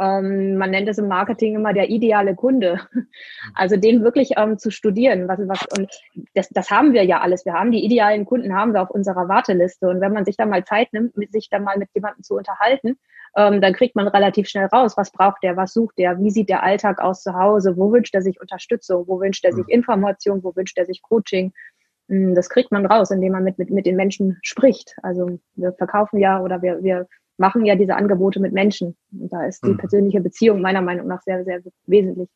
ähm, 0.00 0.56
man 0.56 0.70
nennt 0.70 0.88
es 0.88 0.98
im 0.98 1.08
Marketing 1.08 1.54
immer 1.54 1.72
der 1.72 1.90
ideale 1.90 2.34
Kunde. 2.34 2.80
Also 3.54 3.76
den 3.76 4.02
wirklich 4.02 4.32
ähm, 4.36 4.58
zu 4.58 4.70
studieren. 4.70 5.28
Was, 5.28 5.38
was, 5.46 5.66
und 5.78 5.90
das, 6.34 6.48
das 6.48 6.70
haben 6.70 6.92
wir 6.92 7.04
ja 7.04 7.20
alles. 7.20 7.44
Wir 7.44 7.52
haben 7.52 7.70
die 7.70 7.84
idealen 7.84 8.24
Kunden, 8.24 8.54
haben 8.54 8.72
wir 8.72 8.82
auf 8.82 8.90
unserer 8.90 9.28
Warteliste. 9.28 9.88
Und 9.88 10.00
wenn 10.00 10.12
man 10.12 10.24
sich 10.24 10.36
da 10.36 10.46
mal 10.46 10.64
Zeit 10.64 10.92
nimmt, 10.92 11.16
mit 11.16 11.30
sich 11.32 11.48
da 11.50 11.58
mal 11.58 11.78
mit 11.78 11.90
jemandem 11.94 12.22
zu 12.22 12.34
unterhalten, 12.34 12.98
ähm, 13.36 13.60
dann 13.60 13.72
kriegt 13.72 13.96
man 13.96 14.08
relativ 14.08 14.48
schnell 14.48 14.66
raus, 14.66 14.96
was 14.96 15.10
braucht 15.12 15.42
der, 15.42 15.56
was 15.56 15.72
sucht 15.72 15.98
der, 15.98 16.18
wie 16.18 16.30
sieht 16.30 16.48
der 16.48 16.62
Alltag 16.62 17.00
aus 17.00 17.22
zu 17.22 17.34
Hause, 17.34 17.76
wo 17.76 17.92
wünscht 17.92 18.14
er 18.14 18.22
sich 18.22 18.40
Unterstützung, 18.40 19.06
wo 19.06 19.20
wünscht 19.20 19.44
er 19.44 19.52
sich 19.52 19.68
Information, 19.68 20.42
wo 20.42 20.54
wünscht 20.56 20.78
er 20.78 20.86
sich 20.86 21.02
Coaching. 21.02 21.52
Hm, 22.08 22.34
das 22.34 22.48
kriegt 22.48 22.72
man 22.72 22.86
raus, 22.86 23.10
indem 23.10 23.32
man 23.32 23.44
mit, 23.44 23.58
mit, 23.58 23.70
mit 23.70 23.86
den 23.86 23.96
Menschen 23.96 24.38
spricht. 24.42 24.96
Also 25.02 25.38
wir 25.54 25.72
verkaufen 25.72 26.18
ja 26.18 26.40
oder 26.40 26.62
wir, 26.62 26.82
wir 26.82 27.06
machen 27.38 27.64
ja 27.64 27.74
diese 27.74 27.96
Angebote 27.96 28.40
mit 28.40 28.52
Menschen. 28.52 28.96
Und 29.12 29.32
da 29.32 29.46
ist 29.46 29.64
die 29.64 29.70
mhm. 29.70 29.78
persönliche 29.78 30.20
Beziehung 30.20 30.60
meiner 30.60 30.82
Meinung 30.82 31.06
nach 31.06 31.22
sehr, 31.22 31.44
sehr 31.44 31.60
wesentlich. 31.86 32.28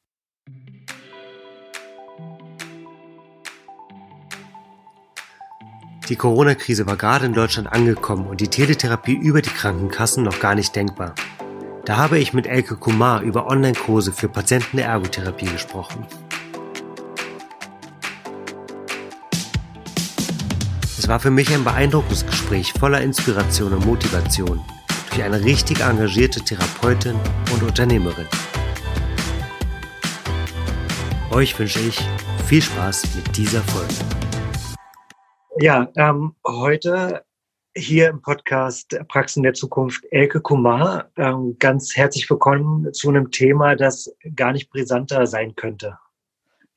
Die 6.08 6.16
Corona-Krise 6.16 6.86
war 6.86 6.96
gerade 6.96 7.26
in 7.26 7.34
Deutschland 7.34 7.70
angekommen 7.70 8.26
und 8.26 8.40
die 8.40 8.48
Teletherapie 8.48 9.14
über 9.16 9.42
die 9.42 9.50
Krankenkassen 9.50 10.24
noch 10.24 10.40
gar 10.40 10.54
nicht 10.54 10.74
denkbar. 10.74 11.14
Da 11.84 11.98
habe 11.98 12.18
ich 12.18 12.32
mit 12.32 12.46
Elke 12.46 12.76
Kumar 12.76 13.20
über 13.22 13.46
Online-Kurse 13.46 14.12
für 14.12 14.28
Patienten 14.28 14.78
der 14.78 14.86
Ergotherapie 14.86 15.46
gesprochen. 15.46 16.06
Es 20.98 21.06
war 21.08 21.20
für 21.20 21.30
mich 21.30 21.52
ein 21.54 21.64
beeindruckendes 21.64 22.26
Gespräch 22.26 22.72
voller 22.72 23.02
Inspiration 23.02 23.74
und 23.74 23.86
Motivation 23.86 24.60
durch 25.18 25.26
eine 25.26 25.44
richtig 25.44 25.80
engagierte 25.80 26.40
Therapeutin 26.40 27.16
und 27.52 27.62
Unternehmerin. 27.64 28.26
Euch 31.32 31.58
wünsche 31.58 31.80
ich 31.80 31.98
viel 32.46 32.62
Spaß 32.62 33.16
mit 33.16 33.36
dieser 33.36 33.60
Folge. 33.62 33.94
Ja, 35.60 35.90
ähm, 35.96 36.36
heute 36.46 37.24
hier 37.76 38.10
im 38.10 38.22
Podcast 38.22 38.96
Praxen 39.08 39.42
der 39.42 39.54
Zukunft 39.54 40.04
Elke 40.12 40.40
Kumar. 40.40 41.10
Ähm, 41.16 41.56
ganz 41.58 41.96
herzlich 41.96 42.30
willkommen 42.30 42.92
zu 42.92 43.08
einem 43.08 43.32
Thema, 43.32 43.74
das 43.74 44.14
gar 44.36 44.52
nicht 44.52 44.70
brisanter 44.70 45.26
sein 45.26 45.56
könnte. 45.56 45.98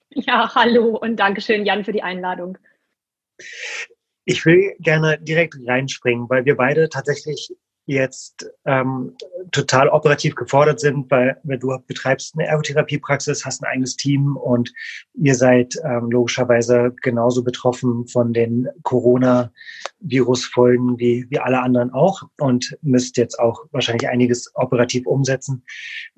Ja, 0.10 0.52
hallo 0.56 0.98
und 0.98 1.18
Dankeschön, 1.18 1.64
Jan, 1.64 1.86
für 1.86 1.94
die 1.94 2.02
Einladung. 2.02 2.58
Ich 4.26 4.44
will 4.46 4.76
gerne 4.80 5.20
direkt 5.20 5.56
reinspringen, 5.68 6.28
weil 6.28 6.46
wir 6.46 6.56
beide 6.56 6.90
tatsächlich 6.90 7.54
jetzt 7.92 8.50
ähm, 8.66 9.16
total 9.52 9.90
operativ 9.90 10.34
gefordert 10.36 10.80
sind, 10.80 11.12
weil 11.12 11.38
wenn 11.44 11.60
du 11.60 11.78
betreibst 11.86 12.34
eine 12.36 12.48
Ergotherapiepraxis, 12.48 13.46
hast 13.46 13.62
ein 13.62 13.70
eigenes 13.70 13.98
Team 13.98 14.38
und 14.38 14.74
ihr 15.14 15.36
seid 15.36 15.76
ähm, 15.84 16.10
logischerweise 16.10 16.96
genauso 17.02 17.44
betroffen 17.44 18.08
von 18.08 18.32
den 18.34 18.70
Corona-Virus-Folgen 18.84 20.98
wie, 21.00 21.26
wie 21.30 21.40
alle 21.40 21.62
anderen 21.62 21.92
auch 21.92 22.24
und 22.40 22.78
müsst 22.82 23.18
jetzt 23.18 23.38
auch 23.40 23.66
wahrscheinlich 23.72 24.08
einiges 24.10 24.50
operativ 24.56 25.06
umsetzen. 25.06 25.64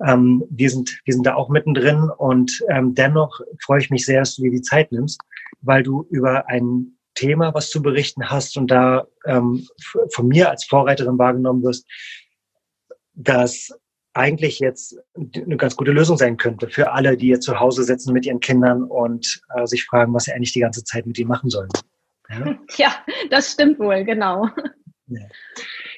Ähm, 0.06 0.44
wir, 0.50 0.70
sind, 0.70 1.00
wir 1.04 1.14
sind 1.14 1.26
da 1.26 1.34
auch 1.34 1.48
mittendrin 1.48 2.08
und 2.16 2.62
ähm, 2.68 2.94
dennoch 2.94 3.40
freue 3.64 3.80
ich 3.80 3.90
mich 3.90 4.06
sehr, 4.06 4.20
dass 4.20 4.36
du 4.36 4.42
dir 4.42 4.52
die 4.52 4.62
Zeit 4.62 4.92
nimmst, 4.92 5.20
weil 5.60 5.82
du 5.82 6.06
über 6.10 6.48
ein 6.48 6.93
Thema, 7.14 7.54
was 7.54 7.70
zu 7.70 7.82
berichten 7.82 8.28
hast 8.28 8.56
und 8.56 8.70
da 8.70 9.06
ähm, 9.24 9.66
von 10.12 10.28
mir 10.28 10.50
als 10.50 10.64
Vorreiterin 10.64 11.18
wahrgenommen 11.18 11.62
wirst, 11.62 11.86
dass 13.14 13.70
eigentlich 14.14 14.60
jetzt 14.60 14.96
eine 15.14 15.56
ganz 15.56 15.76
gute 15.76 15.90
Lösung 15.90 16.16
sein 16.16 16.36
könnte 16.36 16.68
für 16.68 16.92
alle, 16.92 17.16
die 17.16 17.28
jetzt 17.28 17.44
zu 17.44 17.58
Hause 17.58 17.82
sitzen 17.82 18.12
mit 18.12 18.24
ihren 18.26 18.40
Kindern 18.40 18.84
und 18.84 19.42
äh, 19.56 19.66
sich 19.66 19.84
fragen, 19.84 20.14
was 20.14 20.24
sie 20.24 20.32
eigentlich 20.32 20.52
die 20.52 20.60
ganze 20.60 20.84
Zeit 20.84 21.04
mit 21.04 21.18
ihnen 21.18 21.28
machen 21.28 21.50
sollen. 21.50 21.70
Ja, 22.30 22.58
ja 22.76 22.94
das 23.30 23.52
stimmt 23.52 23.78
wohl, 23.78 24.04
genau. 24.04 24.48
Ja. 25.08 25.20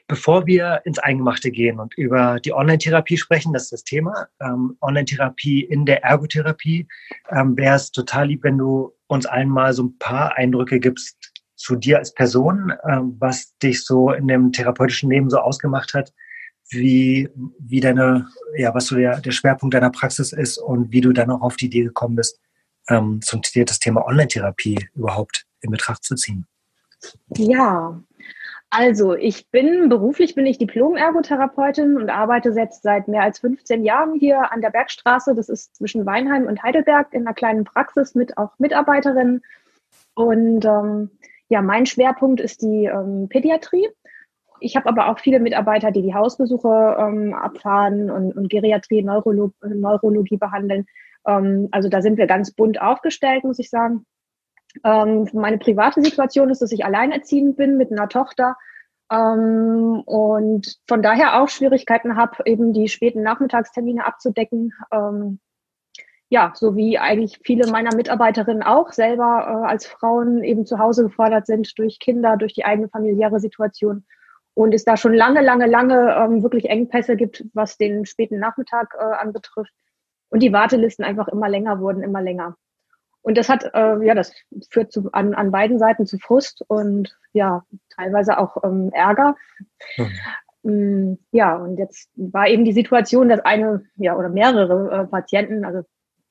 Bevor 0.08 0.46
wir 0.46 0.82
ins 0.84 0.98
Eingemachte 0.98 1.50
gehen 1.50 1.78
und 1.78 1.94
über 1.94 2.38
die 2.40 2.52
Online-Therapie 2.52 3.18
sprechen, 3.18 3.52
das 3.52 3.64
ist 3.64 3.72
das 3.72 3.84
Thema, 3.84 4.28
ähm, 4.40 4.76
Online-Therapie 4.80 5.62
in 5.62 5.84
der 5.84 6.02
Ergotherapie, 6.04 6.88
ähm, 7.30 7.56
wäre 7.56 7.76
es 7.76 7.90
total 7.90 8.28
lieb, 8.28 8.44
wenn 8.44 8.56
du 8.56 8.95
uns 9.08 9.26
allen 9.26 9.48
mal 9.48 9.72
so 9.72 9.84
ein 9.84 9.98
paar 9.98 10.36
Eindrücke 10.36 10.80
gibst 10.80 11.16
zu 11.56 11.76
dir 11.76 11.98
als 11.98 12.12
Person, 12.12 12.72
ähm, 12.88 13.16
was 13.18 13.56
dich 13.58 13.84
so 13.84 14.12
in 14.12 14.28
dem 14.28 14.52
therapeutischen 14.52 15.10
Leben 15.10 15.30
so 15.30 15.38
ausgemacht 15.38 15.94
hat, 15.94 16.12
wie, 16.68 17.28
wie 17.58 17.80
deine, 17.80 18.28
ja, 18.56 18.74
was 18.74 18.86
so 18.86 18.96
der, 18.96 19.20
der 19.20 19.30
Schwerpunkt 19.30 19.74
deiner 19.74 19.90
Praxis 19.90 20.32
ist 20.32 20.58
und 20.58 20.92
wie 20.92 21.00
du 21.00 21.12
dann 21.12 21.30
auch 21.30 21.42
auf 21.42 21.56
die 21.56 21.66
Idee 21.66 21.84
gekommen 21.84 22.16
bist, 22.16 22.40
ähm, 22.88 23.20
zum 23.22 23.40
das 23.42 23.78
Thema 23.78 24.04
Online-Therapie 24.06 24.88
überhaupt 24.94 25.46
in 25.60 25.70
Betracht 25.70 26.04
zu 26.04 26.14
ziehen. 26.14 26.46
Ja, 27.36 28.02
also, 28.70 29.14
ich 29.14 29.50
bin 29.50 29.88
beruflich 29.88 30.34
bin 30.34 30.44
ich 30.44 30.58
Diplom-Ergotherapeutin 30.58 31.96
und 31.96 32.10
arbeite 32.10 32.50
jetzt 32.50 32.82
seit 32.82 33.06
mehr 33.06 33.22
als 33.22 33.38
15 33.38 33.84
Jahren 33.84 34.14
hier 34.14 34.52
an 34.52 34.60
der 34.60 34.70
Bergstraße. 34.70 35.34
Das 35.34 35.48
ist 35.48 35.76
zwischen 35.76 36.04
Weinheim 36.04 36.46
und 36.46 36.62
Heidelberg 36.62 37.12
in 37.12 37.26
einer 37.26 37.34
kleinen 37.34 37.64
Praxis 37.64 38.14
mit 38.14 38.36
auch 38.36 38.58
Mitarbeiterinnen. 38.58 39.42
Und 40.14 40.64
ähm, 40.64 41.10
ja, 41.48 41.62
mein 41.62 41.86
Schwerpunkt 41.86 42.40
ist 42.40 42.62
die 42.62 42.86
ähm, 42.86 43.28
Pädiatrie. 43.28 43.88
Ich 44.58 44.76
habe 44.76 44.88
aber 44.88 45.10
auch 45.10 45.20
viele 45.20 45.38
Mitarbeiter, 45.38 45.92
die 45.92 46.02
die 46.02 46.14
Hausbesuche 46.14 46.96
ähm, 46.98 47.34
abfahren 47.34 48.10
und, 48.10 48.36
und 48.36 48.48
Geriatrie, 48.48 49.02
Neurolog 49.02 49.52
Neurologie 49.62 50.38
behandeln. 50.38 50.86
Ähm, 51.26 51.68
also 51.70 51.88
da 51.88 52.02
sind 52.02 52.18
wir 52.18 52.26
ganz 52.26 52.50
bunt 52.50 52.80
aufgestellt, 52.80 53.44
muss 53.44 53.58
ich 53.58 53.70
sagen. 53.70 54.06
Ähm, 54.84 55.28
meine 55.32 55.58
private 55.58 56.02
Situation 56.02 56.50
ist, 56.50 56.62
dass 56.62 56.72
ich 56.72 56.84
alleinerziehend 56.84 57.56
bin 57.56 57.76
mit 57.76 57.90
einer 57.92 58.08
Tochter 58.08 58.56
ähm, 59.10 60.02
und 60.04 60.78
von 60.88 61.02
daher 61.02 61.40
auch 61.40 61.48
Schwierigkeiten 61.48 62.16
habe, 62.16 62.38
eben 62.44 62.72
die 62.72 62.88
späten 62.88 63.22
Nachmittagstermine 63.22 64.04
abzudecken. 64.04 64.72
Ähm, 64.92 65.40
ja, 66.28 66.52
so 66.56 66.74
wie 66.74 66.98
eigentlich 66.98 67.38
viele 67.44 67.70
meiner 67.70 67.94
Mitarbeiterinnen 67.94 68.64
auch 68.64 68.92
selber 68.92 69.62
äh, 69.64 69.70
als 69.70 69.86
Frauen 69.86 70.42
eben 70.42 70.66
zu 70.66 70.78
Hause 70.78 71.04
gefordert 71.04 71.46
sind 71.46 71.78
durch 71.78 72.00
Kinder, 72.00 72.36
durch 72.36 72.52
die 72.52 72.64
eigene 72.64 72.88
familiäre 72.88 73.38
Situation. 73.38 74.04
Und 74.54 74.74
es 74.74 74.84
da 74.84 74.96
schon 74.96 75.14
lange, 75.14 75.42
lange, 75.42 75.66
lange 75.66 76.16
ähm, 76.16 76.42
wirklich 76.42 76.68
Engpässe 76.68 77.16
gibt, 77.16 77.44
was 77.52 77.76
den 77.76 78.06
späten 78.06 78.38
Nachmittag 78.38 78.94
äh, 78.98 79.02
anbetrifft. 79.02 79.72
Und 80.30 80.42
die 80.42 80.52
Wartelisten 80.52 81.04
einfach 81.04 81.28
immer 81.28 81.48
länger 81.48 81.78
wurden, 81.78 82.02
immer 82.02 82.22
länger. 82.22 82.56
Und 83.26 83.36
das 83.36 83.48
hat, 83.48 83.64
äh, 83.74 84.06
ja, 84.06 84.14
das 84.14 84.32
führt 84.70 84.92
zu, 84.92 85.10
an, 85.10 85.34
an 85.34 85.50
beiden 85.50 85.80
Seiten 85.80 86.06
zu 86.06 86.16
Frust 86.16 86.64
und 86.68 87.18
ja, 87.32 87.64
teilweise 87.96 88.38
auch 88.38 88.62
ähm, 88.62 88.90
Ärger. 88.92 89.34
Mhm. 90.62 91.18
Ja, 91.32 91.56
und 91.56 91.76
jetzt 91.76 92.08
war 92.14 92.46
eben 92.46 92.64
die 92.64 92.72
Situation, 92.72 93.28
dass 93.28 93.40
eine, 93.40 93.84
ja, 93.96 94.16
oder 94.16 94.28
mehrere 94.28 94.90
äh, 94.92 95.06
Patienten, 95.06 95.64
also 95.64 95.82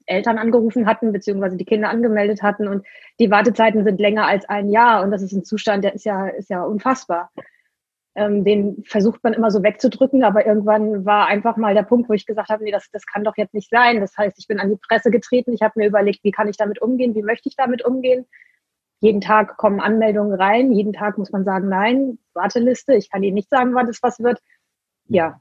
Eltern 0.06 0.38
angerufen 0.38 0.86
hatten, 0.86 1.12
beziehungsweise 1.12 1.58
die 1.58 1.66
Kinder 1.66 1.90
angemeldet 1.90 2.42
hatten 2.42 2.68
und 2.70 2.86
die 3.20 3.30
Wartezeiten 3.30 3.84
sind 3.84 4.00
länger 4.00 4.28
als 4.28 4.48
ein 4.48 4.70
Jahr 4.70 5.04
und 5.04 5.12
das 5.12 5.22
ist 5.22 5.34
ein 5.34 5.44
Zustand, 5.44 5.84
der 5.84 5.96
ist 5.96 6.06
ja, 6.06 6.28
ist 6.28 6.50
ja 6.50 6.64
unfassbar 6.64 7.30
ähm, 8.16 8.46
den 8.46 8.84
versucht 8.86 9.24
man 9.24 9.34
immer 9.34 9.52
so 9.52 9.62
wegzudrücken, 9.62 10.24
aber 10.24 10.46
irgendwann 10.46 11.06
war 11.06 11.28
einfach 11.28 11.58
mal 11.58 11.74
der 11.74 11.84
Punkt, 11.84 12.10
wo 12.10 12.14
ich 12.14 12.26
gesagt 12.26 12.50
habe, 12.50 12.64
nee, 12.64 12.72
das, 12.72 12.90
das 12.92 13.06
kann 13.06 13.26
doch 13.26 13.36
jetzt 13.36 13.54
nicht 13.54 13.70
sein. 13.70 14.00
Das 14.00 14.18
heißt, 14.18 14.40
ich 14.40 14.48
bin 14.48 14.60
an 14.60 14.70
die 14.70 14.78
Presse 14.78 15.12
getreten, 15.12 15.54
ich 15.54 15.62
habe 15.62 15.74
mir 15.76 15.88
überlegt, 15.88 16.24
wie 16.24 16.32
kann 16.32 16.48
ich 16.48 16.58
damit 16.58 16.82
umgehen, 16.82 17.14
wie 17.14 17.24
möchte 17.24 17.50
ich 17.50 17.58
damit 17.58 17.84
umgehen. 17.84 18.26
Jeden 19.02 19.20
Tag 19.20 19.58
kommen 19.58 19.82
Anmeldungen 19.82 20.34
rein, 20.34 20.72
jeden 20.72 20.94
Tag 20.94 21.18
muss 21.18 21.32
man 21.32 21.44
sagen, 21.44 21.68
nein, 21.68 22.18
Warteliste, 22.34 22.96
ich 22.96 23.12
kann 23.12 23.22
Ihnen 23.22 23.36
nicht 23.36 23.50
sagen, 23.50 23.76
wann 23.76 23.88
das 23.88 24.02
was 24.02 24.20
wird. 24.20 24.40
Ja. 25.08 25.38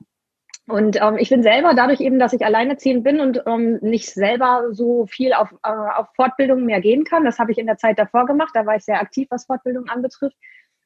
Und 0.66 1.00
ähm, 1.00 1.16
ich 1.18 1.28
bin 1.28 1.42
selber, 1.42 1.74
dadurch 1.74 2.00
eben, 2.00 2.18
dass 2.18 2.32
ich 2.32 2.44
alleinerziehend 2.44 3.04
bin 3.04 3.20
und 3.20 3.42
ähm, 3.46 3.78
nicht 3.82 4.10
selber 4.10 4.68
so 4.72 5.06
viel 5.06 5.34
auf, 5.34 5.52
äh, 5.62 5.68
auf 5.68 6.08
Fortbildungen 6.16 6.64
mehr 6.64 6.80
gehen 6.80 7.04
kann, 7.04 7.24
das 7.24 7.38
habe 7.38 7.52
ich 7.52 7.58
in 7.58 7.66
der 7.66 7.76
Zeit 7.76 7.98
davor 7.98 8.26
gemacht, 8.26 8.50
da 8.54 8.66
war 8.66 8.74
ich 8.74 8.84
sehr 8.84 9.00
aktiv, 9.00 9.28
was 9.30 9.44
Fortbildung 9.44 9.88
anbetrifft, 9.88 10.36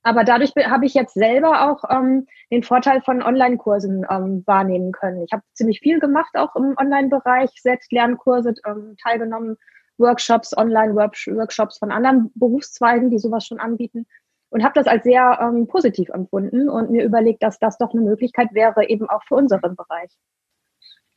aber 0.08 0.24
dadurch 0.24 0.52
habe 0.56 0.86
ich 0.86 0.94
jetzt 0.94 1.12
selber 1.12 1.70
auch 1.70 1.84
ähm, 1.90 2.26
den 2.50 2.62
Vorteil 2.62 3.02
von 3.02 3.22
Online-Kursen 3.22 4.06
ähm, 4.08 4.42
wahrnehmen 4.46 4.90
können. 4.90 5.22
Ich 5.22 5.32
habe 5.32 5.42
ziemlich 5.52 5.80
viel 5.80 6.00
gemacht, 6.00 6.30
auch 6.34 6.56
im 6.56 6.74
Online-Bereich, 6.78 7.50
Selbstlernkurse 7.60 8.54
ähm, 8.66 8.96
teilgenommen, 9.02 9.58
Workshops, 9.98 10.56
Online-Workshops 10.56 11.76
von 11.76 11.92
anderen 11.92 12.32
Berufszweigen, 12.36 13.10
die 13.10 13.18
sowas 13.18 13.44
schon 13.44 13.60
anbieten. 13.60 14.06
Und 14.48 14.64
habe 14.64 14.72
das 14.74 14.86
als 14.86 15.04
sehr 15.04 15.38
ähm, 15.42 15.66
positiv 15.66 16.08
empfunden 16.08 16.70
und 16.70 16.90
mir 16.90 17.04
überlegt, 17.04 17.42
dass 17.42 17.58
das 17.58 17.76
doch 17.76 17.92
eine 17.92 18.00
Möglichkeit 18.00 18.54
wäre, 18.54 18.88
eben 18.88 19.10
auch 19.10 19.22
für 19.24 19.34
unseren 19.34 19.76
Bereich. 19.76 20.10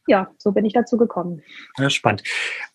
Ja, 0.06 0.32
so 0.38 0.52
bin 0.52 0.66
ich 0.66 0.74
dazu 0.74 0.98
gekommen. 0.98 1.42
Ja, 1.78 1.90
spannend. 1.90 2.24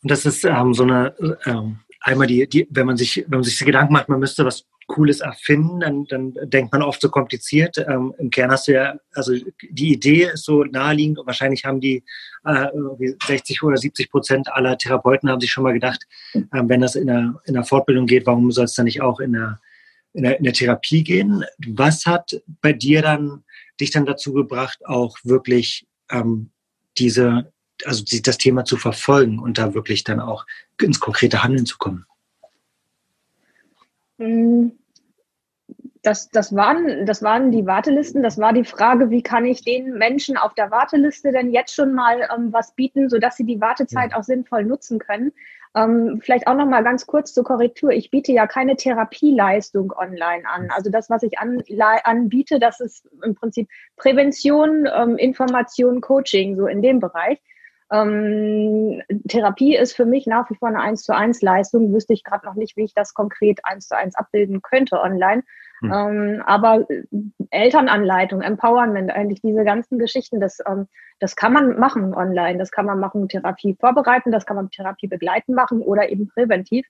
Und 0.03 0.11
das 0.11 0.25
ist 0.25 0.45
ähm, 0.45 0.73
so 0.73 0.85
eine, 0.85 1.15
ähm, 1.45 1.81
einmal 2.01 2.27
die, 2.27 2.49
die, 2.49 2.67
wenn 2.71 2.87
man 2.87 2.97
sich, 2.97 3.25
wenn 3.29 3.39
man 3.39 3.45
sich 3.45 3.59
Gedanken 3.59 3.93
macht, 3.93 4.09
man 4.09 4.21
müsste 4.21 4.45
was 4.45 4.67
Cooles 4.87 5.21
erfinden, 5.21 5.81
dann, 5.81 6.05
dann 6.05 6.35
denkt 6.45 6.73
man 6.73 6.83
oft 6.83 7.01
so 7.01 7.11
kompliziert. 7.11 7.77
Ähm, 7.79 8.15
Im 8.19 8.31
Kern 8.31 8.51
hast 8.51 8.69
du 8.69 8.73
ja, 8.73 8.95
also 9.15 9.35
die 9.71 9.93
Idee 9.93 10.31
ist 10.33 10.45
so 10.45 10.63
naheliegend 10.65 11.19
und 11.19 11.27
wahrscheinlich 11.27 11.65
haben 11.65 11.81
die 11.81 12.05
äh, 12.45 12.69
60 13.27 13.63
oder 13.65 13.77
70 13.77 14.11
Prozent 14.11 14.49
aller 14.53 14.79
Therapeuten 14.79 15.29
haben 15.29 15.41
sich 15.41 15.51
schon 15.51 15.65
mal 15.65 15.73
gedacht, 15.73 16.07
äh, 16.35 16.41
wenn 16.53 16.81
das 16.81 16.95
in 16.95 17.09
der, 17.09 17.35
in 17.47 17.55
der 17.55 17.65
Fortbildung 17.65 18.07
geht, 18.07 18.27
warum 18.27 18.51
soll 18.53 18.67
es 18.67 18.75
dann 18.75 18.85
nicht 18.85 19.01
auch 19.01 19.19
in 19.19 19.33
der, 19.33 19.61
in 20.13 20.23
der, 20.23 20.39
in 20.39 20.45
der 20.45 20.53
Therapie 20.53 21.03
gehen? 21.03 21.45
Was 21.67 22.07
hat 22.07 22.41
bei 22.63 22.73
dir 22.73 23.03
dann 23.03 23.43
dich 23.81 23.91
dann 23.91 24.07
dazu 24.07 24.33
gebracht, 24.33 24.79
auch 24.87 25.19
wirklich 25.25 25.87
ähm, 26.11 26.51
diese, 26.97 27.53
also 27.85 28.05
das 28.23 28.39
Thema 28.39 28.65
zu 28.65 28.77
verfolgen 28.77 29.39
und 29.39 29.59
da 29.59 29.75
wirklich 29.75 30.05
dann 30.05 30.21
auch 30.21 30.47
ins 30.81 31.01
konkrete 31.01 31.43
Handeln 31.43 31.67
zu 31.67 31.79
kommen? 31.79 32.07
Mm, 34.19 34.69
das, 36.03 36.31
das, 36.31 36.55
waren, 36.55 37.05
das 37.05 37.23
waren 37.23 37.51
die 37.51 37.67
Wartelisten. 37.67 38.23
Das 38.23 38.39
war 38.39 38.53
die 38.53 38.65
Frage, 38.65 39.11
wie 39.11 39.23
kann 39.23 39.45
ich 39.45 39.63
den 39.63 39.95
Menschen 39.95 40.37
auf 40.37 40.55
der 40.55 40.71
Warteliste 40.71 41.33
denn 41.33 41.51
jetzt 41.51 41.75
schon 41.75 41.95
mal 41.95 42.29
ähm, 42.35 42.53
was 42.53 42.75
bieten, 42.75 43.09
sodass 43.09 43.37
sie 43.37 43.45
die 43.45 43.61
Wartezeit 43.61 44.15
auch 44.15 44.23
sinnvoll 44.23 44.65
nutzen 44.65 45.01
können. 45.01 45.33
Ähm, 45.75 46.21
vielleicht 46.23 46.47
auch 46.47 46.55
noch 46.55 46.67
mal 46.67 46.85
ganz 46.85 47.07
kurz 47.07 47.35
zur 47.35 47.43
Korrektur. 47.43 47.91
Ich 47.91 48.11
biete 48.11 48.33
ja 48.33 48.47
keine 48.47 48.77
Therapieleistung 48.77 49.93
online 49.93 50.49
an. 50.49 50.71
Also 50.71 50.91
das, 50.91 51.11
was 51.11 51.25
ich 51.25 51.39
an, 51.39 51.63
anbiete, 52.05 52.61
das 52.61 52.81
ist 52.81 53.09
im 53.23 53.35
Prinzip 53.35 53.69
Prävention, 53.97 54.89
ähm, 54.95 55.17
Information, 55.19 56.01
Coaching, 56.01 56.57
so 56.57 56.67
in 56.67 56.83
dem 56.83 57.01
Bereich. 57.01 57.41
Ähm, 57.93 59.03
Therapie 59.29 59.77
ist 59.77 59.95
für 59.95 60.07
mich 60.07 60.27
nach 60.27 60.51
wie 60.51 60.57
vor 60.57 60.69
eine 60.69 60.81
1 60.81 61.05
zu 61.05 61.15
1 61.15 61.43
Leistung. 61.43 61.93
Wüsste 61.93 62.13
ich 62.13 62.25
gerade 62.25 62.47
noch 62.47 62.55
nicht, 62.55 62.77
wie 62.77 62.85
ich 62.85 62.95
das 62.95 63.15
konkret 63.15 63.61
1 63.65 63.89
zu 63.89 63.97
1 63.97 64.17
abbilden 64.17 64.63
könnte 64.63 65.01
online. 65.01 65.43
Hm. 65.81 65.93
Ähm, 65.93 66.43
aber 66.47 66.89
äh, 66.91 67.05
Elternanleitung, 67.51 68.41
Empowerment, 68.41 69.11
eigentlich 69.11 69.41
diese 69.43 69.65
ganzen 69.65 69.99
Geschichten, 69.99 70.41
das, 70.41 70.59
ähm, 70.67 70.89
das 71.21 71.37
kann 71.37 71.53
man 71.53 71.79
machen 71.79 72.15
online. 72.15 72.59
Das 72.59 72.71
kann 72.71 72.87
man 72.87 72.99
machen, 72.99 73.29
Therapie 73.29 73.77
vorbereiten, 73.79 74.33
das 74.33 74.47
kann 74.47 74.57
man 74.57 74.71
Therapie 74.71 75.07
begleiten 75.07 75.55
machen 75.55 75.81
oder 75.81 76.09
eben 76.09 76.29
präventiv. 76.29 76.87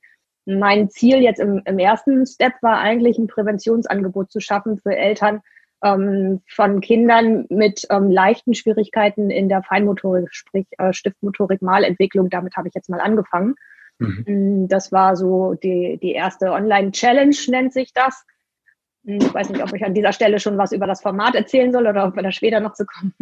Mein 0.46 0.88
Ziel 0.88 1.20
jetzt 1.20 1.40
im, 1.40 1.60
im 1.64 1.78
ersten 1.78 2.24
Step 2.24 2.54
war 2.62 2.78
eigentlich 2.78 3.18
ein 3.18 3.26
Präventionsangebot 3.26 4.30
zu 4.30 4.40
schaffen 4.40 4.78
für 4.78 4.96
Eltern, 4.96 5.42
ähm, 5.82 6.42
von 6.48 6.80
Kindern 6.80 7.46
mit 7.48 7.86
ähm, 7.90 8.10
leichten 8.10 8.54
Schwierigkeiten 8.54 9.30
in 9.30 9.48
der 9.48 9.62
Feinmotorik, 9.62 10.28
sprich 10.32 10.66
äh, 10.78 10.92
Stiftmotorik, 10.92 11.62
Malentwicklung. 11.62 12.30
Damit 12.30 12.56
habe 12.56 12.68
ich 12.68 12.74
jetzt 12.74 12.90
mal 12.90 13.00
angefangen. 13.00 13.54
Mhm. 13.98 14.24
Mm, 14.26 14.68
das 14.68 14.92
war 14.92 15.16
so 15.16 15.54
die, 15.54 15.98
die 16.02 16.12
erste 16.12 16.52
Online-Challenge, 16.52 17.36
nennt 17.48 17.72
sich 17.72 17.92
das. 17.92 18.24
Ich 19.08 19.32
weiß 19.32 19.50
nicht, 19.50 19.62
ob 19.62 19.72
ich 19.72 19.84
an 19.84 19.94
dieser 19.94 20.12
Stelle 20.12 20.40
schon 20.40 20.58
was 20.58 20.72
über 20.72 20.86
das 20.86 21.00
Format 21.00 21.36
erzählen 21.36 21.72
soll 21.72 21.86
oder 21.86 22.06
ob 22.06 22.16
wir 22.16 22.24
da 22.24 22.32
später 22.32 22.58
noch 22.58 22.72
zu 22.72 22.84
kommen. 22.84 23.14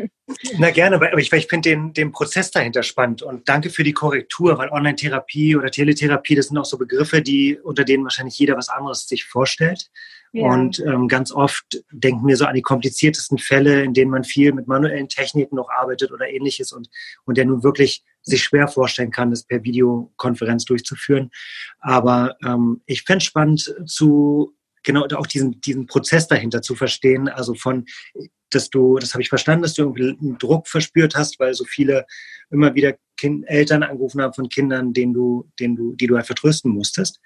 Na 0.58 0.70
gerne, 0.70 0.96
aber 0.96 1.19
ich, 1.19 1.31
ich 1.31 1.46
finde 1.46 1.69
den, 1.69 1.92
den 1.92 2.10
Prozess 2.10 2.50
dahinter 2.50 2.82
spannend 2.82 3.22
und 3.22 3.48
danke 3.50 3.69
für 3.69 3.84
die 3.84 3.92
Korrektur, 3.92 4.56
weil 4.56 4.70
Online-Therapie 4.70 5.56
oder 5.56 5.70
Teletherapie, 5.70 6.36
das 6.36 6.48
sind 6.48 6.56
auch 6.56 6.64
so 6.64 6.78
Begriffe, 6.78 7.20
die 7.20 7.58
unter 7.62 7.84
denen 7.84 8.04
wahrscheinlich 8.04 8.38
jeder 8.38 8.56
was 8.56 8.70
anderes 8.70 9.06
sich 9.06 9.25
vorstellt. 9.25 9.90
Und 10.32 10.81
ähm, 10.81 11.06
ganz 11.06 11.31
oft 11.31 11.84
denken 11.92 12.26
wir 12.26 12.37
so 12.37 12.46
an 12.46 12.56
die 12.56 12.62
kompliziertesten 12.62 13.38
Fälle, 13.38 13.84
in 13.84 13.94
denen 13.94 14.10
man 14.10 14.25
viel 14.25 14.52
mit 14.52 14.66
manuellen 14.66 15.08
Techniken 15.08 15.54
noch 15.54 15.69
arbeitet 15.70 16.10
oder 16.10 16.28
ähnliches 16.28 16.72
und, 16.72 16.88
und 17.25 17.37
der 17.37 17.44
nun 17.44 17.62
wirklich 17.62 18.02
sich 18.22 18.42
schwer 18.42 18.66
vorstellen 18.66 19.12
kann, 19.12 19.30
das 19.30 19.44
per 19.44 19.62
Videokonferenz 19.62 20.64
durchzuführen. 20.64 21.30
Aber 21.78 22.34
ähm, 22.44 22.82
ich 22.87 23.02
fände 23.02 23.25
spannend 23.25 23.76
zu 23.87 24.56
genau 24.84 25.06
auch 25.14 25.26
diesen, 25.26 25.60
diesen 25.60 25.86
Prozess 25.86 26.28
dahinter 26.28 26.62
zu 26.62 26.75
verstehen, 26.75 27.28
also 27.28 27.54
von 27.54 27.86
dass 28.54 28.70
du, 28.70 28.98
das 28.98 29.12
habe 29.14 29.22
ich 29.22 29.28
verstanden, 29.28 29.62
dass 29.62 29.75
du 29.75 29.82
irgendwie 29.82 30.16
einen 30.20 30.38
Druck 30.38 30.69
verspürt 30.69 31.14
hast, 31.14 31.40
weil 31.40 31.54
so 31.54 31.64
viele 31.64 32.06
immer 32.50 32.75
wieder 32.75 32.94
kind, 33.16 33.44
Eltern 33.48 33.82
angerufen 33.82 34.20
haben 34.20 34.34
von 34.34 34.48
Kindern, 34.48 34.92
denen 34.92 35.12
du, 35.12 35.50
denen 35.58 35.76
du, 35.76 35.94
die 35.94 36.06
du 36.06 36.16
halt 36.16 36.26
vertrösten 36.26 36.70
musstest. 36.70 37.20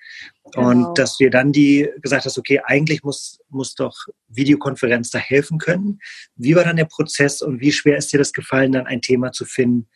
Genau. 0.53 0.69
Und 0.69 0.99
dass 0.99 1.17
du 1.17 1.25
dir 1.25 1.31
dann 1.31 1.53
die 1.53 1.89
gesagt 2.01 2.25
hast, 2.25 2.39
okay, 2.39 2.61
eigentlich 2.65 3.03
muss, 3.03 3.41
muss 3.49 3.75
doch 3.75 3.95
Videokonferenz 4.29 5.11
da 5.11 5.19
helfen 5.19 5.59
können. 5.59 5.99
Wie 6.37 6.55
war 6.55 6.65
dann 6.65 6.77
der 6.77 6.85
Prozess 6.87 7.43
und 7.43 7.61
wie 7.61 7.73
schwer 7.73 7.99
ist 7.99 8.13
dir 8.13 8.19
das 8.19 8.33
gefallen, 8.33 8.73
dann 8.73 8.87
ein 8.87 9.03
Thema 9.03 9.33
zu 9.33 9.45
finden, 9.45 9.89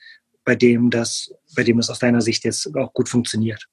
bei 0.44 0.54
dem 0.54 0.90
das, 0.90 1.32
bei 1.54 1.62
dem 1.62 1.78
es 1.78 1.88
aus 1.88 1.98
deiner 1.98 2.20
Sicht 2.20 2.44
jetzt 2.44 2.74
auch 2.76 2.92
gut 2.92 3.08
funktioniert? 3.08 3.68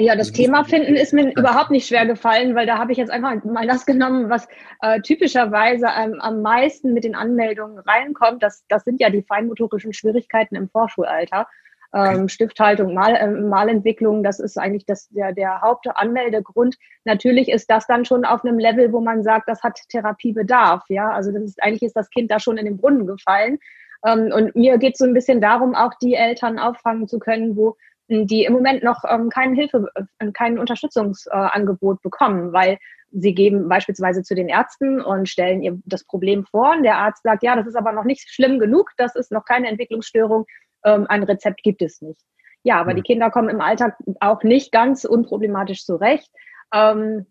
Ja, 0.00 0.14
das 0.14 0.28
also 0.28 0.42
Thema 0.44 0.62
finden 0.62 0.94
ist 0.94 1.12
mir 1.12 1.32
überhaupt 1.32 1.70
nicht 1.70 1.88
schwer 1.88 2.06
gefallen, 2.06 2.54
weil 2.54 2.66
da 2.66 2.78
habe 2.78 2.92
ich 2.92 2.98
jetzt 2.98 3.10
einfach 3.10 3.42
mal 3.42 3.66
das 3.66 3.84
genommen, 3.84 4.30
was 4.30 4.46
äh, 4.80 5.00
typischerweise 5.00 5.86
ähm, 5.86 6.20
am 6.20 6.40
meisten 6.40 6.94
mit 6.94 7.02
den 7.02 7.16
Anmeldungen 7.16 7.80
reinkommt. 7.80 8.40
Das, 8.40 8.64
das 8.68 8.84
sind 8.84 9.00
ja 9.00 9.10
die 9.10 9.22
feinmotorischen 9.22 9.92
Schwierigkeiten 9.92 10.54
im 10.54 10.68
Vorschulalter. 10.68 11.48
Ähm, 11.92 12.28
Stifthaltung, 12.28 12.94
Mal, 12.94 13.16
äh, 13.16 13.26
Malentwicklung, 13.26 14.22
das 14.22 14.38
ist 14.38 14.56
eigentlich 14.56 14.86
das, 14.86 15.08
der, 15.08 15.32
der 15.32 15.62
Hauptanmeldegrund. 15.62 16.76
Natürlich 17.04 17.48
ist 17.48 17.68
das 17.68 17.86
dann 17.88 18.04
schon 18.04 18.24
auf 18.24 18.44
einem 18.44 18.58
Level, 18.58 18.92
wo 18.92 19.00
man 19.00 19.24
sagt, 19.24 19.48
das 19.48 19.64
hat 19.64 19.80
Therapiebedarf. 19.88 20.84
Ja, 20.90 21.10
also 21.10 21.32
das 21.32 21.42
ist, 21.42 21.62
eigentlich 21.62 21.82
ist 21.82 21.96
das 21.96 22.10
Kind 22.10 22.30
da 22.30 22.38
schon 22.38 22.58
in 22.58 22.66
den 22.66 22.76
Brunnen 22.76 23.06
gefallen. 23.06 23.58
Ähm, 24.06 24.30
und 24.32 24.54
mir 24.54 24.78
geht 24.78 24.92
es 24.92 24.98
so 24.98 25.06
ein 25.06 25.14
bisschen 25.14 25.40
darum, 25.40 25.74
auch 25.74 25.94
die 26.00 26.14
Eltern 26.14 26.60
auffangen 26.60 27.08
zu 27.08 27.18
können, 27.18 27.56
wo 27.56 27.76
die 28.08 28.44
im 28.44 28.54
Moment 28.54 28.82
noch 28.82 29.04
ähm, 29.08 29.28
keine 29.28 29.54
Hilfe, 29.54 29.86
äh, 29.94 30.32
kein 30.32 30.58
Unterstützungsangebot 30.58 32.02
bekommen, 32.02 32.52
weil 32.52 32.78
sie 33.10 33.34
geben 33.34 33.68
beispielsweise 33.68 34.22
zu 34.22 34.34
den 34.34 34.48
Ärzten 34.48 35.00
und 35.00 35.28
stellen 35.28 35.62
ihr 35.62 35.78
das 35.86 36.04
Problem 36.04 36.44
vor 36.44 36.72
und 36.72 36.82
der 36.82 36.98
Arzt 36.98 37.22
sagt, 37.22 37.42
ja, 37.42 37.56
das 37.56 37.66
ist 37.66 37.76
aber 37.76 37.92
noch 37.92 38.04
nicht 38.04 38.28
schlimm 38.28 38.58
genug, 38.58 38.90
das 38.96 39.14
ist 39.14 39.32
noch 39.32 39.44
keine 39.44 39.68
Entwicklungsstörung, 39.68 40.46
ähm, 40.84 41.06
ein 41.08 41.22
Rezept 41.22 41.62
gibt 41.62 41.82
es 41.82 42.02
nicht. 42.02 42.20
Ja, 42.62 42.80
aber 42.80 42.92
mhm. 42.92 42.96
die 42.96 43.02
Kinder 43.02 43.30
kommen 43.30 43.48
im 43.48 43.60
Alltag 43.60 43.96
auch 44.20 44.42
nicht 44.42 44.72
ganz 44.72 45.04
unproblematisch 45.04 45.84
zurecht. 45.84 46.30
Ähm, 46.72 47.26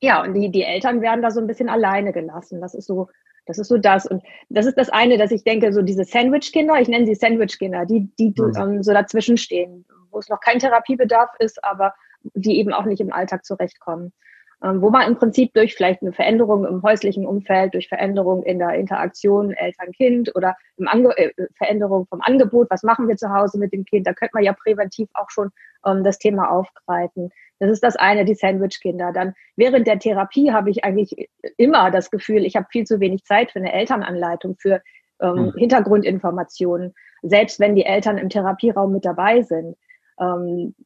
ja, 0.00 0.22
und 0.22 0.34
die, 0.34 0.50
die 0.50 0.62
Eltern 0.62 1.00
werden 1.00 1.22
da 1.22 1.30
so 1.30 1.40
ein 1.40 1.46
bisschen 1.46 1.68
alleine 1.68 2.12
gelassen. 2.12 2.60
Das 2.60 2.74
ist 2.74 2.86
so 2.86 3.08
das 3.46 3.58
ist 3.58 3.68
so 3.68 3.78
das. 3.78 4.06
Und 4.06 4.22
das 4.48 4.66
ist 4.66 4.78
das 4.78 4.88
eine, 4.88 5.18
dass 5.18 5.30
ich 5.30 5.44
denke, 5.44 5.72
so 5.72 5.82
diese 5.82 6.04
Sandwich-Kinder, 6.04 6.80
ich 6.80 6.88
nenne 6.88 7.06
sie 7.06 7.14
Sandwich-Kinder, 7.14 7.86
die, 7.86 8.08
die 8.18 8.34
mhm. 8.36 8.52
ähm, 8.56 8.82
so 8.82 8.92
dazwischen 8.92 9.36
stehen, 9.36 9.84
wo 10.10 10.18
es 10.18 10.28
noch 10.28 10.40
kein 10.40 10.58
Therapiebedarf 10.58 11.30
ist, 11.38 11.62
aber 11.64 11.94
die 12.34 12.58
eben 12.58 12.72
auch 12.72 12.84
nicht 12.84 13.00
im 13.00 13.12
Alltag 13.12 13.44
zurechtkommen. 13.44 14.12
Ähm, 14.64 14.80
wo 14.80 14.90
man 14.90 15.08
im 15.08 15.16
Prinzip 15.16 15.52
durch 15.54 15.74
vielleicht 15.74 16.02
eine 16.02 16.12
Veränderung 16.12 16.64
im 16.64 16.82
häuslichen 16.82 17.26
Umfeld, 17.26 17.74
durch 17.74 17.88
Veränderung 17.88 18.44
in 18.44 18.60
der 18.60 18.74
Interaktion 18.74 19.50
Eltern-Kind 19.50 20.36
oder 20.36 20.54
im 20.76 20.86
Ange 20.86 21.16
äh, 21.18 21.32
Veränderung 21.56 22.06
vom 22.06 22.20
Angebot, 22.20 22.68
was 22.70 22.84
machen 22.84 23.08
wir 23.08 23.16
zu 23.16 23.30
Hause 23.30 23.58
mit 23.58 23.72
dem 23.72 23.84
Kind, 23.84 24.06
da 24.06 24.12
könnte 24.12 24.34
man 24.34 24.44
ja 24.44 24.52
präventiv 24.52 25.08
auch 25.14 25.30
schon 25.30 25.50
ähm, 25.84 26.04
das 26.04 26.18
Thema 26.18 26.48
aufgreifen. 26.50 27.30
Das 27.58 27.70
ist 27.70 27.82
das 27.82 27.96
eine, 27.96 28.24
die 28.24 28.36
Sandwich-Kinder. 28.36 29.12
Dann 29.12 29.34
während 29.56 29.88
der 29.88 29.98
Therapie 29.98 30.52
habe 30.52 30.70
ich 30.70 30.84
eigentlich 30.84 31.28
immer 31.56 31.90
das 31.90 32.10
Gefühl, 32.10 32.44
ich 32.44 32.54
habe 32.54 32.66
viel 32.70 32.84
zu 32.84 33.00
wenig 33.00 33.24
Zeit 33.24 33.50
für 33.50 33.58
eine 33.58 33.72
Elternanleitung, 33.72 34.56
für 34.58 34.80
ähm, 35.20 35.46
mhm. 35.46 35.52
Hintergrundinformationen, 35.56 36.94
selbst 37.22 37.58
wenn 37.58 37.74
die 37.74 37.84
Eltern 37.84 38.16
im 38.16 38.28
Therapieraum 38.28 38.92
mit 38.92 39.04
dabei 39.04 39.42
sind. 39.42 39.76
Ähm, 40.20 40.76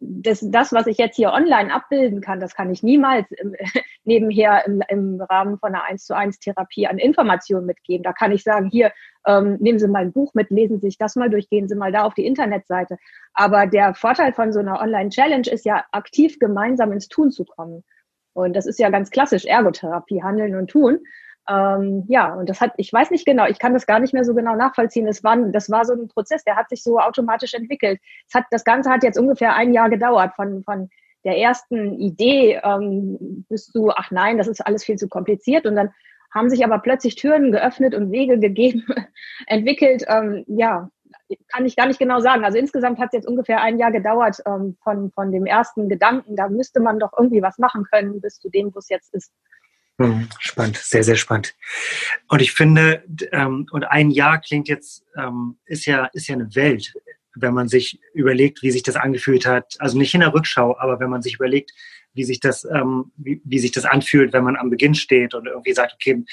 das, 0.00 0.44
das, 0.50 0.72
was 0.72 0.86
ich 0.86 0.98
jetzt 0.98 1.16
hier 1.16 1.32
online 1.32 1.72
abbilden 1.72 2.20
kann, 2.20 2.40
das 2.40 2.54
kann 2.54 2.70
ich 2.70 2.82
niemals 2.82 3.30
im, 3.32 3.54
nebenher 4.04 4.64
im, 4.66 4.82
im, 4.88 5.20
Rahmen 5.20 5.58
von 5.58 5.74
einer 5.74 5.84
1 5.84 6.04
zu 6.04 6.14
1 6.14 6.38
Therapie 6.38 6.86
an 6.86 6.98
Informationen 6.98 7.66
mitgeben. 7.66 8.02
Da 8.02 8.12
kann 8.12 8.32
ich 8.32 8.42
sagen, 8.42 8.68
hier, 8.70 8.92
ähm, 9.26 9.56
nehmen 9.60 9.78
Sie 9.78 9.88
mal 9.88 10.02
ein 10.02 10.12
Buch 10.12 10.34
mit, 10.34 10.50
lesen 10.50 10.80
Sie 10.80 10.88
sich 10.88 10.98
das 10.98 11.16
mal 11.16 11.30
durch, 11.30 11.48
gehen 11.48 11.68
Sie 11.68 11.74
mal 11.74 11.92
da 11.92 12.04
auf 12.04 12.14
die 12.14 12.26
Internetseite. 12.26 12.98
Aber 13.34 13.66
der 13.66 13.94
Vorteil 13.94 14.32
von 14.32 14.52
so 14.52 14.60
einer 14.60 14.80
Online-Challenge 14.80 15.48
ist 15.50 15.64
ja, 15.64 15.84
aktiv 15.92 16.38
gemeinsam 16.38 16.92
ins 16.92 17.08
Tun 17.08 17.30
zu 17.30 17.44
kommen. 17.44 17.84
Und 18.32 18.54
das 18.54 18.66
ist 18.66 18.78
ja 18.78 18.90
ganz 18.90 19.10
klassisch 19.10 19.44
Ergotherapie, 19.44 20.22
Handeln 20.22 20.54
und 20.54 20.70
Tun. 20.70 21.00
Ähm, 21.48 22.04
ja, 22.08 22.34
und 22.34 22.48
das 22.48 22.60
hat, 22.60 22.72
ich 22.76 22.92
weiß 22.92 23.10
nicht 23.10 23.24
genau, 23.24 23.46
ich 23.46 23.58
kann 23.58 23.72
das 23.72 23.86
gar 23.86 24.00
nicht 24.00 24.12
mehr 24.12 24.24
so 24.24 24.34
genau 24.34 24.54
nachvollziehen. 24.54 25.06
Es 25.06 25.24
war, 25.24 25.36
das 25.50 25.70
war 25.70 25.84
so 25.84 25.94
ein 25.94 26.08
Prozess, 26.08 26.44
der 26.44 26.56
hat 26.56 26.68
sich 26.68 26.82
so 26.82 26.98
automatisch 26.98 27.54
entwickelt. 27.54 28.00
Es 28.28 28.34
hat, 28.34 28.44
das 28.50 28.64
Ganze 28.64 28.90
hat 28.90 29.02
jetzt 29.02 29.18
ungefähr 29.18 29.54
ein 29.54 29.72
Jahr 29.72 29.88
gedauert 29.88 30.34
von, 30.36 30.62
von 30.64 30.90
der 31.24 31.38
ersten 31.38 31.98
Idee 31.98 32.60
ähm, 32.62 33.44
bis 33.48 33.66
zu, 33.66 33.90
ach 33.90 34.10
nein, 34.10 34.38
das 34.38 34.46
ist 34.46 34.66
alles 34.66 34.84
viel 34.84 34.96
zu 34.96 35.08
kompliziert. 35.08 35.66
Und 35.66 35.76
dann 35.76 35.90
haben 36.32 36.50
sich 36.50 36.64
aber 36.64 36.78
plötzlich 36.80 37.16
Türen 37.16 37.52
geöffnet 37.52 37.94
und 37.94 38.10
Wege 38.10 38.38
gegeben, 38.38 38.86
entwickelt. 39.46 40.04
Ähm, 40.06 40.44
ja, 40.46 40.90
kann 41.48 41.66
ich 41.66 41.76
gar 41.76 41.86
nicht 41.86 41.98
genau 41.98 42.20
sagen. 42.20 42.44
Also 42.44 42.58
insgesamt 42.58 42.98
hat 42.98 43.08
es 43.08 43.14
jetzt 43.14 43.28
ungefähr 43.28 43.60
ein 43.60 43.78
Jahr 43.78 43.92
gedauert 43.92 44.42
ähm, 44.46 44.76
von, 44.82 45.10
von 45.12 45.32
dem 45.32 45.46
ersten 45.46 45.88
Gedanken, 45.88 46.36
da 46.36 46.48
müsste 46.48 46.80
man 46.80 46.98
doch 46.98 47.12
irgendwie 47.16 47.42
was 47.42 47.58
machen 47.58 47.84
können, 47.84 48.20
bis 48.20 48.38
zu 48.38 48.50
dem, 48.50 48.74
wo 48.74 48.78
es 48.78 48.88
jetzt 48.88 49.14
ist. 49.14 49.32
Hm, 50.00 50.28
spannend, 50.38 50.76
sehr, 50.76 51.02
sehr 51.02 51.16
spannend. 51.16 51.56
Und 52.28 52.40
ich 52.40 52.52
finde, 52.52 53.02
ähm, 53.32 53.66
und 53.72 53.84
ein 53.84 54.10
Jahr 54.10 54.40
klingt 54.40 54.68
jetzt, 54.68 55.04
ähm, 55.16 55.58
ist 55.64 55.86
ja, 55.86 56.06
ist 56.12 56.28
ja 56.28 56.36
eine 56.36 56.54
Welt. 56.54 56.94
Wenn 57.40 57.54
man 57.54 57.68
sich 57.68 58.00
überlegt, 58.14 58.62
wie 58.62 58.70
sich 58.70 58.82
das 58.82 58.96
angefühlt 58.96 59.46
hat, 59.46 59.76
also 59.78 59.98
nicht 59.98 60.14
in 60.14 60.20
der 60.20 60.34
Rückschau, 60.34 60.76
aber 60.78 61.00
wenn 61.00 61.10
man 61.10 61.22
sich 61.22 61.34
überlegt, 61.34 61.72
wie 62.14 62.24
sich 62.24 62.40
das, 62.40 62.64
ähm, 62.64 63.12
wie, 63.16 63.40
wie 63.44 63.58
sich 63.58 63.70
das 63.70 63.84
anfühlt, 63.84 64.32
wenn 64.32 64.42
man 64.42 64.56
am 64.56 64.70
Beginn 64.70 64.94
steht 64.94 65.34
und 65.34 65.46
irgendwie 65.46 65.72
sagt, 65.72 65.94
okay, 65.94 66.24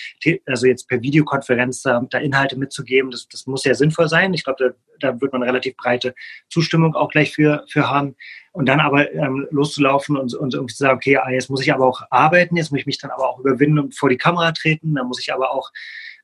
also 0.46 0.66
jetzt 0.66 0.88
per 0.88 1.02
Videokonferenz 1.02 1.84
da, 1.84 2.04
da 2.10 2.18
Inhalte 2.18 2.58
mitzugeben, 2.58 3.12
das, 3.12 3.28
das 3.28 3.46
muss 3.46 3.66
ja 3.66 3.76
sinnvoll 3.76 4.10
sein. 4.10 4.34
Ich 4.34 4.44
glaube, 4.44 4.76
da, 5.00 5.10
da 5.12 5.22
wird 5.22 5.32
man 5.32 5.44
relativ 5.44 5.78
breite 5.78 6.16
Zustimmung 6.50 6.96
auch 6.96 7.10
gleich 7.10 7.34
für, 7.34 7.66
für 7.70 7.90
haben. 7.90 8.16
Und 8.52 8.68
dann 8.68 8.80
aber 8.80 9.12
ähm, 9.14 9.48
loszulaufen 9.52 10.18
und, 10.18 10.34
und 10.34 10.54
irgendwie 10.54 10.74
zu 10.74 10.84
sagen, 10.84 10.96
okay, 10.96 11.18
ah, 11.18 11.30
jetzt 11.30 11.50
muss 11.50 11.62
ich 11.62 11.74
aber 11.74 11.86
auch 11.86 12.02
arbeiten, 12.10 12.56
jetzt 12.56 12.72
muss 12.72 12.80
ich 12.80 12.88
mich 12.88 12.98
dann 12.98 13.12
aber 13.12 13.30
auch 13.30 13.40
überwinden 13.40 13.80
und 13.80 13.96
vor 13.96 14.10
die 14.10 14.18
Kamera 14.18 14.54
treten, 14.54 14.96
dann 14.96 15.08
muss 15.08 15.20
ich 15.20 15.34
aber 15.34 15.52
auch 15.52 15.72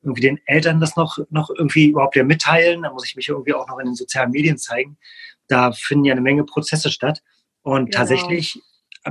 irgendwie 0.02 0.22
den 0.22 0.40
Eltern 0.46 0.80
das 0.80 0.96
noch, 0.96 1.18
noch 1.30 1.50
irgendwie 1.50 1.90
überhaupt 1.90 2.16
ja 2.16 2.24
mitteilen, 2.24 2.84
dann 2.84 2.94
muss 2.94 3.08
ich 3.08 3.16
mich 3.16 3.28
irgendwie 3.28 3.54
auch 3.54 3.68
noch 3.68 3.80
in 3.80 3.86
den 3.86 3.96
sozialen 3.96 4.32
Medien 4.32 4.58
zeigen. 4.58 4.98
Da 5.48 5.72
finden 5.72 6.06
ja 6.06 6.14
eine 6.14 6.22
Menge 6.22 6.44
Prozesse 6.44 6.92
statt. 6.92 7.22
Und 7.62 7.86
genau. 7.86 7.98
tatsächlich 7.98 8.60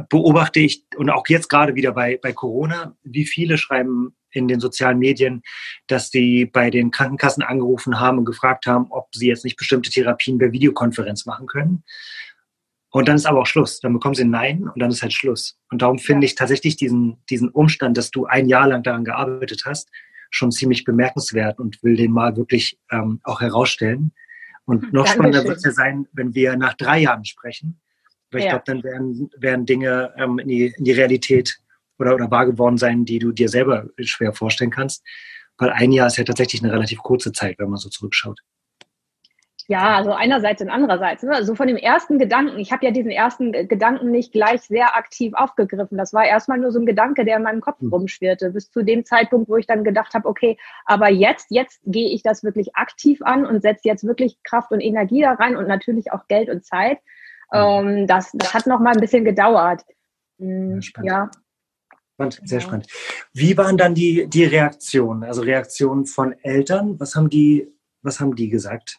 beobachte 0.09 0.61
ich, 0.61 0.85
und 0.97 1.11
auch 1.11 1.27
jetzt 1.29 1.49
gerade 1.49 1.75
wieder 1.75 1.93
bei, 1.93 2.19
bei 2.23 2.33
Corona, 2.33 2.97
wie 3.03 3.27
viele 3.27 3.59
schreiben 3.59 4.15
in 4.33 4.47
den 4.47 4.61
sozialen 4.61 4.99
Medien, 4.99 5.43
dass 5.89 6.11
sie 6.11 6.45
bei 6.45 6.71
den 6.71 6.91
Krankenkassen 6.91 7.43
angerufen 7.43 7.99
haben 7.99 8.19
und 8.19 8.25
gefragt 8.25 8.67
haben, 8.67 8.87
ob 8.91 9.09
sie 9.13 9.27
jetzt 9.27 9.45
nicht 9.45 9.57
bestimmte 9.57 9.91
Therapien 9.91 10.39
per 10.39 10.53
Videokonferenz 10.53 11.27
machen 11.27 11.47
können. 11.47 11.83
Und 12.93 13.09
dann 13.09 13.17
ist 13.17 13.27
aber 13.27 13.41
auch 13.41 13.47
Schluss. 13.47 13.81
Dann 13.81 13.93
bekommen 13.93 14.15
sie 14.15 14.25
ein 14.25 14.31
Nein 14.31 14.69
und 14.69 14.81
dann 14.81 14.91
ist 14.91 15.03
halt 15.03 15.13
Schluss. 15.13 15.57
Und 15.71 15.83
darum 15.83 15.99
finde 15.99 16.27
ja. 16.27 16.31
ich 16.31 16.35
tatsächlich 16.35 16.77
diesen, 16.77 17.23
diesen 17.29 17.49
Umstand, 17.49 17.97
dass 17.97 18.11
du 18.11 18.27
ein 18.27 18.49
Jahr 18.49 18.69
lang 18.69 18.83
daran 18.83 19.05
gearbeitet 19.05 19.63
hast, 19.65 19.91
schon 20.31 20.53
ziemlich 20.53 20.85
bemerkenswert 20.85 21.59
und 21.59 21.83
will 21.83 21.97
den 21.97 22.13
mal 22.13 22.37
wirklich 22.37 22.79
ähm, 22.91 23.21
auch 23.25 23.41
herausstellen. 23.41 24.13
Und 24.65 24.93
noch 24.93 25.05
Dankeschön. 25.05 25.15
spannender 25.15 25.45
wird 25.45 25.57
es 25.59 25.65
ja 25.65 25.73
sein, 25.73 26.07
wenn 26.13 26.35
wir 26.35 26.57
nach 26.57 26.75
drei 26.75 27.01
Jahren 27.01 27.25
sprechen 27.25 27.81
weil 28.31 28.41
ich 28.41 28.47
ja. 28.47 28.53
glaube, 28.53 28.65
dann 28.67 28.83
werden, 28.83 29.31
werden 29.37 29.67
Dinge 29.67 30.13
ähm, 30.17 30.39
in, 30.39 30.49
die, 30.49 30.67
in 30.77 30.85
die 30.85 30.93
Realität 30.93 31.59
oder, 31.99 32.15
oder 32.15 32.31
wahr 32.31 32.47
geworden 32.47 32.79
sein, 32.79 33.05
die 33.05 33.19
du 33.19 33.33
dir 33.33 33.49
selber 33.49 33.89
schwer 34.01 34.33
vorstellen 34.33 34.71
kannst. 34.71 35.05
Weil 35.59 35.71
ein 35.71 35.93
Jahr 35.93 36.07
ist 36.07 36.17
ja 36.17 36.25
tatsächlich 36.25 36.63
eine 36.63 36.73
relativ 36.73 36.99
kurze 37.01 37.33
Zeit, 37.33 37.59
wenn 37.59 37.69
man 37.69 37.79
so 37.79 37.89
zurückschaut. 37.89 38.41
Ja, 39.71 39.97
also 39.97 40.11
einerseits 40.13 40.61
und 40.61 40.69
andererseits. 40.69 41.23
Ne? 41.23 41.31
Also 41.33 41.55
von 41.55 41.69
dem 41.69 41.77
ersten 41.77 42.19
Gedanken, 42.19 42.59
ich 42.59 42.73
habe 42.73 42.85
ja 42.85 42.91
diesen 42.91 43.13
ersten 43.13 43.53
Gedanken 43.53 44.11
nicht 44.11 44.33
gleich 44.33 44.63
sehr 44.63 44.97
aktiv 44.97 45.33
aufgegriffen. 45.33 45.97
Das 45.97 46.13
war 46.13 46.25
erstmal 46.25 46.59
nur 46.59 46.73
so 46.73 46.81
ein 46.81 46.87
Gedanke, 46.87 47.25
der 47.25 47.37
in 47.37 47.45
meinem 47.45 47.61
Kopf 47.61 47.81
mhm. 47.81 47.93
rumschwirrte, 47.93 48.51
bis 48.51 48.73
zu 48.73 48.83
dem 48.83 49.05
Zeitpunkt, 49.05 49.49
wo 49.49 49.57
ich 49.57 49.69
dann 49.69 49.85
gedacht 49.85 50.15
habe, 50.15 50.29
okay, 50.29 50.59
aber 50.87 51.09
jetzt, 51.09 51.47
jetzt 51.51 51.81
gehe 51.85 52.09
ich 52.09 52.25
das 52.25 52.43
wirklich 52.43 52.75
aktiv 52.75 53.23
an 53.23 53.47
und 53.47 53.63
setze 53.63 53.83
jetzt 53.85 54.03
wirklich 54.03 54.43
Kraft 54.43 54.73
und 54.73 54.81
Energie 54.81 55.23
da 55.23 55.35
rein 55.35 55.55
und 55.55 55.69
natürlich 55.69 56.11
auch 56.11 56.27
Geld 56.27 56.49
und 56.49 56.65
Zeit. 56.65 56.99
Ähm, 57.53 58.09
das, 58.09 58.33
das 58.35 58.53
hat 58.53 58.67
noch 58.67 58.81
mal 58.81 58.95
ein 58.95 59.01
bisschen 59.01 59.25
gedauert. 59.25 59.83
Mhm, 60.39 60.81
ja. 61.03 61.31
Spannend, 62.15 62.41
sehr 62.43 62.61
spannend. 62.61 62.89
Wie 63.33 63.57
waren 63.57 63.77
dann 63.77 63.95
die, 63.95 64.27
die 64.29 64.47
Reaktionen? 64.47 65.23
Also 65.23 65.43
Reaktionen 65.43 66.07
von 66.07 66.35
Eltern? 66.43 66.99
Was 66.99 67.15
haben 67.15 67.31
die, 67.31 67.73
was 68.03 68.19
haben 68.19 68.35
die 68.35 68.49
gesagt? 68.49 68.99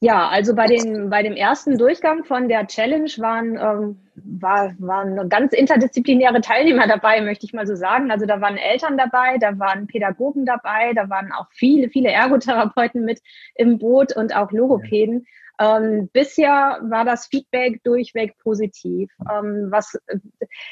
Ja, 0.00 0.28
also 0.28 0.54
bei, 0.54 0.66
den, 0.66 1.08
bei 1.08 1.22
dem 1.22 1.32
ersten 1.32 1.78
Durchgang 1.78 2.24
von 2.24 2.48
der 2.48 2.66
Challenge 2.66 3.10
waren, 3.16 3.56
ähm, 3.56 3.98
war, 4.14 4.74
waren 4.78 5.28
ganz 5.30 5.54
interdisziplinäre 5.54 6.42
Teilnehmer 6.42 6.86
dabei, 6.86 7.22
möchte 7.22 7.46
ich 7.46 7.54
mal 7.54 7.66
so 7.66 7.74
sagen. 7.74 8.10
Also 8.10 8.26
da 8.26 8.42
waren 8.42 8.58
Eltern 8.58 8.98
dabei, 8.98 9.38
da 9.38 9.58
waren 9.58 9.86
Pädagogen 9.86 10.44
dabei, 10.44 10.92
da 10.94 11.08
waren 11.08 11.32
auch 11.32 11.46
viele, 11.50 11.88
viele 11.88 12.10
Ergotherapeuten 12.10 13.06
mit 13.06 13.22
im 13.54 13.78
Boot 13.78 14.14
und 14.14 14.36
auch 14.36 14.52
Logopäden. 14.52 15.26
Ähm, 15.58 16.10
bisher 16.12 16.78
war 16.82 17.06
das 17.06 17.28
Feedback 17.28 17.82
durchweg 17.82 18.36
positiv. 18.42 19.10
Ähm, 19.32 19.68
was, 19.70 19.98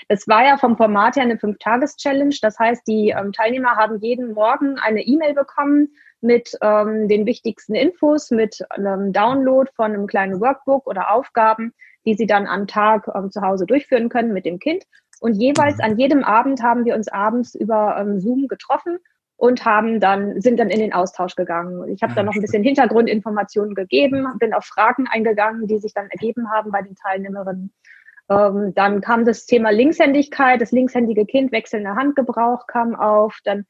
das 0.09 0.29
war 0.29 0.45
ja 0.45 0.59
vom 0.59 0.77
Format 0.77 1.17
her 1.17 1.23
eine 1.23 1.39
Fünf-Tages-Challenge. 1.39 2.37
Das 2.43 2.59
heißt, 2.59 2.87
die 2.87 3.15
ähm, 3.19 3.33
Teilnehmer 3.33 3.77
haben 3.77 3.99
jeden 4.01 4.35
Morgen 4.35 4.79
eine 4.79 5.01
E-Mail 5.01 5.33
bekommen 5.33 5.89
mit 6.25 6.57
ähm, 6.61 7.09
den 7.09 7.27
wichtigsten 7.27 7.75
Infos, 7.75 8.31
mit 8.31 8.65
einem 8.71 9.13
Download 9.13 9.71
von 9.77 9.93
einem 9.93 10.07
kleinen 10.07 10.41
Workbook 10.41 10.87
oder 10.87 11.13
Aufgaben, 11.13 11.73
die 12.05 12.15
sie 12.15 12.27
dann 12.27 12.47
am 12.47 12.67
Tag 12.67 13.09
ähm, 13.15 13.31
zu 13.31 13.43
Hause 13.43 13.67
durchführen 13.67 14.09
können 14.09 14.33
mit 14.33 14.45
dem 14.45 14.59
Kind. 14.59 14.85
Und 15.21 15.35
jeweils 15.35 15.79
an 15.81 15.99
jedem 15.99 16.25
Abend 16.25 16.63
haben 16.63 16.85
wir 16.85 16.95
uns 16.95 17.09
abends 17.09 17.55
über 17.55 17.97
ähm, 17.99 18.21
Zoom 18.21 18.49
getroffen 18.49 18.99
und 19.37 19.65
haben 19.65 20.01
dann, 20.01 20.41
sind 20.41 20.59
dann 20.59 20.71
in 20.71 20.81
den 20.81 20.93
Austausch 20.93 21.35
gegangen. 21.35 21.89
Ich 21.89 22.03
habe 22.03 22.13
ja, 22.13 22.17
dann 22.17 22.27
noch 22.27 22.35
ein 22.35 22.41
bisschen 22.41 22.63
Hintergrundinformationen 22.63 23.75
gegeben, 23.75 24.27
bin 24.39 24.55
auf 24.55 24.65
Fragen 24.65 25.07
eingegangen, 25.09 25.67
die 25.67 25.79
sich 25.79 25.93
dann 25.93 26.09
ergeben 26.11 26.51
haben 26.51 26.71
bei 26.71 26.83
den 26.83 26.95
Teilnehmerinnen. 26.95 27.73
Ähm, 28.31 28.73
dann 28.75 29.01
kam 29.01 29.25
das 29.25 29.47
Thema 29.47 29.71
Linkshändigkeit, 29.71 30.61
das 30.61 30.73
linkshändige 30.73 31.27
Kind 31.27 31.53
wechselnder 31.53 31.95
Handgebrauch 31.95 32.67
kam 32.67 32.95
auf. 32.95 33.39
Dann 33.45 33.67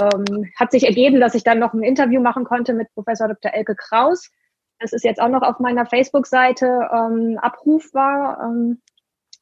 ähm, 0.00 0.50
hat 0.58 0.70
sich 0.70 0.84
ergeben, 0.84 1.20
dass 1.20 1.34
ich 1.34 1.44
dann 1.44 1.58
noch 1.58 1.74
ein 1.74 1.82
Interview 1.82 2.20
machen 2.20 2.44
konnte 2.44 2.74
mit 2.74 2.88
Professor 2.94 3.28
Dr. 3.28 3.52
Elke 3.54 3.74
Kraus. 3.76 4.30
Das 4.78 4.92
ist 4.92 5.04
jetzt 5.04 5.20
auch 5.20 5.28
noch 5.28 5.42
auf 5.42 5.58
meiner 5.60 5.86
Facebook-Seite 5.86 6.88
ähm, 6.92 7.38
abrufbar. 7.40 8.40
Ähm, 8.42 8.80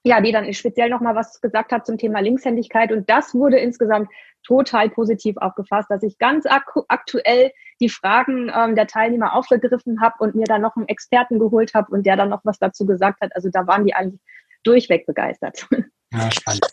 ja, 0.03 0.21
die 0.21 0.33
dann 0.33 0.51
speziell 0.55 0.89
nochmal 0.89 1.15
was 1.15 1.41
gesagt 1.41 1.73
hat 1.73 1.85
zum 1.85 1.99
Thema 1.99 2.21
Linkshändigkeit. 2.21 2.91
Und 2.91 3.11
das 3.11 3.35
wurde 3.35 3.59
insgesamt 3.59 4.09
total 4.43 4.89
positiv 4.89 5.37
aufgefasst, 5.37 5.91
dass 5.91 6.03
ich 6.03 6.19
ganz 6.19 6.47
aktuell 6.89 7.53
die 7.81 7.91
Fragen 7.91 8.51
ähm, 8.55 8.75
der 8.75 8.87
Teilnehmer 8.87 9.35
aufgegriffen 9.35 10.01
habe 10.01 10.17
und 10.21 10.35
mir 10.35 10.47
dann 10.47 10.63
noch 10.63 10.77
einen 10.77 10.89
Experten 10.89 11.39
geholt 11.39 11.75
habe 11.75 11.93
und 11.93 12.07
der 12.07 12.17
dann 12.17 12.31
noch 12.31 12.41
was 12.45 12.59
dazu 12.59 12.87
gesagt 12.87 13.21
hat. 13.21 13.35
Also 13.35 13.51
da 13.53 13.67
waren 13.67 13.85
die 13.85 13.95
eigentlich 13.95 14.23
durchweg 14.65 15.07
begeistert. 15.07 15.67
Ja, 16.13 16.29
spannend. 16.33 16.67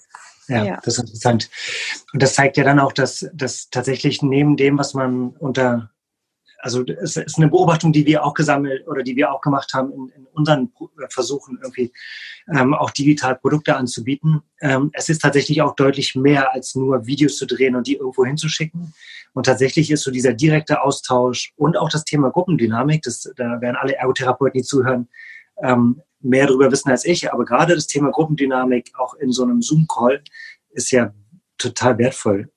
Ja, 0.47 0.63
ja, 0.63 0.79
das 0.83 0.95
ist 0.95 0.99
interessant. 0.99 1.49
Und 2.13 2.21
das 2.21 2.35
zeigt 2.35 2.57
ja 2.57 2.63
dann 2.63 2.79
auch, 2.79 2.93
dass, 2.93 3.29
dass 3.33 3.69
tatsächlich 3.69 4.21
neben 4.21 4.55
dem, 4.55 4.77
was 4.77 4.93
man 4.93 5.29
unter 5.39 5.91
also 6.59 6.83
es 6.83 7.15
ist 7.17 7.37
eine 7.37 7.49
Beobachtung, 7.49 7.93
die 7.93 8.05
wir 8.05 8.23
auch 8.23 8.33
gesammelt 8.33 8.87
oder 8.87 9.03
die 9.03 9.15
wir 9.15 9.31
auch 9.31 9.41
gemacht 9.41 9.73
haben 9.73 9.91
in, 9.91 10.09
in 10.09 10.25
unseren 10.33 10.71
Versuchen, 11.09 11.59
irgendwie 11.61 11.91
ähm, 12.51 12.73
auch 12.73 12.91
digital 12.91 13.35
Produkte 13.35 13.75
anzubieten. 13.75 14.41
Ähm, 14.61 14.89
es 14.93 15.09
ist 15.09 15.21
tatsächlich 15.21 15.61
auch 15.61 15.75
deutlich 15.75 16.15
mehr 16.15 16.53
als 16.53 16.75
nur 16.75 17.05
Videos 17.05 17.37
zu 17.37 17.45
drehen 17.45 17.75
und 17.75 17.87
die 17.87 17.95
irgendwo 17.95 18.25
hinzuschicken. 18.25 18.93
Und 19.33 19.45
tatsächlich 19.45 19.91
ist 19.91 20.03
so 20.03 20.11
dieser 20.11 20.33
direkte 20.33 20.81
Austausch 20.81 21.53
und 21.57 21.77
auch 21.77 21.89
das 21.89 22.03
Thema 22.05 22.31
Gruppendynamik, 22.31 23.03
das, 23.03 23.31
da 23.35 23.61
werden 23.61 23.75
alle 23.75 23.95
Ergotherapeuten, 23.95 24.59
die 24.59 24.65
zuhören, 24.65 25.07
ähm, 25.61 26.01
mehr 26.19 26.47
darüber 26.47 26.71
wissen 26.71 26.89
als 26.89 27.05
ich. 27.05 27.31
Aber 27.31 27.45
gerade 27.45 27.75
das 27.75 27.87
Thema 27.87 28.11
Gruppendynamik 28.11 28.91
auch 28.97 29.13
in 29.15 29.31
so 29.31 29.43
einem 29.43 29.61
Zoom-Call 29.61 30.23
ist 30.71 30.91
ja 30.91 31.13
total 31.57 31.97
wertvoll. 31.97 32.49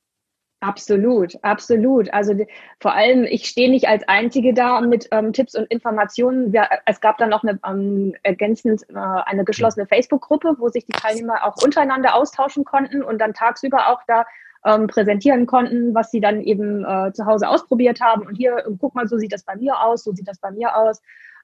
Absolut, 0.62 1.42
absolut. 1.42 2.12
Also 2.12 2.34
vor 2.80 2.92
allem, 2.92 3.24
ich 3.24 3.46
stehe 3.46 3.70
nicht 3.70 3.88
als 3.88 4.06
Einzige 4.08 4.52
da 4.52 4.82
mit 4.82 5.08
ähm, 5.10 5.32
Tipps 5.32 5.54
und 5.54 5.64
Informationen. 5.70 6.52
Wir, 6.52 6.68
es 6.84 7.00
gab 7.00 7.16
dann 7.16 7.30
noch 7.30 7.42
eine 7.42 7.58
ähm, 7.66 8.14
ergänzend 8.24 8.82
äh, 8.90 8.94
eine 8.94 9.44
geschlossene 9.44 9.86
Facebook-Gruppe, 9.86 10.56
wo 10.58 10.68
sich 10.68 10.84
die 10.84 10.92
Teilnehmer 10.92 11.46
auch 11.46 11.62
untereinander 11.64 12.14
austauschen 12.14 12.66
konnten 12.66 13.02
und 13.02 13.18
dann 13.18 13.32
tagsüber 13.32 13.88
auch 13.88 14.02
da 14.06 14.26
ähm, 14.66 14.86
präsentieren 14.86 15.46
konnten, 15.46 15.94
was 15.94 16.10
sie 16.10 16.20
dann 16.20 16.42
eben 16.42 16.84
äh, 16.84 17.10
zu 17.14 17.24
Hause 17.24 17.48
ausprobiert 17.48 18.02
haben. 18.02 18.26
Und 18.26 18.34
hier, 18.34 18.62
guck 18.78 18.94
mal, 18.94 19.08
so 19.08 19.16
sieht 19.16 19.32
das 19.32 19.44
bei 19.44 19.56
mir 19.56 19.80
aus, 19.80 20.04
so 20.04 20.12
sieht 20.12 20.28
das 20.28 20.40
bei 20.40 20.50
mir 20.50 20.76
aus. 20.76 21.00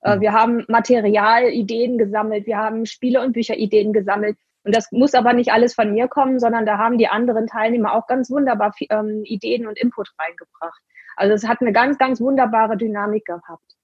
Äh, 0.07 0.17
mhm. 0.17 0.21
wir 0.21 0.33
haben 0.33 0.65
Materialideen 0.69 1.99
gesammelt, 1.99 2.47
wir 2.47 2.57
haben 2.57 2.87
Spiele- 2.87 3.21
und 3.21 3.33
Bücherideen 3.33 3.93
gesammelt. 3.93 4.37
Und 4.63 4.75
das 4.75 4.91
muss 4.91 5.15
aber 5.15 5.33
nicht 5.33 5.53
alles 5.53 5.75
von 5.75 5.93
mir 5.93 6.09
kommen, 6.09 6.41
sondern 6.41 6.67
da 6.67 6.79
haben 6.79 6.99
die 6.99 7.09
anderen 7.09 7.47
Teilnehmer 7.47 7.95
auch 7.95 8.07
ganz 8.07 8.31
wunderbar 8.31 8.73
ähm, 8.91 9.23
Ideen 9.25 9.67
und 9.67 9.79
Input 9.79 10.09
reingebracht. 10.19 10.81
Also 11.17 11.35
es 11.35 11.47
hat 11.47 11.61
eine 11.61 11.73
ganz, 11.73 11.99
ganz 11.99 12.21
wunderbare 12.21 12.77
Dynamik 12.77 13.25
gehabt. 13.25 13.77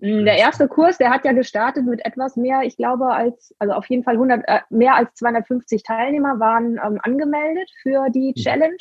Mm, 0.00 0.24
der 0.24 0.36
erste 0.36 0.66
Kurs, 0.66 0.98
der 0.98 1.10
hat 1.10 1.24
ja 1.24 1.32
gestartet 1.32 1.86
mit 1.86 2.04
etwas 2.04 2.36
mehr, 2.36 2.62
ich 2.62 2.76
glaube, 2.76 3.06
als, 3.12 3.54
also 3.58 3.74
auf 3.74 3.86
jeden 3.86 4.02
Fall 4.02 4.14
100, 4.14 4.42
äh, 4.46 4.60
mehr 4.70 4.96
als 4.96 5.14
250 5.14 5.84
Teilnehmer 5.84 6.40
waren 6.40 6.80
ähm, 6.84 6.98
angemeldet 7.02 7.70
für 7.82 8.10
die 8.10 8.34
Challenge. 8.34 8.76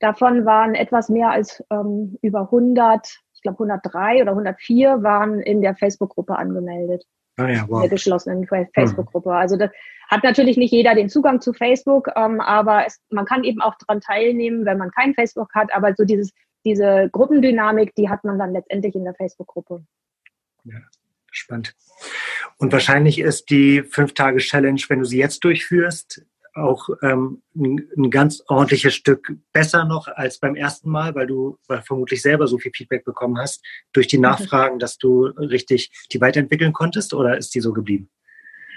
Davon 0.00 0.44
waren 0.44 0.74
etwas 0.74 1.08
mehr 1.08 1.30
als 1.30 1.62
ähm, 1.70 2.18
über 2.20 2.40
100, 2.40 3.20
ich 3.40 3.42
glaube 3.42 3.56
103 3.64 4.20
oder 4.20 4.32
104 4.32 5.02
waren 5.02 5.40
in 5.40 5.62
der 5.62 5.74
Facebook-Gruppe 5.74 6.36
angemeldet. 6.36 7.04
Ah 7.36 7.48
ja, 7.48 7.64
wow. 7.68 7.76
In 7.76 7.88
der 7.88 7.96
geschlossenen 7.96 8.46
Facebook-Gruppe. 8.46 9.32
Also 9.32 9.56
das, 9.56 9.70
hat 10.10 10.24
natürlich 10.24 10.56
nicht 10.56 10.72
jeder 10.72 10.94
den 10.94 11.08
Zugang 11.08 11.40
zu 11.40 11.52
Facebook, 11.52 12.08
ähm, 12.16 12.40
aber 12.40 12.84
es, 12.84 13.00
man 13.10 13.24
kann 13.24 13.44
eben 13.44 13.60
auch 13.60 13.76
daran 13.78 14.00
teilnehmen, 14.00 14.66
wenn 14.66 14.76
man 14.76 14.90
kein 14.90 15.14
Facebook 15.14 15.54
hat. 15.54 15.72
Aber 15.72 15.94
so 15.94 16.04
dieses, 16.04 16.32
diese 16.64 17.08
Gruppendynamik, 17.12 17.94
die 17.94 18.08
hat 18.08 18.24
man 18.24 18.38
dann 18.38 18.52
letztendlich 18.52 18.96
in 18.96 19.04
der 19.04 19.14
Facebook-Gruppe. 19.14 19.84
Ja, 20.64 20.80
spannend. 21.30 21.76
Und 22.58 22.72
wahrscheinlich 22.72 23.20
ist 23.20 23.50
die 23.50 23.82
Fünf-Tage-Challenge, 23.82 24.82
wenn 24.88 24.98
du 24.98 25.04
sie 25.04 25.18
jetzt 25.18 25.44
durchführst, 25.44 26.26
auch 26.54 26.88
ähm, 27.02 27.42
ein, 27.54 28.10
ganz 28.10 28.42
ordentliches 28.48 28.94
Stück 28.94 29.32
besser 29.52 29.84
noch 29.84 30.08
als 30.08 30.38
beim 30.38 30.54
ersten 30.54 30.90
Mal, 30.90 31.14
weil 31.14 31.26
du 31.26 31.58
weil 31.68 31.82
vermutlich 31.82 32.22
selber 32.22 32.46
so 32.46 32.58
viel 32.58 32.72
Feedback 32.74 33.04
bekommen 33.04 33.38
hast 33.38 33.64
durch 33.92 34.06
die 34.06 34.16
mhm. 34.16 34.22
Nachfragen, 34.22 34.78
dass 34.78 34.98
du 34.98 35.26
richtig 35.26 35.90
die 36.12 36.20
weiterentwickeln 36.20 36.72
konntest 36.72 37.14
oder 37.14 37.36
ist 37.36 37.54
die 37.54 37.60
so 37.60 37.72
geblieben? 37.72 38.10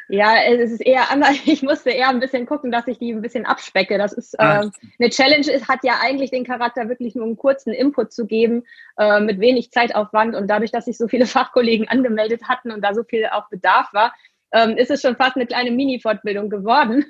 Ja, 0.09 0.35
es 0.43 0.71
ist 0.71 0.85
eher 0.85 1.09
anders. 1.11 1.37
Ich 1.45 1.61
musste 1.61 1.91
eher 1.91 2.09
ein 2.09 2.19
bisschen 2.19 2.45
gucken, 2.45 2.71
dass 2.71 2.87
ich 2.87 2.99
die 2.99 3.11
ein 3.11 3.21
bisschen 3.21 3.45
abspecke. 3.45 3.97
Das 3.97 4.13
ist 4.13 4.33
äh, 4.35 4.43
eine 4.43 5.09
Challenge, 5.09 5.49
ist, 5.49 5.67
hat 5.67 5.79
ja 5.83 5.99
eigentlich 6.01 6.31
den 6.31 6.45
Charakter, 6.45 6.89
wirklich 6.89 7.15
nur 7.15 7.25
einen 7.25 7.37
kurzen 7.37 7.73
Input 7.73 8.11
zu 8.11 8.25
geben, 8.25 8.63
äh, 8.97 9.19
mit 9.19 9.39
wenig 9.39 9.71
Zeitaufwand. 9.71 10.35
Und 10.35 10.47
dadurch, 10.47 10.71
dass 10.71 10.85
sich 10.85 10.97
so 10.97 11.07
viele 11.07 11.25
Fachkollegen 11.27 11.87
angemeldet 11.87 12.43
hatten 12.47 12.71
und 12.71 12.83
da 12.83 12.93
so 12.93 13.03
viel 13.03 13.27
auch 13.27 13.49
Bedarf 13.49 13.93
war, 13.93 14.13
ähm, 14.53 14.77
ist 14.77 14.91
es 14.91 15.01
schon 15.01 15.15
fast 15.15 15.35
eine 15.35 15.47
kleine 15.47 15.71
Mini-Fortbildung 15.71 16.49
geworden. 16.49 17.05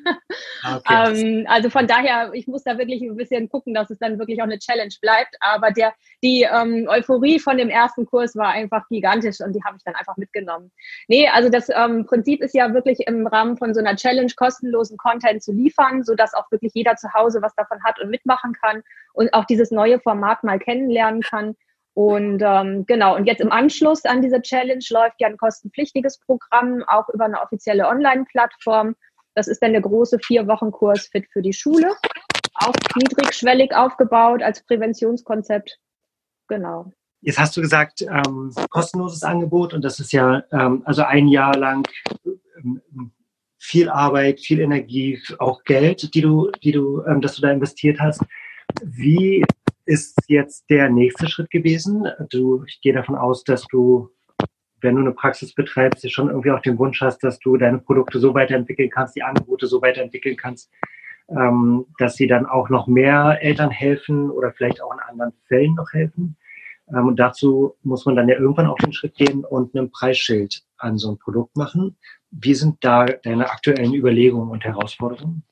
Ah, 0.63 0.77
okay. 0.77 1.11
ähm, 1.39 1.45
also 1.49 1.69
von 1.69 1.87
daher, 1.87 2.31
ich 2.33 2.47
muss 2.47 2.63
da 2.63 2.77
wirklich 2.77 3.01
ein 3.01 3.17
bisschen 3.17 3.49
gucken, 3.49 3.73
dass 3.73 3.89
es 3.89 3.99
dann 3.99 4.17
wirklich 4.17 4.39
auch 4.41 4.45
eine 4.45 4.59
Challenge 4.59 4.93
bleibt. 5.01 5.35
Aber 5.41 5.71
der, 5.71 5.93
die 6.23 6.47
ähm, 6.49 6.87
Euphorie 6.87 7.39
von 7.39 7.57
dem 7.57 7.69
ersten 7.69 8.05
Kurs 8.05 8.35
war 8.37 8.49
einfach 8.49 8.87
gigantisch 8.87 9.41
und 9.41 9.53
die 9.53 9.63
habe 9.63 9.75
ich 9.75 9.83
dann 9.83 9.95
einfach 9.95 10.15
mitgenommen. 10.15 10.71
Nee, 11.09 11.27
also 11.27 11.49
das 11.49 11.67
ähm, 11.69 12.05
Prinzip 12.05 12.41
ist 12.41 12.55
ja 12.55 12.73
wirklich 12.73 12.99
im 13.07 13.27
Rahmen 13.27 13.57
von 13.57 13.73
so 13.73 13.81
einer 13.81 13.97
Challenge 13.97 14.31
kostenlosen 14.35 14.97
Content 14.97 15.43
zu 15.43 15.51
liefern, 15.51 16.03
sodass 16.03 16.33
auch 16.33 16.49
wirklich 16.49 16.71
jeder 16.73 16.95
zu 16.95 17.13
Hause 17.13 17.41
was 17.41 17.53
davon 17.55 17.83
hat 17.83 17.99
und 17.99 18.09
mitmachen 18.09 18.53
kann 18.53 18.83
und 19.13 19.33
auch 19.33 19.45
dieses 19.45 19.69
neue 19.69 19.99
Format 19.99 20.43
mal 20.43 20.59
kennenlernen 20.59 21.21
kann. 21.21 21.55
Und 21.95 22.41
ähm, 22.43 22.85
genau, 22.87 23.15
und 23.15 23.25
jetzt 23.25 23.41
im 23.41 23.51
Anschluss 23.51 24.03
an 24.05 24.21
diese 24.21 24.41
Challenge 24.41 24.83
läuft 24.89 25.15
ja 25.19 25.27
ein 25.27 25.37
kostenpflichtiges 25.37 26.19
Programm, 26.19 26.83
auch 26.87 27.07
über 27.09 27.25
eine 27.25 27.39
offizielle 27.39 27.87
Online-Plattform. 27.87 28.95
Das 29.35 29.47
ist 29.47 29.61
dann 29.61 29.73
der 29.73 29.81
große 29.81 30.17
Vier-Wochen-Kurs 30.19 31.07
Fit 31.11 31.25
für 31.31 31.41
die 31.41 31.53
Schule, 31.53 31.95
auch 32.55 32.73
niedrigschwellig 32.95 33.75
aufgebaut 33.75 34.41
als 34.41 34.63
Präventionskonzept. 34.63 35.77
Genau. 36.47 36.91
Jetzt 37.21 37.39
hast 37.39 37.55
du 37.55 37.61
gesagt, 37.61 38.01
ähm, 38.01 38.53
kostenloses 38.69 39.23
Angebot 39.23 39.73
und 39.73 39.83
das 39.83 39.99
ist 39.99 40.11
ja 40.11 40.43
ähm, 40.51 40.81
also 40.85 41.03
ein 41.03 41.27
Jahr 41.27 41.55
lang 41.55 41.87
ähm, 42.25 43.11
viel 43.57 43.89
Arbeit, 43.89 44.41
viel 44.41 44.59
Energie, 44.59 45.21
auch 45.39 45.63
Geld, 45.63 46.13
die 46.13 46.21
du, 46.21 46.51
die 46.63 46.73
du, 46.73 47.01
ähm, 47.05 47.21
dass 47.21 47.35
du 47.35 47.41
da 47.41 47.51
investiert 47.51 47.99
hast. 48.01 48.21
Wie 48.83 49.45
ist 49.85 50.17
jetzt 50.27 50.69
der 50.69 50.89
nächste 50.89 51.27
Schritt 51.27 51.49
gewesen? 51.49 52.07
Du, 52.29 52.63
ich 52.67 52.81
gehe 52.81 52.93
davon 52.93 53.15
aus, 53.15 53.43
dass 53.43 53.65
du, 53.67 54.09
wenn 54.81 54.95
du 54.95 55.01
eine 55.01 55.11
Praxis 55.11 55.53
betreibst, 55.53 56.09
schon 56.11 56.29
irgendwie 56.29 56.51
auch 56.51 56.61
den 56.61 56.77
Wunsch 56.77 57.01
hast, 57.01 57.23
dass 57.23 57.39
du 57.39 57.57
deine 57.57 57.79
Produkte 57.79 58.19
so 58.19 58.33
weiterentwickeln 58.33 58.89
kannst, 58.89 59.15
die 59.15 59.23
Angebote 59.23 59.67
so 59.67 59.81
weiterentwickeln 59.81 60.37
kannst, 60.37 60.71
ähm, 61.29 61.85
dass 61.99 62.15
sie 62.15 62.27
dann 62.27 62.45
auch 62.45 62.69
noch 62.69 62.87
mehr 62.87 63.39
Eltern 63.41 63.71
helfen 63.71 64.29
oder 64.29 64.51
vielleicht 64.51 64.81
auch 64.81 64.93
in 64.93 64.99
anderen 64.99 65.33
Fällen 65.47 65.75
noch 65.75 65.91
helfen. 65.93 66.37
Ähm, 66.89 67.07
und 67.07 67.19
dazu 67.19 67.75
muss 67.83 68.05
man 68.05 68.15
dann 68.15 68.27
ja 68.29 68.37
irgendwann 68.37 68.67
auch 68.67 68.77
den 68.77 68.93
Schritt 68.93 69.15
gehen 69.15 69.43
und 69.45 69.75
einen 69.75 69.91
Preisschild 69.91 70.63
an 70.77 70.97
so 70.97 71.11
ein 71.11 71.17
Produkt 71.17 71.55
machen. 71.55 71.97
Wie 72.31 72.55
sind 72.55 72.77
da 72.81 73.05
deine 73.05 73.49
aktuellen 73.49 73.93
Überlegungen 73.93 74.49
und 74.49 74.63
Herausforderungen? 74.63 75.43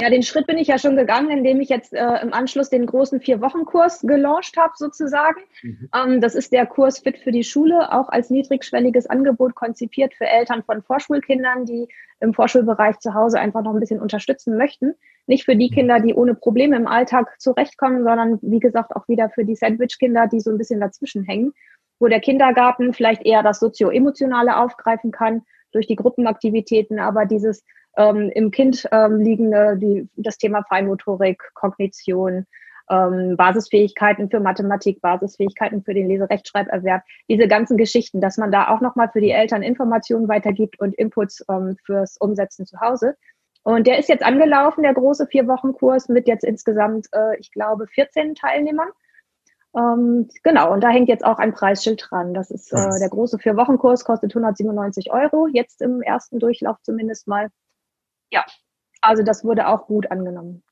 Ja, 0.00 0.10
den 0.10 0.22
Schritt 0.22 0.46
bin 0.46 0.58
ich 0.58 0.68
ja 0.68 0.78
schon 0.78 0.96
gegangen, 0.96 1.30
indem 1.30 1.60
ich 1.60 1.70
jetzt 1.70 1.94
äh, 1.94 2.20
im 2.20 2.34
Anschluss 2.34 2.68
den 2.68 2.84
großen 2.84 3.20
Vier-Wochen-Kurs 3.20 4.02
gelauncht 4.02 4.56
habe, 4.58 4.74
sozusagen. 4.76 5.40
Mhm. 5.62 5.88
Ähm, 5.94 6.20
das 6.20 6.34
ist 6.34 6.52
der 6.52 6.66
Kurs 6.66 6.98
Fit 6.98 7.18
für 7.18 7.32
die 7.32 7.44
Schule, 7.44 7.92
auch 7.92 8.08
als 8.10 8.28
niedrigschwelliges 8.28 9.06
Angebot 9.06 9.54
konzipiert 9.54 10.14
für 10.14 10.26
Eltern 10.26 10.62
von 10.64 10.82
Vorschulkindern, 10.82 11.64
die 11.64 11.88
im 12.20 12.34
Vorschulbereich 12.34 12.98
zu 12.98 13.14
Hause 13.14 13.40
einfach 13.40 13.62
noch 13.62 13.72
ein 13.72 13.80
bisschen 13.80 14.00
unterstützen 14.00 14.56
möchten. 14.58 14.94
Nicht 15.26 15.44
für 15.44 15.56
die 15.56 15.70
mhm. 15.70 15.74
Kinder, 15.74 16.00
die 16.00 16.14
ohne 16.14 16.34
Probleme 16.34 16.76
im 16.76 16.86
Alltag 16.86 17.40
zurechtkommen, 17.40 18.04
sondern 18.04 18.38
wie 18.42 18.60
gesagt 18.60 18.94
auch 18.94 19.08
wieder 19.08 19.30
für 19.30 19.44
die 19.46 19.56
Sandwich-Kinder, 19.56 20.26
die 20.26 20.40
so 20.40 20.50
ein 20.50 20.58
bisschen 20.58 20.80
dazwischen 20.80 21.24
hängen, 21.24 21.54
wo 21.98 22.08
der 22.08 22.20
Kindergarten 22.20 22.92
vielleicht 22.92 23.24
eher 23.24 23.42
das 23.42 23.60
sozio-emotionale 23.60 24.58
aufgreifen 24.58 25.10
kann 25.10 25.42
durch 25.72 25.86
die 25.86 25.96
Gruppenaktivitäten, 25.96 26.98
aber 26.98 27.24
dieses 27.24 27.64
ähm, 27.96 28.30
im 28.34 28.50
Kind 28.50 28.88
ähm, 28.92 29.20
liegende, 29.20 29.76
die, 29.76 30.08
das 30.16 30.38
Thema 30.38 30.62
Feinmotorik, 30.68 31.42
Kognition, 31.54 32.46
ähm, 32.90 33.36
Basisfähigkeiten 33.36 34.30
für 34.30 34.40
Mathematik, 34.40 35.00
Basisfähigkeiten 35.00 35.82
für 35.82 35.94
den 35.94 36.08
Leserechtschreiberwerb, 36.08 37.02
diese 37.28 37.48
ganzen 37.48 37.76
Geschichten, 37.76 38.20
dass 38.20 38.36
man 38.36 38.52
da 38.52 38.68
auch 38.68 38.80
nochmal 38.80 39.08
für 39.12 39.20
die 39.20 39.30
Eltern 39.30 39.62
Informationen 39.62 40.28
weitergibt 40.28 40.78
und 40.78 40.94
Inputs 40.94 41.44
ähm, 41.50 41.76
fürs 41.84 42.16
Umsetzen 42.18 42.66
zu 42.66 42.80
Hause. 42.80 43.16
Und 43.62 43.88
der 43.88 43.98
ist 43.98 44.08
jetzt 44.08 44.24
angelaufen, 44.24 44.84
der 44.84 44.94
große 44.94 45.26
Vier-Wochen-Kurs 45.26 46.08
mit 46.08 46.28
jetzt 46.28 46.44
insgesamt, 46.44 47.08
äh, 47.12 47.36
ich 47.40 47.50
glaube, 47.50 47.88
14 47.88 48.36
Teilnehmern. 48.36 48.88
Ähm, 49.76 50.28
genau, 50.44 50.72
und 50.72 50.84
da 50.84 50.88
hängt 50.88 51.08
jetzt 51.08 51.24
auch 51.24 51.38
ein 51.38 51.52
Preisschild 51.52 52.06
dran. 52.08 52.32
Das 52.32 52.52
ist 52.52 52.72
äh, 52.72 52.98
der 53.00 53.08
große 53.08 53.38
Vier-Wochen-Kurs, 53.38 54.04
kostet 54.04 54.30
197 54.30 55.10
Euro, 55.10 55.48
jetzt 55.48 55.82
im 55.82 56.00
ersten 56.00 56.38
Durchlauf 56.38 56.76
zumindest 56.82 57.26
mal 57.26 57.48
ja, 58.30 58.44
also 59.00 59.22
das 59.22 59.44
wurde 59.44 59.68
auch 59.68 59.86
gut 59.86 60.10
angenommen. 60.10 60.62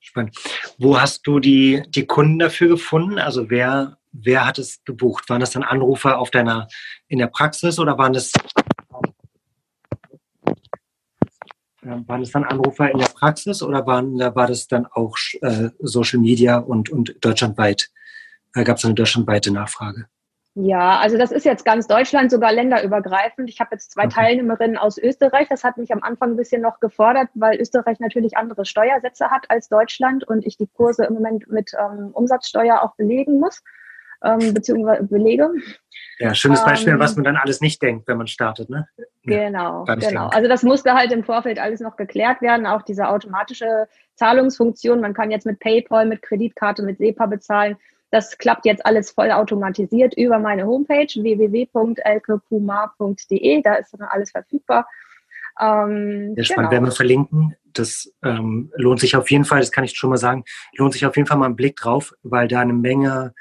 Spannend. 0.00 0.36
Wo 0.78 1.00
hast 1.00 1.26
du 1.26 1.38
die, 1.38 1.84
die 1.88 2.06
Kunden 2.06 2.38
dafür 2.38 2.68
gefunden? 2.68 3.18
Also 3.18 3.50
wer, 3.50 3.98
wer 4.10 4.46
hat 4.46 4.58
es 4.58 4.82
gebucht? 4.84 5.28
Waren 5.30 5.40
das 5.40 5.52
dann 5.52 5.62
Anrufer 5.62 6.18
auf 6.18 6.30
deiner, 6.30 6.66
in 7.06 7.18
der 7.18 7.28
Praxis 7.28 7.78
oder 7.78 7.96
waren 7.98 8.12
das, 8.12 8.32
waren 11.82 12.20
das 12.20 12.30
dann 12.32 12.44
Anrufer 12.44 12.90
in 12.90 12.98
der 12.98 13.06
Praxis 13.06 13.62
oder 13.62 13.86
waren, 13.86 14.18
war 14.18 14.48
das 14.48 14.66
dann 14.66 14.86
auch 14.86 15.16
äh, 15.40 15.70
Social 15.78 16.18
Media 16.18 16.58
und, 16.58 16.90
und 16.90 17.14
deutschlandweit? 17.24 17.88
Äh, 18.54 18.64
Gab 18.64 18.78
es 18.78 18.84
eine 18.84 18.94
deutschlandweite 18.94 19.52
Nachfrage? 19.52 20.08
Ja, 20.54 20.98
also 20.98 21.16
das 21.16 21.32
ist 21.32 21.46
jetzt 21.46 21.64
ganz 21.64 21.86
Deutschland, 21.86 22.30
sogar 22.30 22.52
länderübergreifend. 22.52 23.48
Ich 23.48 23.58
habe 23.58 23.70
jetzt 23.72 23.92
zwei 23.92 24.04
okay. 24.04 24.14
Teilnehmerinnen 24.14 24.76
aus 24.76 24.98
Österreich. 24.98 25.48
Das 25.48 25.64
hat 25.64 25.78
mich 25.78 25.92
am 25.92 26.02
Anfang 26.02 26.32
ein 26.32 26.36
bisschen 26.36 26.60
noch 26.60 26.78
gefordert, 26.78 27.28
weil 27.34 27.58
Österreich 27.58 28.00
natürlich 28.00 28.36
andere 28.36 28.66
Steuersätze 28.66 29.30
hat 29.30 29.50
als 29.50 29.70
Deutschland 29.70 30.24
und 30.24 30.44
ich 30.44 30.58
die 30.58 30.66
Kurse 30.66 31.04
im 31.04 31.14
Moment 31.14 31.50
mit 31.50 31.72
ähm, 31.78 32.10
Umsatzsteuer 32.12 32.82
auch 32.82 32.96
belegen 32.96 33.40
muss, 33.40 33.62
ähm, 34.22 34.52
beziehungsweise 34.52 35.04
belege. 35.04 35.50
Ja, 36.18 36.34
schönes 36.34 36.62
Beispiel, 36.62 36.92
ähm, 36.92 37.00
was 37.00 37.16
man 37.16 37.24
dann 37.24 37.36
alles 37.36 37.62
nicht 37.62 37.80
denkt, 37.80 38.06
wenn 38.06 38.18
man 38.18 38.26
startet, 38.26 38.68
ne? 38.68 38.86
Genau, 39.24 39.86
ja, 39.88 39.94
genau. 39.94 40.28
Also 40.28 40.48
das 40.48 40.62
musste 40.62 40.92
halt 40.92 41.12
im 41.12 41.24
Vorfeld 41.24 41.58
alles 41.58 41.80
noch 41.80 41.96
geklärt 41.96 42.42
werden. 42.42 42.66
Auch 42.66 42.82
diese 42.82 43.08
automatische 43.08 43.88
Zahlungsfunktion. 44.16 45.00
Man 45.00 45.14
kann 45.14 45.30
jetzt 45.30 45.46
mit 45.46 45.60
PayPal, 45.60 46.04
mit 46.04 46.20
Kreditkarte, 46.20 46.82
mit 46.82 46.98
SEPA 46.98 47.24
bezahlen. 47.24 47.78
Das 48.12 48.36
klappt 48.36 48.66
jetzt 48.66 48.84
alles 48.84 49.10
voll 49.10 49.32
automatisiert 49.32 50.14
über 50.18 50.38
meine 50.38 50.66
Homepage 50.66 51.06
www.elkekumar.de. 51.06 53.62
Da 53.62 53.74
ist 53.76 53.94
dann 53.94 54.02
alles 54.02 54.30
verfügbar. 54.30 54.86
Ähm, 55.58 56.34
Sehr 56.34 56.44
spannend, 56.44 56.70
genau. 56.70 56.70
werden 56.70 56.84
wir 56.84 56.92
verlinken. 56.92 57.56
Das 57.72 58.12
ähm, 58.22 58.70
lohnt 58.76 59.00
sich 59.00 59.16
auf 59.16 59.30
jeden 59.30 59.46
Fall, 59.46 59.60
das 59.60 59.72
kann 59.72 59.84
ich 59.84 59.96
schon 59.96 60.10
mal 60.10 60.18
sagen, 60.18 60.44
lohnt 60.76 60.92
sich 60.92 61.06
auf 61.06 61.16
jeden 61.16 61.26
Fall 61.26 61.38
mal 61.38 61.46
einen 61.46 61.56
Blick 61.56 61.76
drauf, 61.76 62.12
weil 62.22 62.48
da 62.48 62.60
eine 62.60 62.74
Menge, 62.74 63.32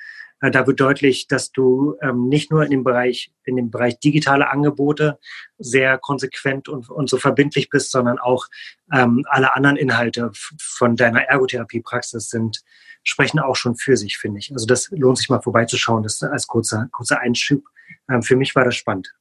da 0.50 0.66
wird 0.66 0.80
deutlich, 0.80 1.28
dass 1.28 1.52
du 1.52 1.98
ähm, 2.02 2.28
nicht 2.28 2.50
nur 2.50 2.64
in 2.64 2.72
dem 2.72 2.84
Bereich, 2.84 3.32
in 3.44 3.58
dem 3.58 3.70
Bereich 3.70 4.00
digitale 4.00 4.50
Angebote 4.50 5.20
sehr 5.60 6.00
konsequent 6.00 6.68
und, 6.68 6.90
und 6.90 7.10
so 7.10 7.18
verbindlich 7.18 7.70
bist, 7.70 7.92
sondern 7.92 8.18
auch 8.18 8.48
ähm, 8.92 9.24
alle 9.30 9.56
anderen 9.56 9.78
Inhalte 9.78 10.32
von 10.34 10.96
deiner 10.96 11.22
Ergotherapiepraxis 11.22 12.30
sind 12.30 12.64
sprechen 13.04 13.40
auch 13.40 13.56
schon 13.56 13.76
für 13.76 13.98
sich, 13.98 14.18
finde 14.18 14.40
ich. 14.40 14.52
Also 14.52 14.66
das 14.66 14.90
lohnt 14.92 15.18
sich 15.18 15.30
mal 15.30 15.42
vorbeizuschauen, 15.42 16.04
das 16.04 16.22
als 16.22 16.48
kurzer, 16.48 16.88
kurzer 16.92 17.20
Einschub. 17.20 17.64
Ähm, 18.10 18.24
für 18.24 18.36
mich 18.36 18.56
war 18.56 18.66
das 18.66 18.76
spannend. 18.76 19.14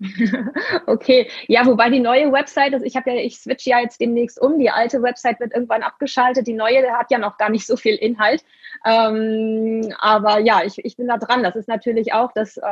Okay, 0.86 1.28
ja, 1.48 1.66
wobei 1.66 1.90
die 1.90 2.00
neue 2.00 2.32
Website, 2.32 2.74
ich 2.82 2.96
habe 2.96 3.10
ja, 3.10 3.20
ich 3.20 3.38
switch 3.38 3.66
ja 3.66 3.80
jetzt 3.80 4.00
demnächst 4.00 4.40
um. 4.40 4.58
Die 4.58 4.70
alte 4.70 5.02
Website 5.02 5.40
wird 5.40 5.54
irgendwann 5.54 5.82
abgeschaltet. 5.82 6.46
Die 6.46 6.52
neue 6.52 6.90
hat 6.92 7.10
ja 7.10 7.18
noch 7.18 7.36
gar 7.36 7.50
nicht 7.50 7.66
so 7.66 7.76
viel 7.76 7.96
Inhalt. 7.96 8.44
Ähm, 8.86 9.92
aber 9.98 10.38
ja, 10.38 10.62
ich, 10.64 10.78
ich 10.84 10.96
bin 10.96 11.08
da 11.08 11.16
dran. 11.18 11.42
Das 11.42 11.56
ist 11.56 11.68
natürlich 11.68 12.12
auch, 12.12 12.32
dass 12.32 12.56
äh, 12.56 12.62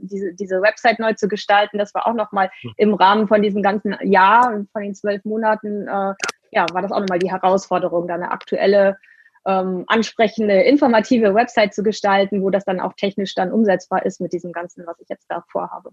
diese, 0.00 0.34
diese 0.34 0.60
Website 0.60 0.98
neu 0.98 1.14
zu 1.14 1.28
gestalten. 1.28 1.78
Das 1.78 1.94
war 1.94 2.06
auch 2.06 2.14
nochmal 2.14 2.50
hm. 2.60 2.74
im 2.76 2.94
Rahmen 2.94 3.26
von 3.28 3.42
diesem 3.42 3.62
ganzen 3.62 3.96
Jahr, 4.02 4.64
von 4.72 4.82
den 4.82 4.94
zwölf 4.94 5.24
Monaten, 5.24 5.88
äh, 5.88 6.14
ja, 6.52 6.66
war 6.72 6.82
das 6.82 6.92
auch 6.92 7.00
nochmal 7.00 7.18
die 7.18 7.30
Herausforderung, 7.30 8.06
da 8.06 8.14
eine 8.14 8.30
aktuelle 8.30 8.98
ähm, 9.46 9.84
ansprechende, 9.86 10.62
informative 10.62 11.34
Website 11.34 11.74
zu 11.74 11.82
gestalten, 11.82 12.42
wo 12.42 12.50
das 12.50 12.64
dann 12.64 12.80
auch 12.80 12.94
technisch 12.94 13.34
dann 13.34 13.52
umsetzbar 13.52 14.04
ist 14.04 14.20
mit 14.20 14.32
diesem 14.32 14.52
Ganzen, 14.52 14.86
was 14.86 15.00
ich 15.00 15.08
jetzt 15.08 15.26
da 15.28 15.44
vorhabe. 15.48 15.90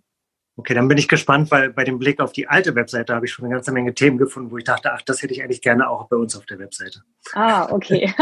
Okay, 0.55 0.75
dann 0.75 0.87
bin 0.87 0.99
ich 0.99 1.07
gespannt, 1.07 1.49
weil 1.49 1.71
bei 1.71 1.83
dem 1.83 1.97
Blick 1.97 2.19
auf 2.19 2.31
die 2.31 2.47
alte 2.47 2.75
Webseite 2.75 3.15
habe 3.15 3.25
ich 3.25 3.31
schon 3.31 3.45
eine 3.45 3.55
ganze 3.55 3.71
Menge 3.71 3.95
Themen 3.95 4.19
gefunden, 4.19 4.51
wo 4.51 4.57
ich 4.57 4.63
dachte, 4.63 4.91
ach, 4.93 5.01
das 5.01 5.23
hätte 5.23 5.33
ich 5.33 5.41
eigentlich 5.41 5.63
gerne 5.63 5.89
auch 5.89 6.07
bei 6.07 6.15
uns 6.15 6.37
auf 6.37 6.45
der 6.45 6.59
Webseite. 6.59 6.99
Ah, 7.33 7.71
okay. 7.71 8.13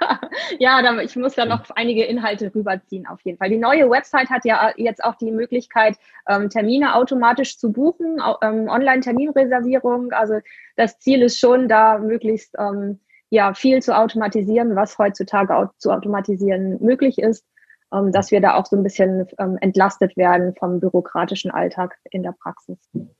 ja, 0.60 1.00
ich 1.00 1.16
muss 1.16 1.34
ja 1.34 1.46
noch 1.46 1.68
einige 1.74 2.04
Inhalte 2.04 2.54
rüberziehen 2.54 3.08
auf 3.08 3.20
jeden 3.22 3.38
Fall. 3.38 3.48
Die 3.48 3.58
neue 3.58 3.90
Website 3.90 4.30
hat 4.30 4.44
ja 4.44 4.72
jetzt 4.76 5.02
auch 5.02 5.16
die 5.16 5.32
Möglichkeit, 5.32 5.96
ähm, 6.28 6.48
Termine 6.48 6.94
automatisch 6.94 7.58
zu 7.58 7.72
buchen, 7.72 8.22
ähm, 8.40 8.68
Online-Terminreservierung. 8.68 10.12
Also 10.12 10.38
das 10.76 11.00
Ziel 11.00 11.22
ist 11.22 11.40
schon, 11.40 11.66
da 11.66 11.98
möglichst 11.98 12.54
ähm, 12.56 13.00
ja 13.30 13.52
viel 13.52 13.82
zu 13.82 13.96
automatisieren, 13.96 14.76
was 14.76 14.96
heutzutage 14.96 15.70
zu 15.78 15.90
automatisieren 15.90 16.78
möglich 16.80 17.18
ist 17.18 17.44
dass 17.90 18.30
wir 18.30 18.40
da 18.40 18.54
auch 18.54 18.66
so 18.66 18.76
ein 18.76 18.82
bisschen 18.82 19.26
ähm, 19.38 19.58
entlastet 19.60 20.16
werden 20.16 20.54
vom 20.58 20.80
bürokratischen 20.80 21.50
Alltag 21.50 21.96
in 22.10 22.22
der 22.22 22.34
Praxis. 22.40 22.78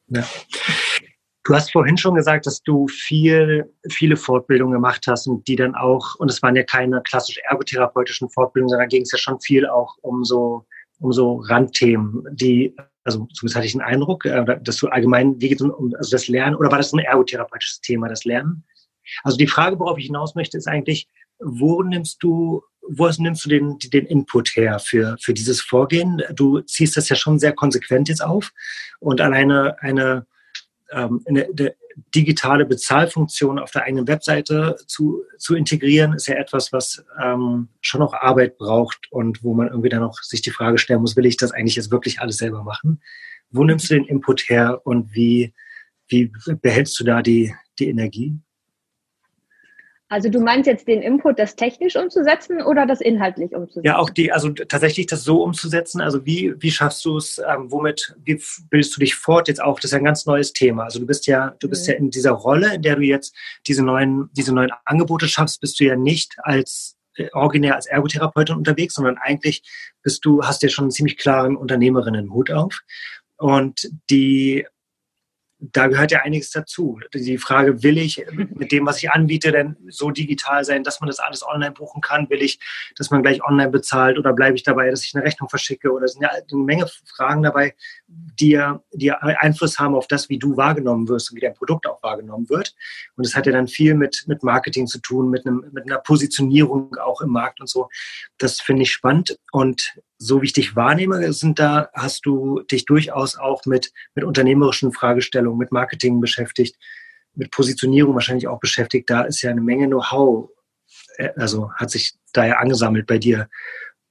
Ja. 0.08 0.24
Du 1.44 1.54
hast 1.54 1.72
vorhin 1.72 1.96
schon 1.96 2.14
gesagt, 2.14 2.46
dass 2.46 2.62
du 2.62 2.86
viel, 2.86 3.72
viele 3.90 4.16
Fortbildungen 4.16 4.74
gemacht 4.74 5.06
hast 5.08 5.26
und 5.26 5.48
die 5.48 5.56
dann 5.56 5.74
auch, 5.74 6.14
und 6.16 6.30
es 6.30 6.42
waren 6.42 6.54
ja 6.54 6.62
keine 6.62 7.00
klassisch 7.02 7.40
ergotherapeutischen 7.48 8.28
Fortbildungen, 8.28 8.68
sondern 8.68 8.88
ging 8.88 9.02
es 9.02 9.12
ja 9.12 9.18
schon 9.18 9.40
viel 9.40 9.66
auch 9.66 9.96
um 10.02 10.22
so, 10.22 10.66
um 11.00 11.12
so 11.12 11.36
Randthemen, 11.36 12.24
die, 12.30 12.76
also 13.04 13.26
zumindest 13.32 13.56
hatte 13.56 13.66
ich 13.66 13.72
den 13.72 13.80
Eindruck, 13.80 14.26
äh, 14.26 14.60
dass 14.62 14.76
du 14.76 14.88
allgemein, 14.88 15.40
wie 15.40 15.48
geht 15.48 15.60
es 15.60 15.66
um 15.66 15.94
also 15.96 16.10
das 16.10 16.28
Lernen, 16.28 16.56
oder 16.56 16.70
war 16.70 16.78
das 16.78 16.92
ein 16.92 16.98
ergotherapeutisches 16.98 17.80
Thema, 17.80 18.08
das 18.08 18.24
Lernen? 18.24 18.64
Also 19.24 19.38
die 19.38 19.46
Frage, 19.46 19.78
worauf 19.80 19.98
ich 19.98 20.06
hinaus 20.06 20.34
möchte, 20.34 20.58
ist 20.58 20.68
eigentlich, 20.68 21.08
wo 21.40 21.82
nimmst 21.82 22.22
du 22.22 22.62
wo 22.88 23.08
nimmst 23.18 23.44
du 23.44 23.48
den, 23.48 23.78
den 23.78 24.06
Input 24.06 24.50
her 24.56 24.78
für, 24.78 25.16
für 25.20 25.34
dieses 25.34 25.60
Vorgehen? 25.60 26.22
Du 26.32 26.60
ziehst 26.60 26.96
das 26.96 27.08
ja 27.08 27.16
schon 27.16 27.38
sehr 27.38 27.52
konsequent 27.52 28.08
jetzt 28.08 28.24
auf 28.24 28.52
und 28.98 29.20
alleine 29.20 29.80
eine, 29.80 30.26
ähm, 30.90 31.22
eine, 31.26 31.46
eine 31.46 31.74
digitale 32.14 32.64
Bezahlfunktion 32.64 33.58
auf 33.58 33.70
der 33.70 33.84
eigenen 33.84 34.08
Webseite 34.08 34.76
zu, 34.86 35.22
zu 35.38 35.54
integrieren, 35.54 36.14
ist 36.14 36.28
ja 36.28 36.36
etwas, 36.36 36.72
was 36.72 37.04
ähm, 37.22 37.68
schon 37.80 38.00
noch 38.00 38.14
Arbeit 38.14 38.58
braucht 38.58 39.06
und 39.10 39.42
wo 39.42 39.54
man 39.54 39.68
irgendwie 39.68 39.88
dann 39.88 40.00
noch 40.00 40.18
sich 40.22 40.42
die 40.42 40.50
Frage 40.50 40.78
stellen 40.78 41.00
muss, 41.00 41.16
will 41.16 41.26
ich 41.26 41.36
das 41.36 41.52
eigentlich 41.52 41.76
jetzt 41.76 41.90
wirklich 41.90 42.20
alles 42.20 42.38
selber 42.38 42.62
machen? 42.62 43.02
Wo 43.50 43.64
nimmst 43.64 43.90
du 43.90 43.94
den 43.94 44.04
Input 44.04 44.48
her 44.48 44.80
und 44.84 45.14
wie, 45.14 45.52
wie 46.08 46.32
behältst 46.62 46.98
du 46.98 47.04
da 47.04 47.22
die, 47.22 47.54
die 47.78 47.88
Energie? 47.88 48.38
Also 50.10 50.28
du 50.28 50.40
meinst 50.40 50.66
jetzt 50.66 50.88
den 50.88 51.02
Input, 51.02 51.38
das 51.38 51.54
technisch 51.54 51.94
umzusetzen 51.94 52.60
oder 52.62 52.84
das 52.84 53.00
inhaltlich 53.00 53.52
umzusetzen? 53.52 53.86
Ja, 53.86 53.98
auch 53.98 54.10
die, 54.10 54.32
also 54.32 54.50
tatsächlich 54.50 55.06
das 55.06 55.22
so 55.22 55.40
umzusetzen. 55.40 56.00
Also 56.00 56.26
wie, 56.26 56.52
wie 56.58 56.72
schaffst 56.72 57.04
du 57.04 57.16
es, 57.16 57.38
ähm, 57.38 57.70
womit, 57.70 58.16
wie 58.24 58.42
bildest 58.70 58.96
du 58.96 59.00
dich 59.00 59.14
fort 59.14 59.46
jetzt 59.46 59.62
auch? 59.62 59.76
Das 59.76 59.84
ist 59.84 59.92
ja 59.92 59.98
ein 59.98 60.04
ganz 60.04 60.26
neues 60.26 60.52
Thema. 60.52 60.82
Also 60.82 60.98
du 60.98 61.06
bist 61.06 61.28
ja, 61.28 61.54
du 61.60 61.68
bist 61.68 61.86
mhm. 61.86 61.92
ja 61.92 61.98
in 62.00 62.10
dieser 62.10 62.32
Rolle, 62.32 62.74
in 62.74 62.82
der 62.82 62.96
du 62.96 63.02
jetzt 63.02 63.36
diese 63.68 63.84
neuen, 63.84 64.30
diese 64.32 64.52
neuen 64.52 64.72
Angebote 64.84 65.28
schaffst, 65.28 65.60
bist 65.60 65.78
du 65.78 65.84
ja 65.84 65.94
nicht 65.94 66.34
als 66.42 66.96
äh, 67.14 67.28
originär 67.32 67.76
als 67.76 67.86
Ergotherapeutin 67.86 68.56
unterwegs, 68.56 68.94
sondern 68.94 69.16
eigentlich 69.16 69.62
bist 70.02 70.24
du, 70.24 70.42
hast 70.42 70.64
ja 70.64 70.70
schon 70.70 70.86
einen 70.86 70.90
ziemlich 70.90 71.18
klaren 71.18 71.56
Unternehmerinnenhut 71.56 72.50
auf. 72.50 72.80
Und 73.36 73.88
die 74.10 74.66
da 75.60 75.86
gehört 75.86 76.10
ja 76.10 76.20
einiges 76.20 76.50
dazu. 76.50 76.98
Die 77.14 77.38
Frage, 77.38 77.82
will 77.82 77.98
ich 77.98 78.24
mit 78.54 78.72
dem, 78.72 78.86
was 78.86 78.98
ich 78.98 79.10
anbiete, 79.10 79.52
denn 79.52 79.76
so 79.88 80.10
digital 80.10 80.64
sein, 80.64 80.82
dass 80.82 81.00
man 81.00 81.08
das 81.08 81.18
alles 81.18 81.46
online 81.46 81.72
buchen 81.72 82.00
kann? 82.00 82.28
Will 82.30 82.42
ich, 82.42 82.58
dass 82.96 83.10
man 83.10 83.22
gleich 83.22 83.44
online 83.44 83.70
bezahlt 83.70 84.18
oder 84.18 84.32
bleibe 84.32 84.56
ich 84.56 84.62
dabei, 84.62 84.90
dass 84.90 85.04
ich 85.04 85.14
eine 85.14 85.24
Rechnung 85.24 85.48
verschicke? 85.48 85.92
Oder 85.92 86.06
es 86.06 86.12
sind 86.12 86.22
ja 86.22 86.30
eine 86.30 86.62
Menge 86.62 86.86
Fragen 87.04 87.42
dabei, 87.42 87.74
die, 88.08 88.60
die 88.92 89.12
Einfluss 89.12 89.78
haben 89.78 89.94
auf 89.94 90.06
das, 90.06 90.28
wie 90.28 90.38
du 90.38 90.56
wahrgenommen 90.56 91.08
wirst 91.08 91.30
und 91.30 91.36
wie 91.36 91.40
dein 91.40 91.54
Produkt 91.54 91.86
auch 91.86 92.02
wahrgenommen 92.02 92.48
wird. 92.48 92.74
Und 93.16 93.26
es 93.26 93.36
hat 93.36 93.46
ja 93.46 93.52
dann 93.52 93.68
viel 93.68 93.94
mit, 93.94 94.24
mit 94.26 94.42
Marketing 94.42 94.86
zu 94.86 94.98
tun, 94.98 95.30
mit, 95.30 95.46
einem, 95.46 95.64
mit 95.72 95.84
einer 95.84 95.98
Positionierung 95.98 96.96
auch 96.96 97.20
im 97.20 97.30
Markt 97.30 97.60
und 97.60 97.68
so. 97.68 97.88
Das 98.38 98.60
finde 98.60 98.82
ich 98.82 98.92
spannend. 98.92 99.38
Und 99.52 99.94
so 100.22 100.42
wie 100.42 100.46
ich 100.46 100.52
dich 100.52 100.76
wahrnehme, 100.76 101.32
sind 101.32 101.58
da, 101.58 101.88
hast 101.94 102.26
du 102.26 102.60
dich 102.70 102.84
durchaus 102.84 103.38
auch 103.38 103.64
mit, 103.64 103.90
mit 104.14 104.24
unternehmerischen 104.24 104.92
Fragestellungen, 104.92 105.58
mit 105.58 105.72
Marketing 105.72 106.20
beschäftigt, 106.20 106.76
mit 107.34 107.50
Positionierung 107.50 108.14
wahrscheinlich 108.14 108.46
auch 108.46 108.60
beschäftigt. 108.60 109.08
Da 109.08 109.22
ist 109.22 109.40
ja 109.40 109.50
eine 109.50 109.62
Menge 109.62 109.86
Know-how, 109.86 110.50
äh, 111.16 111.30
also 111.36 111.72
hat 111.72 111.90
sich 111.90 112.12
da 112.34 112.46
ja 112.46 112.58
angesammelt 112.58 113.06
bei 113.06 113.16
dir. 113.16 113.48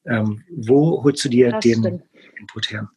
Ähm, 0.06 0.44
wo 0.50 1.04
holst 1.04 1.24
du 1.26 1.30
dir 1.30 1.52
das 1.52 1.64
den 1.64 1.80
stimmt. 1.80 2.04
Input 2.40 2.72
her? 2.72 2.90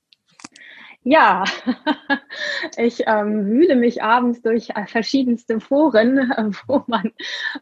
Ja, 1.05 1.45
ich 2.79 3.03
ähm, 3.07 3.47
wühle 3.47 3.77
mich 3.77 4.03
abends 4.03 4.41
durch 4.41 4.71
äh, 4.71 4.87
verschiedenste 4.87 5.61
Foren, 5.61 6.33
wo 6.67 6.83
man 6.87 7.13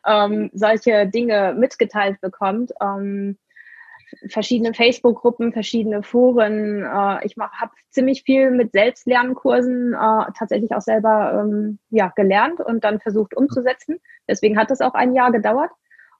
ähm, 0.06 0.50
solche 0.52 1.08
Dinge 1.08 1.56
mitgeteilt 1.58 2.20
bekommt. 2.20 2.70
Ähm, 2.80 3.36
verschiedene 4.28 4.74
Facebook-Gruppen, 4.74 5.52
verschiedene 5.52 6.02
Foren. 6.02 6.82
Äh, 6.82 7.26
ich 7.26 7.36
habe 7.36 7.72
ziemlich 7.90 8.22
viel 8.22 8.50
mit 8.50 8.72
Selbstlernkursen 8.72 9.94
äh, 9.94 10.32
tatsächlich 10.38 10.72
auch 10.74 10.80
selber 10.80 11.42
ähm, 11.44 11.78
ja, 11.90 12.12
gelernt 12.14 12.60
und 12.60 12.84
dann 12.84 13.00
versucht 13.00 13.36
umzusetzen. 13.36 13.98
Deswegen 14.28 14.58
hat 14.58 14.70
es 14.70 14.80
auch 14.80 14.94
ein 14.94 15.14
Jahr 15.14 15.32
gedauert. 15.32 15.70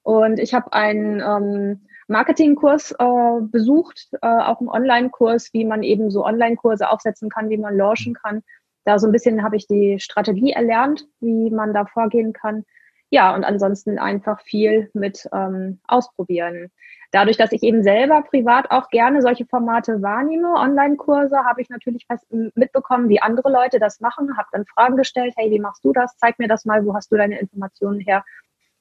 Und 0.03 0.39
ich 0.39 0.55
habe 0.55 0.73
einen 0.73 1.21
ähm, 1.21 1.87
Marketingkurs 2.09 2.93
äh, 2.99 3.41
besucht, 3.41 4.09
äh, 4.21 4.27
auch 4.27 4.61
einen 4.61 4.69
Online-Kurs, 4.69 5.51
wie 5.53 5.65
man 5.65 5.83
eben 5.83 6.11
so 6.11 6.25
Online-Kurse 6.25 6.89
aufsetzen 6.89 7.29
kann, 7.29 7.51
wie 7.51 7.59
man 7.59 7.77
launchen 7.77 8.15
kann. 8.15 8.43
Da 8.85 8.99
so 8.99 9.07
ein 9.07 9.13
bisschen 9.13 9.43
habe 9.43 9.57
ich 9.57 9.67
die 9.67 10.01
Strategie 10.01 10.53
erlernt, 10.53 11.07
wie 11.21 11.51
man 11.51 11.73
da 11.75 11.85
vorgehen 11.85 12.33
kann. 12.33 12.65
Ja, 13.11 13.35
und 13.35 13.45
ansonsten 13.45 13.99
einfach 13.99 14.41
viel 14.41 14.91
mit 14.95 15.29
ähm, 15.33 15.81
ausprobieren. 15.87 16.71
Dadurch, 17.13 17.37
dass 17.37 17.51
ich 17.53 17.63
eben 17.63 17.83
selber 17.83 18.23
privat 18.23 18.71
auch 18.71 18.89
gerne 18.89 19.21
solche 19.21 19.45
Formate 19.45 20.01
wahrnehme, 20.01 20.55
Online-Kurse, 20.55 21.39
habe 21.45 21.61
ich 21.61 21.69
natürlich 21.69 22.07
mitbekommen, 22.55 23.09
wie 23.09 23.21
andere 23.21 23.51
Leute 23.51 23.81
das 23.81 24.01
machen, 24.01 24.37
habe 24.37 24.49
dann 24.53 24.65
Fragen 24.67 24.97
gestellt, 24.97 25.35
hey, 25.37 25.51
wie 25.51 25.59
machst 25.59 25.85
du 25.85 25.93
das? 25.93 26.17
Zeig 26.19 26.39
mir 26.39 26.47
das 26.47 26.65
mal, 26.65 26.85
wo 26.87 26.95
hast 26.95 27.11
du 27.11 27.17
deine 27.17 27.41
Informationen 27.41 27.99
her? 27.99 28.25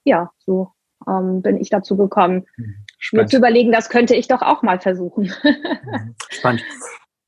Ja, 0.04 0.32
so 0.38 0.72
ähm, 1.08 1.42
bin 1.42 1.58
ich 1.58 1.70
dazu 1.70 1.98
gekommen, 1.98 2.46
hm, 2.56 2.76
Spannend. 2.98 3.26
mir 3.26 3.30
zu 3.30 3.38
überlegen, 3.38 3.72
das 3.72 3.89
könnte 3.89 4.15
ich 4.15 4.28
doch 4.28 4.42
auch 4.42 4.62
mal 4.62 4.80
versuchen. 4.80 5.34
Hm, 5.44 6.15
spannend. 6.30 6.63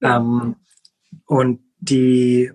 Ja. 0.01 0.17
Ähm, 0.17 0.55
und 1.25 1.61
die 1.79 2.51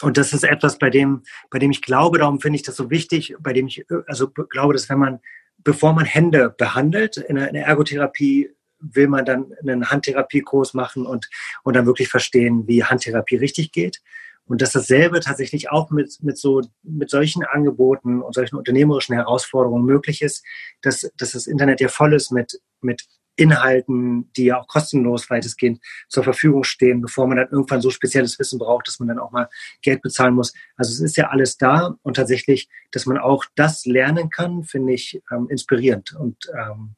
und 0.00 0.16
das 0.16 0.32
ist 0.32 0.44
etwas, 0.44 0.78
bei 0.78 0.90
dem, 0.90 1.22
bei 1.50 1.58
dem 1.58 1.72
ich 1.72 1.82
glaube, 1.82 2.18
darum 2.18 2.40
finde 2.40 2.56
ich 2.56 2.62
das 2.62 2.76
so 2.76 2.90
wichtig, 2.90 3.34
bei 3.40 3.52
dem 3.52 3.66
ich 3.66 3.84
also 4.06 4.28
glaube, 4.30 4.72
dass 4.72 4.88
wenn 4.88 4.98
man 4.98 5.20
bevor 5.58 5.92
man 5.92 6.04
Hände 6.04 6.54
behandelt 6.56 7.16
in 7.16 7.36
der, 7.36 7.48
in 7.48 7.54
der 7.54 7.66
Ergotherapie, 7.66 8.50
will 8.80 9.08
man 9.08 9.24
dann 9.24 9.52
einen 9.60 9.90
Handtherapiekurs 9.90 10.74
machen 10.74 11.04
und, 11.04 11.28
und 11.64 11.74
dann 11.74 11.86
wirklich 11.86 12.08
verstehen, 12.08 12.66
wie 12.68 12.84
Handtherapie 12.84 13.36
richtig 13.36 13.72
geht. 13.72 14.00
Und 14.46 14.62
dass 14.62 14.72
dasselbe 14.72 15.20
tatsächlich 15.20 15.70
auch 15.70 15.90
mit, 15.90 16.18
mit 16.22 16.38
so, 16.38 16.62
mit 16.82 17.10
solchen 17.10 17.44
Angeboten 17.44 18.22
und 18.22 18.34
solchen 18.34 18.56
unternehmerischen 18.56 19.14
Herausforderungen 19.14 19.84
möglich 19.84 20.22
ist, 20.22 20.42
dass, 20.80 21.10
dass 21.18 21.32
das 21.32 21.46
Internet 21.46 21.80
ja 21.80 21.88
voll 21.88 22.14
ist 22.14 22.32
mit, 22.32 22.58
mit 22.80 23.04
Inhalten, 23.38 24.30
die 24.32 24.46
ja 24.46 24.60
auch 24.60 24.66
kostenlos 24.66 25.30
weitestgehend 25.30 25.80
zur 26.08 26.24
Verfügung 26.24 26.64
stehen, 26.64 27.00
bevor 27.00 27.26
man 27.26 27.36
dann 27.36 27.48
irgendwann 27.50 27.80
so 27.80 27.90
spezielles 27.90 28.38
Wissen 28.38 28.58
braucht, 28.58 28.88
dass 28.88 28.98
man 28.98 29.08
dann 29.08 29.18
auch 29.18 29.30
mal 29.30 29.48
Geld 29.82 30.02
bezahlen 30.02 30.34
muss. 30.34 30.52
Also 30.76 30.92
es 30.92 31.00
ist 31.00 31.16
ja 31.16 31.28
alles 31.28 31.56
da 31.56 31.96
und 32.02 32.16
tatsächlich, 32.16 32.68
dass 32.90 33.06
man 33.06 33.18
auch 33.18 33.44
das 33.54 33.86
lernen 33.86 34.30
kann, 34.30 34.64
finde 34.64 34.92
ich 34.92 35.22
ähm, 35.32 35.48
inspirierend 35.48 36.14
und 36.14 36.50
ähm, 36.52 36.96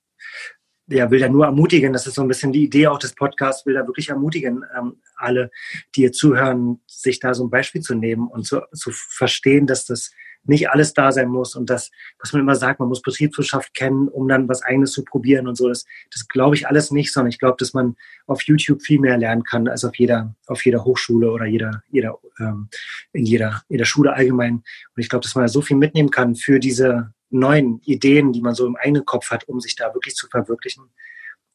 ja, 0.88 1.11
will 1.11 1.20
da 1.20 1.29
nur 1.29 1.44
ermutigen, 1.44 1.92
das 1.92 2.07
ist 2.07 2.14
so 2.14 2.22
ein 2.22 2.29
bisschen 2.29 2.53
die 2.53 2.64
Idee 2.64 2.88
auch 2.88 2.98
des 2.98 3.14
Podcasts, 3.14 3.64
will 3.64 3.74
da 3.74 3.87
wirklich 3.87 4.09
ermutigen, 4.09 4.64
ähm, 4.76 4.96
alle, 5.16 5.50
die 5.94 6.00
hier 6.00 6.12
zuhören, 6.12 6.81
sich 6.87 7.20
da 7.20 7.33
so 7.33 7.44
ein 7.44 7.50
Beispiel 7.50 7.81
zu 7.81 7.94
nehmen 7.94 8.26
und 8.26 8.44
zu, 8.44 8.61
zu 8.72 8.90
verstehen, 8.90 9.66
dass 9.66 9.85
das 9.87 10.11
nicht 10.44 10.70
alles 10.70 10.94
da 10.94 11.12
sein 11.12 11.29
muss 11.29 11.55
und 11.55 11.68
das, 11.68 11.90
was 12.18 12.33
man 12.33 12.42
immer 12.42 12.55
sagt, 12.55 12.81
man 12.81 12.88
muss 12.88 13.03
Betriebswirtschaft 13.03 13.74
kennen, 13.74 14.09
um 14.09 14.26
dann 14.29 14.48
was 14.48 14.62
Eigenes 14.62 14.92
zu 14.92 15.05
probieren 15.05 15.46
und 15.46 15.57
so. 15.57 15.68
Das, 15.68 15.85
das 16.11 16.29
glaube 16.29 16.57
ich 16.57 16.66
alles 16.66 16.90
nicht, 16.90 17.12
sondern 17.12 17.31
ich 17.31 17.38
glaube, 17.38 17.57
dass 17.59 17.74
man 17.74 17.96
auf 18.26 18.42
YouTube 18.42 18.83
viel 18.83 19.00
mehr 19.00 19.18
lernen 19.18 19.44
kann 19.44 19.68
als 19.68 19.85
auf 19.85 19.94
jeder, 19.96 20.35
auf 20.46 20.64
jeder 20.64 20.85
Hochschule 20.85 21.31
oder 21.31 21.46
jeder, 21.46 21.83
jeder, 21.90 22.18
ähm, 22.38 22.68
in 23.12 23.26
jeder, 23.26 23.62
in 23.68 23.79
der 23.79 23.85
Schule 23.85 24.12
allgemein. 24.12 24.55
Und 24.55 24.64
ich 24.96 25.09
glaube, 25.09 25.22
dass 25.22 25.35
man 25.35 25.48
so 25.48 25.61
viel 25.61 25.76
mitnehmen 25.76 26.11
kann 26.11 26.35
für 26.35 26.59
diese 26.59 27.12
neuen 27.29 27.81
Ideen, 27.85 28.33
die 28.33 28.40
man 28.40 28.55
so 28.55 28.66
im 28.66 28.76
eigenen 28.76 29.05
Kopf 29.05 29.31
hat, 29.31 29.46
um 29.46 29.61
sich 29.61 29.76
da 29.76 29.94
wirklich 29.94 30.14
zu 30.14 30.26
verwirklichen. 30.29 30.85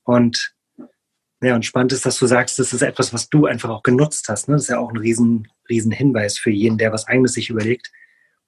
Und 0.03 0.55
ja, 1.41 1.53
und 1.53 1.65
spannend 1.65 1.91
ist, 1.91 2.05
dass 2.05 2.17
du 2.17 2.27
sagst, 2.27 2.59
das 2.59 2.71
ist 2.71 2.81
etwas, 2.81 3.13
was 3.13 3.29
du 3.29 3.45
einfach 3.45 3.69
auch 3.69 3.83
genutzt 3.83 4.29
hast. 4.29 4.47
Ne? 4.47 4.55
Das 4.55 4.63
ist 4.63 4.69
ja 4.69 4.79
auch 4.79 4.89
ein 4.89 4.97
riesen, 4.97 5.47
riesen 5.69 5.91
Hinweis 5.91 6.37
für 6.37 6.49
jeden, 6.49 6.77
der 6.77 6.93
was 6.93 7.07
Eigenes 7.07 7.33
sich 7.33 7.49
überlegt 7.49 7.91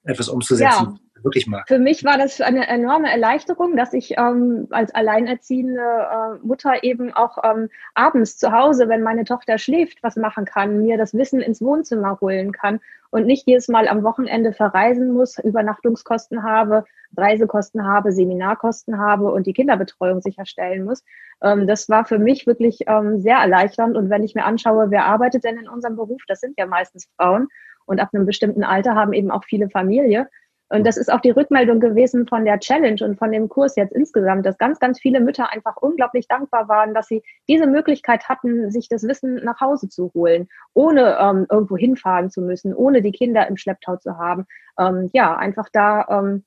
etwas 0.08 0.28
umzusetzen, 0.28 0.98
ja. 1.14 1.22
wirklich 1.24 1.46
mag. 1.46 1.68
Für 1.68 1.78
mich 1.78 2.04
war 2.04 2.16
das 2.16 2.40
eine 2.40 2.66
enorme 2.66 3.10
Erleichterung, 3.10 3.76
dass 3.76 3.92
ich 3.92 4.14
ähm, 4.16 4.66
als 4.70 4.94
alleinerziehende 4.94 5.80
äh, 5.80 6.46
Mutter 6.46 6.82
eben 6.82 7.12
auch 7.12 7.38
ähm, 7.44 7.68
abends 7.94 8.38
zu 8.38 8.52
Hause, 8.52 8.88
wenn 8.88 9.02
meine 9.02 9.24
Tochter 9.24 9.58
schläft, 9.58 10.02
was 10.02 10.16
machen 10.16 10.44
kann, 10.44 10.82
mir 10.82 10.96
das 10.96 11.14
Wissen 11.14 11.40
ins 11.40 11.60
Wohnzimmer 11.60 12.18
holen 12.20 12.52
kann 12.52 12.80
und 13.10 13.26
nicht 13.26 13.46
jedes 13.46 13.68
Mal 13.68 13.88
am 13.88 14.02
Wochenende 14.02 14.52
verreisen 14.52 15.12
muss, 15.12 15.38
Übernachtungskosten 15.38 16.42
habe, 16.42 16.84
Reisekosten 17.16 17.86
habe, 17.86 18.12
Seminarkosten 18.12 18.98
habe 18.98 19.30
und 19.32 19.46
die 19.46 19.52
Kinderbetreuung 19.52 20.20
sicherstellen 20.20 20.84
muss. 20.84 21.04
Ähm, 21.42 21.66
das 21.66 21.88
war 21.88 22.06
für 22.06 22.18
mich 22.18 22.46
wirklich 22.46 22.80
ähm, 22.86 23.20
sehr 23.20 23.36
erleichternd. 23.36 23.96
Und 23.96 24.08
wenn 24.08 24.24
ich 24.24 24.34
mir 24.34 24.44
anschaue, 24.44 24.90
wer 24.90 25.04
arbeitet 25.04 25.44
denn 25.44 25.58
in 25.58 25.68
unserem 25.68 25.96
Beruf, 25.96 26.22
das 26.26 26.40
sind 26.40 26.54
ja 26.56 26.66
meistens 26.66 27.08
Frauen 27.16 27.48
und 27.88 28.00
ab 28.00 28.10
einem 28.12 28.26
bestimmten 28.26 28.64
Alter 28.64 28.94
haben 28.94 29.12
eben 29.12 29.30
auch 29.30 29.44
viele 29.44 29.68
Familie. 29.70 30.28
Und 30.70 30.86
das 30.86 30.98
ist 30.98 31.10
auch 31.10 31.20
die 31.20 31.30
Rückmeldung 31.30 31.80
gewesen 31.80 32.26
von 32.26 32.44
der 32.44 32.58
Challenge 32.58 33.02
und 33.02 33.18
von 33.18 33.32
dem 33.32 33.48
Kurs 33.48 33.74
jetzt 33.76 33.94
insgesamt, 33.94 34.44
dass 34.44 34.58
ganz, 34.58 34.78
ganz 34.78 35.00
viele 35.00 35.20
Mütter 35.20 35.50
einfach 35.50 35.76
unglaublich 35.76 36.28
dankbar 36.28 36.68
waren, 36.68 36.92
dass 36.92 37.08
sie 37.08 37.22
diese 37.48 37.66
Möglichkeit 37.66 38.28
hatten, 38.28 38.70
sich 38.70 38.88
das 38.88 39.02
Wissen 39.04 39.36
nach 39.36 39.60
Hause 39.62 39.88
zu 39.88 40.12
holen, 40.14 40.46
ohne 40.74 41.16
ähm, 41.18 41.46
irgendwo 41.50 41.78
hinfahren 41.78 42.30
zu 42.30 42.42
müssen, 42.42 42.74
ohne 42.74 43.00
die 43.00 43.12
Kinder 43.12 43.46
im 43.48 43.56
Schlepptau 43.56 43.96
zu 43.96 44.18
haben. 44.18 44.44
Ähm, 44.78 45.08
ja, 45.14 45.34
einfach 45.34 45.70
da 45.72 46.06
ähm, 46.10 46.44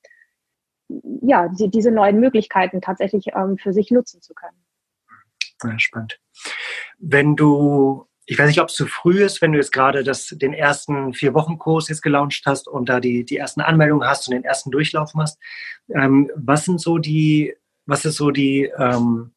ja, 1.20 1.48
die, 1.48 1.68
diese 1.68 1.90
neuen 1.90 2.20
Möglichkeiten 2.20 2.80
tatsächlich 2.80 3.28
ähm, 3.34 3.58
für 3.58 3.72
sich 3.72 3.90
nutzen 3.90 4.20
zu 4.20 4.34
können. 4.34 4.56
Ja, 5.64 5.78
spannend. 5.78 6.20
Wenn 6.98 7.34
du 7.34 8.06
ich 8.26 8.38
weiß 8.38 8.46
nicht, 8.46 8.60
ob 8.60 8.68
es 8.68 8.74
zu 8.74 8.86
früh 8.86 9.22
ist, 9.22 9.42
wenn 9.42 9.52
du 9.52 9.58
jetzt 9.58 9.72
gerade 9.72 10.04
das, 10.04 10.28
den 10.28 10.54
ersten 10.54 11.12
vier 11.12 11.34
Wochen 11.34 11.58
Kurs 11.58 11.88
jetzt 11.88 12.02
gelauncht 12.02 12.42
hast 12.46 12.68
und 12.68 12.88
da 12.88 13.00
die, 13.00 13.24
die 13.24 13.36
ersten 13.36 13.60
Anmeldungen 13.60 14.08
hast 14.08 14.28
und 14.28 14.34
den 14.34 14.44
ersten 14.44 14.70
Durchlauf 14.70 15.14
machst. 15.14 15.38
Ähm, 15.88 16.30
was 16.36 16.64
sind 16.64 16.80
so 16.80 16.98
die, 16.98 17.54
was 17.86 18.04
ist 18.04 18.16
so 18.16 18.30
die, 18.30 18.70
ähm, 18.78 19.32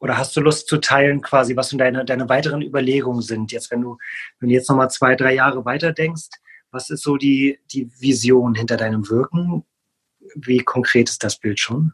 oder 0.00 0.18
hast 0.18 0.36
du 0.36 0.42
Lust 0.42 0.68
zu 0.68 0.78
teilen 0.78 1.22
quasi, 1.22 1.56
was 1.56 1.70
deine, 1.70 2.04
deine 2.04 2.28
weiteren 2.28 2.60
Überlegungen 2.60 3.22
sind? 3.22 3.52
Jetzt, 3.52 3.70
wenn 3.70 3.80
du, 3.80 3.96
wenn 4.38 4.50
du 4.50 4.54
jetzt 4.54 4.68
nochmal 4.68 4.90
zwei, 4.90 5.14
drei 5.16 5.34
Jahre 5.34 5.64
weiter 5.64 5.92
denkst, 5.92 6.28
was 6.70 6.90
ist 6.90 7.02
so 7.02 7.16
die, 7.16 7.58
die 7.72 7.90
Vision 8.00 8.54
hinter 8.54 8.76
deinem 8.76 9.08
Wirken? 9.08 9.64
Wie 10.34 10.58
konkret 10.58 11.08
ist 11.08 11.24
das 11.24 11.38
Bild 11.38 11.58
schon? 11.58 11.92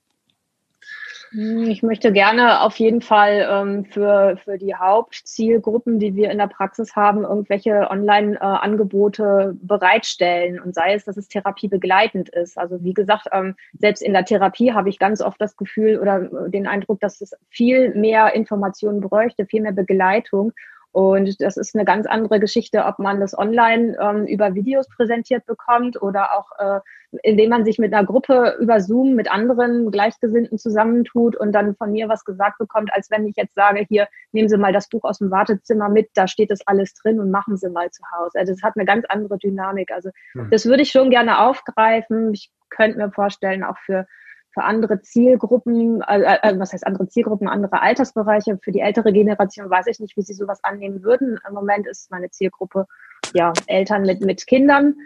Hm, 1.32 1.68
ich 1.68 1.84
möchte 1.84 2.12
gerne 2.12 2.60
auf 2.60 2.76
jeden 2.76 3.00
Fall 3.00 3.46
ähm, 3.48 3.84
für, 3.84 4.36
für 4.42 4.58
die 4.58 4.74
Hauptzielgruppen, 4.74 6.00
die 6.00 6.16
wir 6.16 6.30
in 6.30 6.38
der 6.38 6.48
Praxis 6.48 6.96
haben, 6.96 7.22
irgendwelche 7.22 7.88
Online-Angebote 7.88 9.54
äh, 9.54 9.64
bereitstellen 9.64 10.58
und 10.58 10.74
sei 10.74 10.94
es, 10.94 11.04
dass 11.04 11.16
es 11.16 11.28
therapiebegleitend 11.28 12.30
ist. 12.30 12.58
Also 12.58 12.82
wie 12.82 12.94
gesagt, 12.94 13.28
ähm, 13.32 13.54
selbst 13.78 14.02
in 14.02 14.12
der 14.12 14.24
Therapie 14.24 14.72
habe 14.72 14.88
ich 14.88 14.98
ganz 14.98 15.20
oft 15.20 15.40
das 15.40 15.56
Gefühl 15.56 16.00
oder 16.00 16.48
den 16.48 16.66
Eindruck, 16.66 16.98
dass 16.98 17.20
es 17.20 17.32
viel 17.48 17.94
mehr 17.94 18.34
Informationen 18.34 19.00
bräuchte, 19.00 19.46
viel 19.46 19.62
mehr 19.62 19.72
Begleitung. 19.72 20.52
Und 20.92 21.40
das 21.40 21.56
ist 21.56 21.74
eine 21.76 21.84
ganz 21.84 22.06
andere 22.06 22.40
Geschichte, 22.40 22.84
ob 22.84 22.98
man 22.98 23.20
das 23.20 23.38
online 23.38 23.96
ähm, 24.00 24.26
über 24.26 24.54
Videos 24.54 24.88
präsentiert 24.88 25.46
bekommt 25.46 26.00
oder 26.02 26.36
auch, 26.36 26.50
äh, 26.58 26.80
indem 27.22 27.50
man 27.50 27.64
sich 27.64 27.78
mit 27.78 27.94
einer 27.94 28.04
Gruppe 28.04 28.56
über 28.60 28.80
Zoom 28.80 29.14
mit 29.14 29.30
anderen 29.30 29.92
Gleichgesinnten 29.92 30.58
zusammentut 30.58 31.36
und 31.36 31.52
dann 31.52 31.76
von 31.76 31.92
mir 31.92 32.08
was 32.08 32.24
gesagt 32.24 32.58
bekommt, 32.58 32.92
als 32.92 33.08
wenn 33.08 33.26
ich 33.26 33.36
jetzt 33.36 33.54
sage, 33.54 33.86
hier, 33.88 34.08
nehmen 34.32 34.48
Sie 34.48 34.56
mal 34.56 34.72
das 34.72 34.88
Buch 34.88 35.04
aus 35.04 35.18
dem 35.18 35.30
Wartezimmer 35.30 35.88
mit, 35.88 36.10
da 36.14 36.26
steht 36.26 36.50
das 36.50 36.66
alles 36.66 36.94
drin 36.94 37.20
und 37.20 37.30
machen 37.30 37.56
Sie 37.56 37.68
mal 37.68 37.90
zu 37.90 38.02
Hause. 38.10 38.40
Also 38.40 38.52
das 38.52 38.62
hat 38.62 38.74
eine 38.76 38.84
ganz 38.84 39.04
andere 39.08 39.38
Dynamik. 39.38 39.92
Also 39.92 40.10
mhm. 40.34 40.50
das 40.50 40.66
würde 40.66 40.82
ich 40.82 40.90
schon 40.90 41.10
gerne 41.10 41.38
aufgreifen. 41.38 42.34
Ich 42.34 42.50
könnte 42.68 42.98
mir 42.98 43.12
vorstellen, 43.12 43.62
auch 43.62 43.78
für 43.78 44.06
für 44.52 44.62
andere 44.62 45.00
Zielgruppen, 45.02 46.02
äh, 46.02 46.38
äh, 46.42 46.58
was 46.58 46.72
heißt 46.72 46.86
andere 46.86 47.08
Zielgruppen, 47.08 47.48
andere 47.48 47.80
Altersbereiche. 47.80 48.58
Für 48.62 48.72
die 48.72 48.80
ältere 48.80 49.12
Generation 49.12 49.70
weiß 49.70 49.86
ich 49.86 50.00
nicht, 50.00 50.16
wie 50.16 50.22
sie 50.22 50.34
sowas 50.34 50.62
annehmen 50.64 51.02
würden. 51.02 51.38
Im 51.46 51.54
Moment 51.54 51.86
ist 51.86 52.10
meine 52.10 52.30
Zielgruppe 52.30 52.86
ja 53.32 53.52
Eltern 53.66 54.02
mit, 54.02 54.20
mit 54.22 54.46
Kindern. 54.46 54.96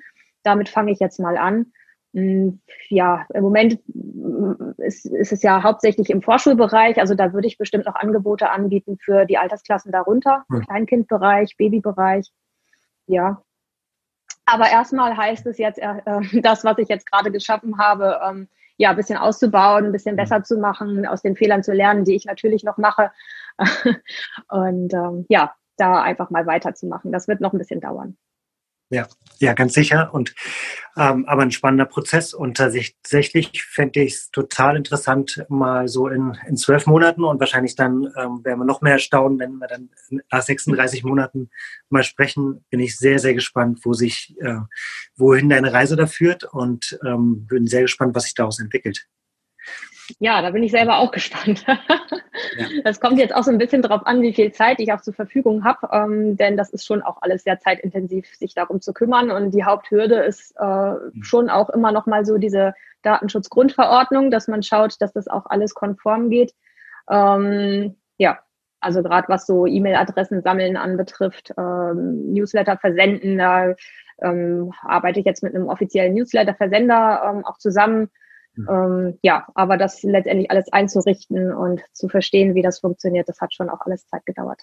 Damit 0.42 0.68
fange 0.68 0.92
ich 0.92 0.98
jetzt 0.98 1.20
mal 1.20 1.37
an. 1.37 1.72
Hm, 2.14 2.61
ja, 2.88 3.26
im 3.35 3.42
Moment 3.42 3.80
ist, 4.78 5.07
ist 5.07 5.33
es 5.33 5.42
ja 5.42 5.62
hauptsächlich 5.62 6.11
im 6.11 6.22
Vorschulbereich. 6.22 6.98
Also 6.98 7.14
da 7.14 7.33
würde 7.33 7.48
ich 7.48 7.59
bestimmt 7.59 7.87
noch 7.87 7.96
Angebote 7.96 8.50
anbieten 8.50 8.98
für 8.98 9.26
die 9.26 9.37
Altersklassen 9.37 9.92
darunter, 9.92 10.44
hm. 10.48 10.62
Kleinkindbereich, 10.62 11.57
Babybereich. 11.57 12.30
Ja. 13.07 13.42
Aber 14.46 14.70
erstmal 14.70 15.16
heißt 15.16 15.46
es 15.46 15.59
jetzt, 15.59 15.78
äh, 15.78 16.00
das, 16.42 16.64
was 16.64 16.78
ich 16.78 16.88
jetzt 16.88 17.11
gerade 17.11 17.30
geschaffen 17.30 17.78
habe, 17.78 18.20
ähm, 18.24 18.48
ja, 18.76 18.90
ein 18.90 18.96
bisschen 18.96 19.18
auszubauen, 19.18 19.87
ein 19.87 19.92
bisschen 19.92 20.16
besser 20.16 20.42
zu 20.42 20.58
machen, 20.58 21.06
aus 21.06 21.22
den 21.22 21.37
Fehlern 21.37 21.62
zu 21.62 21.72
lernen, 21.72 22.04
die 22.04 22.14
ich 22.14 22.24
natürlich 22.24 22.64
noch 22.64 22.76
mache. 22.76 23.10
Und 24.48 24.92
ähm, 24.92 25.26
ja, 25.28 25.54
da 25.76 26.02
einfach 26.02 26.30
mal 26.30 26.46
weiterzumachen. 26.46 27.12
Das 27.12 27.28
wird 27.28 27.40
noch 27.40 27.52
ein 27.52 27.58
bisschen 27.58 27.80
dauern. 27.80 28.16
Ja, 28.94 29.09
ja, 29.40 29.54
ganz 29.54 29.72
sicher. 29.74 30.14
Und 30.14 30.37
ähm, 30.96 31.24
aber 31.26 31.42
ein 31.42 31.50
spannender 31.50 31.85
Prozess. 31.85 32.33
Und 32.33 32.57
tatsächlich 32.57 33.64
fände 33.64 34.00
ich 34.02 34.14
es 34.14 34.30
total 34.30 34.76
interessant, 34.76 35.44
mal 35.48 35.88
so 35.88 36.07
in, 36.07 36.38
in 36.46 36.57
zwölf 36.57 36.87
Monaten 36.87 37.24
und 37.24 37.40
wahrscheinlich 37.40 37.74
dann 37.74 38.04
ähm, 38.16 38.44
werden 38.44 38.61
wir 38.61 38.64
noch 38.64 38.83
mehr 38.83 39.00
staunen, 39.00 39.40
wenn 39.40 39.59
wir 39.59 39.66
dann 39.66 39.90
nach 40.30 40.42
36 40.42 41.02
Monaten 41.02 41.50
mal 41.88 42.04
sprechen. 42.04 42.64
Bin 42.70 42.78
ich 42.78 42.96
sehr, 42.96 43.18
sehr 43.18 43.35
gespannt, 43.35 43.80
wo 43.83 43.94
sich, 43.94 44.37
äh, 44.40 44.61
wohin 45.16 45.48
deine 45.48 45.72
Reise 45.72 45.96
da 45.96 46.07
führt 46.07 46.44
und 46.44 46.96
ähm, 47.04 47.48
bin 47.48 47.66
sehr 47.66 47.83
gespannt, 47.83 48.14
was 48.14 48.24
sich 48.24 48.35
daraus 48.35 48.61
entwickelt. 48.61 49.09
Ja, 50.18 50.42
da 50.42 50.50
bin 50.50 50.62
ich 50.62 50.70
selber 50.72 50.98
auch 50.98 51.10
gespannt. 51.12 51.64
ja. 51.66 51.78
Das 52.84 53.00
kommt 53.00 53.18
jetzt 53.18 53.34
auch 53.34 53.42
so 53.42 53.50
ein 53.50 53.58
bisschen 53.58 53.82
darauf 53.82 54.06
an, 54.06 54.22
wie 54.22 54.32
viel 54.32 54.52
Zeit 54.52 54.80
ich 54.80 54.92
auch 54.92 55.00
zur 55.00 55.14
Verfügung 55.14 55.64
habe, 55.64 55.88
ähm, 55.92 56.36
denn 56.36 56.56
das 56.56 56.70
ist 56.70 56.84
schon 56.84 57.02
auch 57.02 57.22
alles 57.22 57.44
sehr 57.44 57.58
zeitintensiv, 57.60 58.26
sich 58.34 58.54
darum 58.54 58.80
zu 58.80 58.92
kümmern. 58.92 59.30
Und 59.30 59.52
die 59.52 59.64
Haupthürde 59.64 60.16
ist 60.16 60.54
äh, 60.58 60.64
mhm. 60.64 61.22
schon 61.22 61.50
auch 61.50 61.70
immer 61.70 61.92
noch 61.92 62.06
mal 62.06 62.24
so 62.24 62.38
diese 62.38 62.74
Datenschutzgrundverordnung, 63.02 64.30
dass 64.30 64.48
man 64.48 64.62
schaut, 64.62 65.00
dass 65.00 65.12
das 65.12 65.28
auch 65.28 65.46
alles 65.46 65.74
konform 65.74 66.30
geht. 66.30 66.54
Ähm, 67.10 67.96
ja, 68.18 68.38
also 68.80 69.02
gerade 69.02 69.28
was 69.28 69.46
so 69.46 69.66
E-Mail-Adressen 69.66 70.42
sammeln 70.42 70.76
anbetrifft, 70.76 71.52
ähm, 71.56 72.32
Newsletter 72.32 72.76
versenden, 72.76 73.38
da 73.38 73.74
ähm, 74.22 74.72
arbeite 74.82 75.20
ich 75.20 75.26
jetzt 75.26 75.42
mit 75.42 75.54
einem 75.54 75.68
offiziellen 75.68 76.14
Newsletter-Versender 76.14 77.22
ähm, 77.30 77.44
auch 77.44 77.58
zusammen. 77.58 78.10
Ähm, 78.56 79.18
ja, 79.22 79.46
aber 79.54 79.76
das 79.76 80.02
letztendlich 80.02 80.50
alles 80.50 80.72
einzurichten 80.72 81.52
und 81.52 81.82
zu 81.92 82.08
verstehen, 82.08 82.54
wie 82.54 82.62
das 82.62 82.80
funktioniert, 82.80 83.28
das 83.28 83.40
hat 83.40 83.52
schon 83.52 83.68
auch 83.68 83.80
alles 83.80 84.06
Zeit 84.06 84.24
gedauert. 84.26 84.62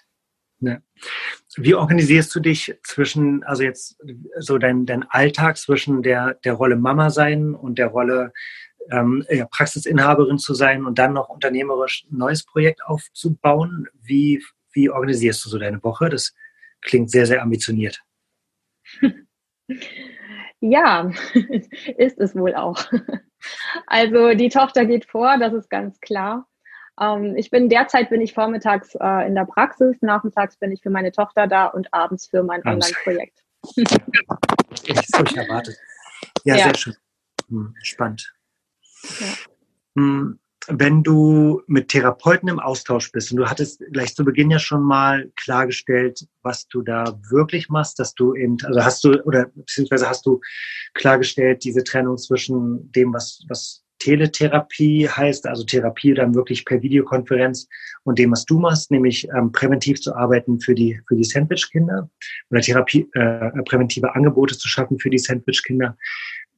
Ja. 0.60 0.78
Wie 1.56 1.74
organisierst 1.74 2.34
du 2.34 2.40
dich 2.40 2.78
zwischen, 2.84 3.42
also 3.42 3.64
jetzt 3.64 4.00
so 4.38 4.58
dein, 4.58 4.86
dein 4.86 5.02
Alltag 5.02 5.58
zwischen 5.58 6.02
der, 6.02 6.34
der 6.44 6.54
Rolle 6.54 6.76
Mama 6.76 7.10
sein 7.10 7.54
und 7.54 7.78
der 7.78 7.88
Rolle 7.88 8.32
ähm, 8.90 9.24
ja, 9.28 9.46
Praxisinhaberin 9.46 10.38
zu 10.38 10.54
sein 10.54 10.86
und 10.86 10.98
dann 10.98 11.12
noch 11.12 11.28
unternehmerisch 11.28 12.06
ein 12.10 12.16
neues 12.16 12.44
Projekt 12.44 12.84
aufzubauen? 12.84 13.88
Wie, 14.00 14.42
wie 14.72 14.88
organisierst 14.88 15.44
du 15.44 15.48
so 15.48 15.58
deine 15.58 15.82
Woche? 15.82 16.08
Das 16.08 16.32
klingt 16.80 17.10
sehr, 17.10 17.26
sehr 17.26 17.42
ambitioniert. 17.42 18.02
Ja, 20.64 21.10
ist 21.98 22.20
es 22.20 22.36
wohl 22.36 22.54
auch. 22.54 22.84
Also 23.86 24.34
die 24.34 24.48
Tochter 24.48 24.84
geht 24.84 25.04
vor, 25.04 25.38
das 25.38 25.52
ist 25.52 25.70
ganz 25.70 26.00
klar. 26.00 26.46
Ähm, 27.00 27.36
ich 27.36 27.50
bin 27.50 27.68
derzeit 27.68 28.10
bin 28.10 28.20
ich 28.20 28.34
vormittags 28.34 28.94
äh, 28.94 29.26
in 29.26 29.34
der 29.34 29.44
Praxis, 29.44 29.96
nachmittags 30.02 30.56
bin 30.56 30.72
ich 30.72 30.82
für 30.82 30.90
meine 30.90 31.12
Tochter 31.12 31.46
da 31.46 31.66
und 31.66 31.92
abends 31.92 32.26
für 32.26 32.42
mein 32.42 32.64
Online-Projekt. 32.64 33.42
Ich 33.76 35.06
so 35.06 35.24
ich 35.24 35.36
erwartet. 35.36 35.76
Ja, 36.44 36.56
ja, 36.56 36.64
sehr 36.64 36.74
schön. 36.74 36.96
Hm, 37.48 37.74
spannend. 37.82 38.34
Ja. 39.20 39.26
Hm, 39.96 40.38
wenn 40.68 41.02
du 41.02 41.62
mit 41.66 41.88
Therapeuten 41.88 42.48
im 42.48 42.60
Austausch 42.60 43.10
bist 43.10 43.32
und 43.32 43.38
du 43.38 43.46
hattest 43.50 43.82
gleich 43.92 44.14
zu 44.14 44.24
Beginn 44.24 44.50
ja 44.50 44.58
schon 44.58 44.82
mal 44.82 45.30
klargestellt, 45.36 46.26
was 46.42 46.68
du 46.68 46.82
da 46.82 47.18
wirklich 47.30 47.68
machst, 47.68 47.98
dass 47.98 48.14
du 48.14 48.34
eben, 48.34 48.56
also 48.64 48.84
hast 48.84 49.04
du, 49.04 49.20
oder 49.24 49.46
beziehungsweise 49.54 50.08
hast 50.08 50.24
du 50.24 50.40
klargestellt, 50.94 51.64
diese 51.64 51.82
Trennung 51.82 52.16
zwischen 52.16 52.92
dem, 52.92 53.12
was, 53.12 53.44
was 53.48 53.82
Teletherapie 54.02 55.08
heißt, 55.08 55.46
also 55.46 55.64
Therapie 55.64 56.14
dann 56.14 56.34
wirklich 56.34 56.64
per 56.64 56.82
Videokonferenz 56.82 57.68
und 58.02 58.18
dem, 58.18 58.32
was 58.32 58.44
du 58.44 58.58
machst, 58.58 58.90
nämlich 58.90 59.28
ähm, 59.36 59.52
präventiv 59.52 60.00
zu 60.00 60.14
arbeiten 60.14 60.60
für 60.60 60.74
die, 60.74 61.00
für 61.06 61.14
die 61.14 61.24
Sandwich-Kinder 61.24 62.10
oder 62.50 62.60
Therapie, 62.60 63.08
äh, 63.12 63.50
präventive 63.64 64.12
Angebote 64.14 64.58
zu 64.58 64.68
schaffen 64.68 64.98
für 64.98 65.10
die 65.10 65.18
Sandwich-Kinder. 65.18 65.96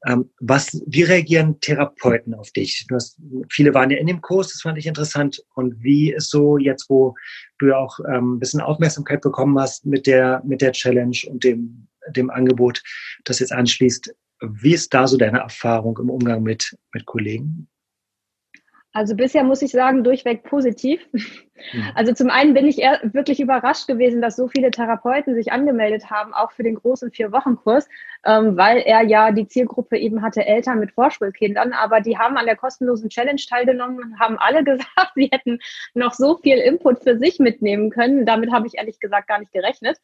Ähm, 0.06 0.30
was, 0.40 0.82
wie 0.86 1.02
reagieren 1.02 1.60
Therapeuten 1.60 2.34
auf 2.34 2.50
dich? 2.50 2.84
Du 2.88 2.94
hast, 2.94 3.18
viele 3.50 3.72
waren 3.74 3.90
ja 3.90 3.98
in 3.98 4.06
dem 4.06 4.20
Kurs, 4.20 4.52
das 4.52 4.62
fand 4.62 4.78
ich 4.78 4.86
interessant. 4.86 5.42
Und 5.54 5.82
wie 5.82 6.12
ist 6.12 6.30
so 6.30 6.58
jetzt, 6.58 6.90
wo 6.90 7.14
du 7.58 7.68
ja 7.68 7.76
auch 7.78 7.98
ähm, 8.00 8.34
ein 8.34 8.38
bisschen 8.38 8.60
Aufmerksamkeit 8.60 9.22
bekommen 9.22 9.58
hast 9.58 9.86
mit 9.86 10.06
der, 10.06 10.42
mit 10.44 10.60
der 10.60 10.72
Challenge 10.72 11.16
und 11.28 11.44
dem, 11.44 11.88
dem 12.10 12.30
Angebot, 12.30 12.82
das 13.24 13.38
jetzt 13.38 13.52
anschließt, 13.52 14.14
Wie 14.40 14.74
ist 14.74 14.92
da 14.92 15.06
so 15.06 15.16
deine 15.16 15.38
Erfahrung 15.38 15.98
im 15.98 16.10
Umgang 16.10 16.42
mit, 16.42 16.76
mit 16.92 17.06
Kollegen? 17.06 17.68
Also 18.94 19.16
bisher 19.16 19.42
muss 19.42 19.60
ich 19.60 19.72
sagen, 19.72 20.04
durchweg 20.04 20.44
positiv. 20.44 21.04
Mhm. 21.12 21.82
Also 21.96 22.12
zum 22.12 22.30
einen 22.30 22.54
bin 22.54 22.64
ich 22.64 22.78
eher 22.78 23.00
wirklich 23.02 23.40
überrascht 23.40 23.88
gewesen, 23.88 24.22
dass 24.22 24.36
so 24.36 24.46
viele 24.46 24.70
Therapeuten 24.70 25.34
sich 25.34 25.50
angemeldet 25.50 26.10
haben, 26.10 26.32
auch 26.32 26.52
für 26.52 26.62
den 26.62 26.76
großen 26.76 27.10
Vier-Wochen-Kurs, 27.10 27.88
ähm, 28.24 28.56
weil 28.56 28.78
er 28.78 29.02
ja 29.02 29.32
die 29.32 29.48
Zielgruppe 29.48 29.98
eben 29.98 30.22
hatte 30.22 30.46
Eltern 30.46 30.78
mit 30.78 30.92
Vorschulkindern. 30.92 31.72
Aber 31.72 32.00
die 32.00 32.18
haben 32.18 32.36
an 32.36 32.46
der 32.46 32.54
kostenlosen 32.54 33.08
Challenge 33.10 33.40
teilgenommen 33.48 33.98
und 33.98 34.20
haben 34.20 34.38
alle 34.38 34.62
gesagt, 34.64 35.10
sie 35.16 35.28
hätten 35.32 35.58
noch 35.94 36.14
so 36.14 36.36
viel 36.36 36.58
Input 36.58 37.02
für 37.02 37.18
sich 37.18 37.40
mitnehmen 37.40 37.90
können. 37.90 38.24
Damit 38.24 38.52
habe 38.52 38.68
ich 38.68 38.78
ehrlich 38.78 39.00
gesagt 39.00 39.26
gar 39.26 39.40
nicht 39.40 39.52
gerechnet. 39.52 39.98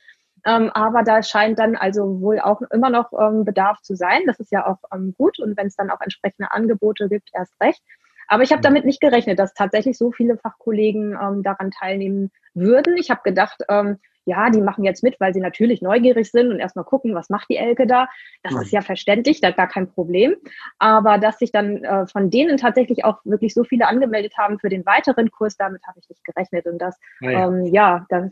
Ähm, 0.44 0.68
aber 0.70 1.04
da 1.04 1.22
scheint 1.22 1.60
dann 1.60 1.76
also 1.76 2.20
wohl 2.20 2.40
auch 2.40 2.60
immer 2.72 2.90
noch 2.90 3.12
ähm, 3.12 3.44
Bedarf 3.44 3.80
zu 3.82 3.94
sein. 3.94 4.22
Das 4.26 4.40
ist 4.40 4.50
ja 4.50 4.66
auch 4.66 4.78
ähm, 4.92 5.14
gut. 5.16 5.38
Und 5.38 5.56
wenn 5.56 5.68
es 5.68 5.76
dann 5.76 5.90
auch 5.90 6.00
entsprechende 6.00 6.50
Angebote 6.50 7.08
gibt, 7.08 7.30
erst 7.32 7.54
recht. 7.60 7.82
Aber 8.30 8.44
ich 8.44 8.52
habe 8.52 8.60
mhm. 8.60 8.64
damit 8.64 8.84
nicht 8.84 9.00
gerechnet, 9.00 9.38
dass 9.40 9.54
tatsächlich 9.54 9.98
so 9.98 10.12
viele 10.12 10.38
Fachkollegen 10.38 11.18
ähm, 11.20 11.42
daran 11.42 11.72
teilnehmen 11.72 12.30
würden. 12.54 12.96
Ich 12.96 13.10
habe 13.10 13.22
gedacht, 13.24 13.60
ähm, 13.68 13.98
ja, 14.24 14.50
die 14.50 14.60
machen 14.60 14.84
jetzt 14.84 15.02
mit, 15.02 15.18
weil 15.18 15.34
sie 15.34 15.40
natürlich 15.40 15.82
neugierig 15.82 16.30
sind 16.30 16.52
und 16.52 16.60
erstmal 16.60 16.84
gucken, 16.84 17.12
was 17.16 17.28
macht 17.28 17.48
die 17.50 17.56
Elke 17.56 17.88
da. 17.88 18.08
Das 18.44 18.54
mhm. 18.54 18.60
ist 18.60 18.70
ja 18.70 18.82
verständlich, 18.82 19.40
da 19.40 19.50
gar 19.50 19.66
kein 19.66 19.90
Problem. 19.90 20.36
Aber 20.78 21.18
dass 21.18 21.38
sich 21.38 21.50
dann 21.50 21.82
äh, 21.82 22.06
von 22.06 22.30
denen 22.30 22.56
tatsächlich 22.56 23.04
auch 23.04 23.18
wirklich 23.24 23.52
so 23.52 23.64
viele 23.64 23.88
angemeldet 23.88 24.34
haben 24.38 24.60
für 24.60 24.68
den 24.68 24.86
weiteren 24.86 25.32
Kurs, 25.32 25.56
damit 25.56 25.82
habe 25.88 25.98
ich 25.98 26.08
nicht 26.08 26.24
gerechnet. 26.24 26.66
Und 26.66 26.78
das, 26.78 26.96
ja, 27.20 27.30
ja. 27.30 27.48
Ähm, 27.48 27.66
ja 27.66 28.06
da 28.10 28.30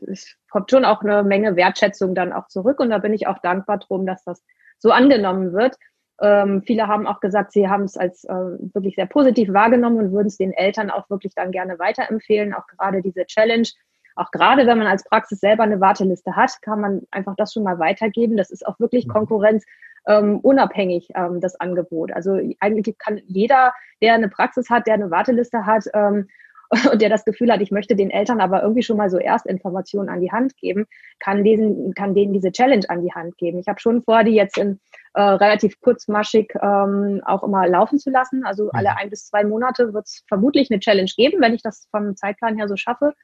kommt 0.49 0.71
schon 0.71 0.85
auch 0.85 1.03
eine 1.03 1.25
Menge 1.25 1.57
Wertschätzung 1.57 2.15
dann 2.15 2.33
auch 2.33 2.47
zurück. 2.47 2.79
Und 2.79 2.91
da 2.91 2.99
bin 2.99 3.13
ich 3.13 3.27
auch 3.27 3.41
dankbar 3.41 3.79
drum, 3.79 4.07
dass 4.07 4.23
das 4.23 4.45
so 4.79 4.93
angenommen 4.93 5.53
wird. 5.53 5.75
Ähm, 6.21 6.63
viele 6.67 6.89
haben 6.89 7.07
auch 7.07 7.21
gesagt, 7.21 7.53
sie 7.53 7.69
haben 7.69 7.85
es 7.85 7.97
als 7.97 8.25
äh, 8.25 8.33
wirklich 8.33 8.97
sehr 8.97 9.07
positiv 9.07 9.53
wahrgenommen 9.53 9.99
und 9.99 10.13
würden 10.13 10.27
es 10.27 10.37
den 10.37 10.53
Eltern 10.53 10.91
auch 10.91 11.09
wirklich 11.11 11.35
dann 11.35 11.53
gerne 11.53 11.79
weiterempfehlen. 11.79 12.55
Auch 12.55 12.67
gerade 12.67 13.03
diese 13.03 13.25
Challenge, 13.27 13.69
auch 14.17 14.31
gerade 14.33 14.67
wenn 14.67 14.79
man 14.79 14.89
als 14.89 15.05
Praxis 15.05 15.39
selber 15.41 15.63
eine 15.63 15.81
Warteliste 15.81 16.35
hat, 16.35 16.61
kann 16.63 16.81
man 16.81 17.03
einfach 17.11 17.37
das 17.37 17.53
schon 17.53 17.63
mal 17.63 17.79
weitergeben. 17.79 18.37
Das 18.37 18.51
ist 18.51 18.67
auch 18.67 18.81
wirklich 18.81 19.07
mhm. 19.07 19.13
Konkurrenz 19.13 19.65
ähm, 20.07 20.41
unabhängig, 20.41 21.11
ähm, 21.15 21.41
das 21.41 21.61
Angebot. 21.61 22.13
Also 22.13 22.41
eigentlich 22.59 22.99
kann 22.99 23.21
jeder, 23.27 23.73
der 24.03 24.15
eine 24.15 24.29
Praxis 24.29 24.71
hat, 24.71 24.87
der 24.87 24.95
eine 24.95 25.11
Warteliste 25.11 25.67
hat, 25.67 25.85
ähm, 25.95 26.29
und 26.93 27.01
der 27.01 27.09
das 27.09 27.25
Gefühl 27.25 27.51
hat, 27.51 27.63
ich 27.63 27.71
möchte 27.71 27.97
den 27.97 28.11
Eltern 28.11 28.41
aber 28.41 28.63
irgendwie 28.63 28.83
schon 28.83 28.97
mal 28.97 29.09
so 29.09 29.19
Erstinformationen 29.19 30.11
an 30.11 30.21
die 30.21 30.33
Hand 30.33 30.57
geben, 30.57 30.87
kann, 31.19 31.43
diesen, 31.43 31.95
kann 31.95 32.15
denen 32.15 32.35
diese 32.35 32.53
Challenge 32.53 32.85
an 32.89 33.03
die 33.03 33.13
Hand 33.13 33.39
geben. 33.39 33.59
Ich 33.59 33.69
habe 33.69 33.81
schon 33.81 34.03
vor, 34.03 34.25
die 34.25 34.35
jetzt 34.35 34.59
in 34.59 34.79
äh, 35.15 35.23
relativ 35.23 35.81
kurzmaschig 35.81 36.53
ähm, 36.63 37.23
auch 37.25 37.43
immer 37.43 37.67
laufen 37.67 37.99
zu 37.99 38.11
lassen. 38.11 38.45
Also 38.45 38.65
mhm. 38.65 38.71
alle 38.75 38.97
ein 38.97 39.11
bis 39.11 39.27
zwei 39.27 39.45
Monate 39.45 39.93
wird 39.93 40.07
es 40.07 40.25
vermutlich 40.29 40.71
eine 40.71 40.81
Challenge 40.81 41.11
geben, 41.17 41.41
wenn 41.41 41.55
ich 41.55 41.63
das 41.63 41.89
vom 41.91 42.17
Zeitplan 42.17 42.57
her 42.57 42.69
so 42.69 42.77
schaffe. 42.77 43.15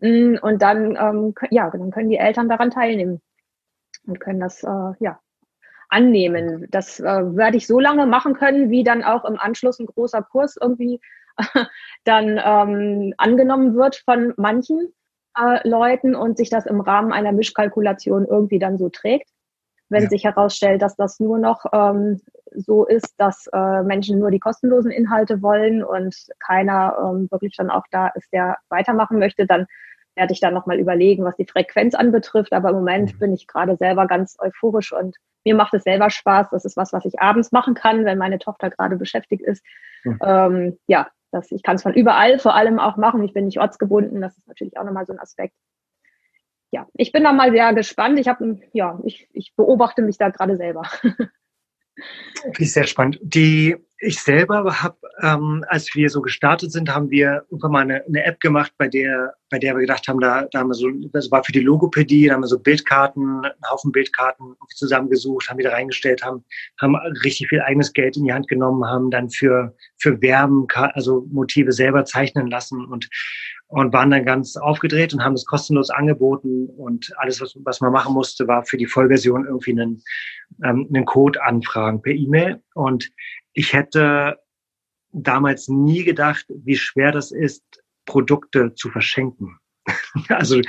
Mm, 0.00 0.36
und 0.42 0.62
dann, 0.62 0.96
ähm, 0.96 1.34
ja, 1.50 1.70
dann 1.70 1.90
können 1.90 2.10
die 2.10 2.18
Eltern 2.18 2.48
daran 2.48 2.70
teilnehmen 2.70 3.20
und 4.06 4.20
können 4.20 4.40
das 4.40 4.62
äh, 4.62 4.92
ja 5.00 5.20
annehmen. 5.88 6.66
Das 6.70 7.00
äh, 7.00 7.04
werde 7.04 7.56
ich 7.56 7.66
so 7.66 7.78
lange 7.78 8.06
machen 8.06 8.34
können, 8.34 8.70
wie 8.70 8.84
dann 8.84 9.04
auch 9.04 9.24
im 9.24 9.38
Anschluss 9.38 9.78
ein 9.78 9.86
großer 9.86 10.22
Kurs 10.22 10.56
irgendwie 10.60 11.00
dann 12.04 12.40
ähm, 12.44 13.14
angenommen 13.16 13.74
wird 13.74 13.96
von 13.96 14.34
manchen 14.36 14.92
äh, 15.38 15.66
Leuten 15.68 16.14
und 16.14 16.36
sich 16.36 16.50
das 16.50 16.66
im 16.66 16.80
Rahmen 16.80 17.12
einer 17.12 17.32
Mischkalkulation 17.32 18.26
irgendwie 18.26 18.58
dann 18.58 18.78
so 18.78 18.88
trägt. 18.88 19.30
Wenn 19.94 20.04
ja. 20.04 20.08
sich 20.10 20.24
herausstellt, 20.24 20.82
dass 20.82 20.96
das 20.96 21.20
nur 21.20 21.38
noch 21.38 21.64
ähm, 21.72 22.20
so 22.52 22.84
ist, 22.84 23.14
dass 23.16 23.46
äh, 23.52 23.82
Menschen 23.82 24.18
nur 24.18 24.30
die 24.30 24.38
kostenlosen 24.40 24.90
Inhalte 24.90 25.40
wollen 25.40 25.82
und 25.82 26.14
keiner 26.38 26.96
ähm, 27.00 27.28
wirklich 27.30 27.56
dann 27.56 27.70
auch 27.70 27.84
da 27.90 28.08
ist, 28.08 28.32
der 28.32 28.56
weitermachen 28.68 29.18
möchte, 29.18 29.46
dann 29.46 29.66
werde 30.16 30.32
ich 30.32 30.40
dann 30.40 30.54
nochmal 30.54 30.78
überlegen, 30.78 31.24
was 31.24 31.36
die 31.36 31.46
Frequenz 31.46 31.94
anbetrifft. 31.94 32.52
Aber 32.52 32.70
im 32.70 32.76
Moment 32.76 33.14
mhm. 33.14 33.18
bin 33.18 33.32
ich 33.32 33.46
gerade 33.46 33.76
selber 33.76 34.06
ganz 34.06 34.36
euphorisch 34.40 34.92
und 34.92 35.16
mir 35.44 35.54
macht 35.54 35.74
es 35.74 35.84
selber 35.84 36.10
Spaß. 36.10 36.50
Das 36.50 36.64
ist 36.64 36.76
was, 36.76 36.92
was 36.92 37.04
ich 37.04 37.20
abends 37.20 37.52
machen 37.52 37.74
kann, 37.74 38.04
wenn 38.04 38.18
meine 38.18 38.38
Tochter 38.38 38.70
gerade 38.70 38.96
beschäftigt 38.96 39.42
ist. 39.42 39.64
Mhm. 40.04 40.18
Ähm, 40.24 40.78
ja, 40.86 41.08
das, 41.32 41.50
ich 41.50 41.62
kann 41.62 41.76
es 41.76 41.82
von 41.82 41.94
überall 41.94 42.38
vor 42.38 42.54
allem 42.54 42.78
auch 42.78 42.96
machen. 42.96 43.24
Ich 43.24 43.34
bin 43.34 43.46
nicht 43.46 43.60
ortsgebunden. 43.60 44.20
Das 44.20 44.36
ist 44.36 44.46
natürlich 44.46 44.78
auch 44.78 44.84
nochmal 44.84 45.06
so 45.06 45.12
ein 45.12 45.18
Aspekt. 45.18 45.54
Ja, 46.74 46.88
ich 46.94 47.12
bin 47.12 47.22
da 47.22 47.32
mal 47.32 47.52
sehr 47.52 47.72
gespannt. 47.72 48.18
Ich 48.18 48.26
habe, 48.26 48.60
ja, 48.72 48.98
ich, 49.04 49.28
ich 49.32 49.54
beobachte 49.54 50.02
mich 50.02 50.18
da 50.18 50.30
gerade 50.30 50.56
selber. 50.56 50.82
Finde 51.02 51.30
ich 52.58 52.72
sehr 52.72 52.88
spannend. 52.88 53.20
Die, 53.22 53.76
ich 54.04 54.20
selber 54.20 54.82
habe, 54.82 54.96
ähm, 55.22 55.64
als 55.68 55.94
wir 55.94 56.08
so 56.10 56.20
gestartet 56.20 56.72
sind, 56.72 56.94
haben 56.94 57.10
wir 57.10 57.44
irgendwann 57.50 57.72
mal 57.72 57.82
eine, 57.82 58.04
eine, 58.04 58.24
App 58.24 58.40
gemacht, 58.40 58.72
bei 58.78 58.88
der, 58.88 59.34
bei 59.50 59.58
der 59.58 59.74
wir 59.74 59.80
gedacht 59.80 60.06
haben, 60.08 60.20
da, 60.20 60.46
da 60.50 60.60
haben 60.60 60.68
wir 60.68 60.74
so, 60.74 60.88
das 61.12 61.30
war 61.30 61.42
für 61.42 61.52
die 61.52 61.60
Logopädie, 61.60 62.26
da 62.26 62.34
haben 62.34 62.42
wir 62.42 62.48
so 62.48 62.58
Bildkarten, 62.58 63.44
einen 63.44 63.70
Haufen 63.70 63.92
Bildkarten 63.92 64.54
zusammengesucht, 64.74 65.48
haben 65.48 65.58
wieder 65.58 65.72
reingestellt, 65.72 66.24
haben, 66.24 66.44
haben 66.80 66.96
richtig 67.24 67.48
viel 67.48 67.60
eigenes 67.60 67.92
Geld 67.92 68.16
in 68.16 68.24
die 68.24 68.32
Hand 68.32 68.48
genommen, 68.48 68.84
haben 68.84 69.10
dann 69.10 69.30
für, 69.30 69.74
für 69.98 70.20
Werben, 70.20 70.66
also 70.74 71.26
Motive 71.30 71.72
selber 71.72 72.04
zeichnen 72.04 72.48
lassen 72.48 72.84
und 72.86 73.08
und 73.68 73.92
waren 73.92 74.10
dann 74.10 74.24
ganz 74.24 74.56
aufgedreht 74.56 75.14
und 75.14 75.24
haben 75.24 75.34
es 75.34 75.46
kostenlos 75.46 75.90
angeboten 75.90 76.68
und 76.76 77.12
alles, 77.16 77.40
was, 77.40 77.56
was 77.64 77.80
man 77.80 77.92
machen 77.92 78.14
musste, 78.14 78.46
war 78.46 78.64
für 78.64 78.76
die 78.76 78.86
Vollversion 78.86 79.46
irgendwie 79.46 79.72
einen, 79.72 80.02
ähm, 80.62 80.88
einen 80.94 81.04
Code 81.04 81.42
anfragen 81.42 82.00
per 82.00 82.12
E-Mail. 82.12 82.62
Und 82.74 83.10
ich 83.54 83.72
hätte 83.72 84.38
damals 85.12 85.68
nie 85.68 86.04
gedacht, 86.04 86.44
wie 86.48 86.76
schwer 86.76 87.12
das 87.12 87.30
ist, 87.30 87.64
Produkte 88.04 88.74
zu 88.74 88.90
verschenken. 88.90 89.58
also 90.28 90.60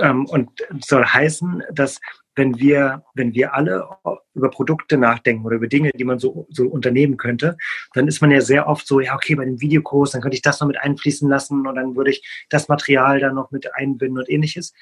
ähm, 0.00 0.26
und 0.26 0.50
soll 0.80 1.04
heißen, 1.04 1.62
dass 1.72 2.00
wenn 2.34 2.58
wir, 2.58 3.04
wenn 3.14 3.34
wir 3.34 3.54
alle 3.54 3.86
über 4.34 4.50
Produkte 4.50 4.96
nachdenken 4.96 5.44
oder 5.44 5.56
über 5.56 5.66
Dinge, 5.66 5.90
die 5.90 6.04
man 6.04 6.18
so, 6.18 6.46
so 6.50 6.66
unternehmen 6.66 7.16
könnte, 7.18 7.56
dann 7.92 8.08
ist 8.08 8.22
man 8.22 8.30
ja 8.30 8.40
sehr 8.40 8.68
oft 8.68 8.86
so, 8.86 9.00
ja, 9.00 9.14
okay, 9.14 9.34
bei 9.34 9.44
dem 9.44 9.60
Videokurs, 9.60 10.12
dann 10.12 10.22
könnte 10.22 10.36
ich 10.36 10.42
das 10.42 10.60
noch 10.60 10.68
mit 10.68 10.78
einfließen 10.78 11.28
lassen 11.28 11.66
und 11.66 11.74
dann 11.74 11.94
würde 11.94 12.10
ich 12.10 12.46
das 12.48 12.68
Material 12.68 13.20
dann 13.20 13.34
noch 13.34 13.50
mit 13.50 13.74
einbinden 13.74 14.18
und 14.18 14.30
ähnliches. 14.30 14.72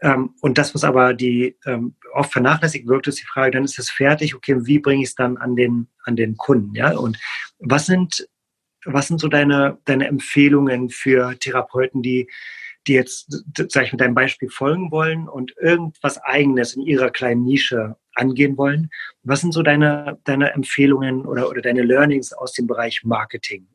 Ähm, 0.00 0.34
und 0.40 0.58
das, 0.58 0.74
was 0.74 0.84
aber 0.84 1.14
die 1.14 1.56
ähm, 1.66 1.94
oft 2.12 2.32
vernachlässigt 2.32 2.86
wirkt, 2.88 3.06
ist 3.06 3.20
die 3.20 3.26
Frage, 3.26 3.52
dann 3.52 3.64
ist 3.64 3.78
es 3.78 3.90
fertig, 3.90 4.34
okay, 4.34 4.66
wie 4.66 4.78
bringe 4.78 5.02
ich 5.02 5.10
es 5.10 5.14
dann 5.14 5.36
an 5.36 5.56
den, 5.56 5.88
an 6.04 6.16
den 6.16 6.36
Kunden, 6.36 6.74
ja? 6.74 6.96
Und 6.96 7.18
was 7.58 7.86
sind, 7.86 8.28
was 8.84 9.08
sind 9.08 9.20
so 9.20 9.28
deine, 9.28 9.78
deine 9.84 10.08
Empfehlungen 10.08 10.90
für 10.90 11.38
Therapeuten, 11.38 12.02
die 12.02 12.28
die 12.88 12.94
jetzt, 12.94 13.44
sag 13.68 13.84
ich 13.84 13.92
mit 13.92 14.00
deinem 14.00 14.14
Beispiel 14.14 14.48
folgen 14.48 14.90
wollen 14.90 15.28
und 15.28 15.54
irgendwas 15.60 16.18
Eigenes 16.18 16.74
in 16.74 16.82
ihrer 16.82 17.10
kleinen 17.10 17.44
Nische 17.44 17.96
angehen 18.14 18.56
wollen. 18.56 18.90
Was 19.22 19.42
sind 19.42 19.52
so 19.52 19.62
deine, 19.62 20.18
deine 20.24 20.52
Empfehlungen 20.52 21.26
oder, 21.26 21.48
oder 21.50 21.60
deine 21.60 21.82
Learnings 21.82 22.32
aus 22.32 22.52
dem 22.52 22.66
Bereich 22.66 23.04
Marketing? 23.04 23.68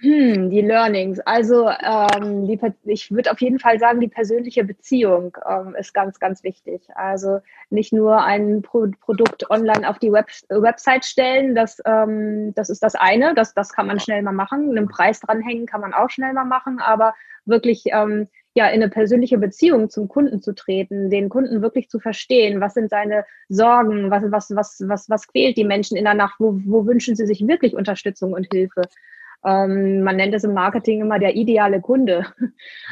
Hm, 0.00 0.50
die 0.50 0.60
Learnings. 0.60 1.18
Also 1.20 1.68
ähm, 1.68 2.46
die, 2.46 2.58
ich 2.84 3.10
würde 3.10 3.32
auf 3.32 3.40
jeden 3.40 3.58
Fall 3.58 3.80
sagen, 3.80 3.98
die 3.98 4.08
persönliche 4.08 4.62
Beziehung 4.62 5.36
ähm, 5.48 5.74
ist 5.76 5.92
ganz, 5.92 6.20
ganz 6.20 6.44
wichtig. 6.44 6.82
Also 6.94 7.40
nicht 7.70 7.92
nur 7.92 8.22
ein 8.22 8.62
Pro 8.62 8.86
Produkt 9.00 9.50
online 9.50 9.88
auf 9.88 9.98
die 9.98 10.12
Web 10.12 10.28
Website 10.50 11.04
stellen, 11.04 11.56
das, 11.56 11.82
ähm, 11.84 12.54
das 12.54 12.70
ist 12.70 12.82
das 12.84 12.94
eine, 12.94 13.34
das, 13.34 13.54
das 13.54 13.72
kann 13.72 13.88
man 13.88 13.98
schnell 13.98 14.22
mal 14.22 14.32
machen. 14.32 14.70
Einen 14.70 14.88
Preis 14.88 15.18
dranhängen 15.18 15.66
kann 15.66 15.80
man 15.80 15.92
auch 15.92 16.10
schnell 16.10 16.32
mal 16.32 16.44
machen, 16.44 16.78
aber 16.78 17.14
wirklich 17.44 17.86
ähm, 17.86 18.28
ja 18.54 18.68
in 18.68 18.82
eine 18.82 18.90
persönliche 18.90 19.38
Beziehung 19.38 19.90
zum 19.90 20.06
Kunden 20.06 20.40
zu 20.40 20.54
treten, 20.54 21.10
den 21.10 21.28
Kunden 21.28 21.60
wirklich 21.60 21.88
zu 21.88 21.98
verstehen, 21.98 22.60
was 22.60 22.74
sind 22.74 22.90
seine 22.90 23.24
Sorgen, 23.48 24.12
was, 24.12 24.22
was, 24.30 24.54
was, 24.54 24.84
was, 24.86 25.10
was 25.10 25.26
quält 25.26 25.56
die 25.56 25.64
Menschen 25.64 25.96
in 25.96 26.04
der 26.04 26.14
Nacht, 26.14 26.36
wo, 26.38 26.60
wo 26.66 26.86
wünschen 26.86 27.16
sie 27.16 27.26
sich 27.26 27.46
wirklich 27.48 27.74
Unterstützung 27.74 28.32
und 28.32 28.46
Hilfe. 28.52 28.82
Ähm, 29.44 30.02
man 30.02 30.16
nennt 30.16 30.34
es 30.34 30.44
im 30.44 30.52
Marketing 30.52 31.00
immer 31.00 31.18
der 31.18 31.36
ideale 31.36 31.80
Kunde. 31.80 32.26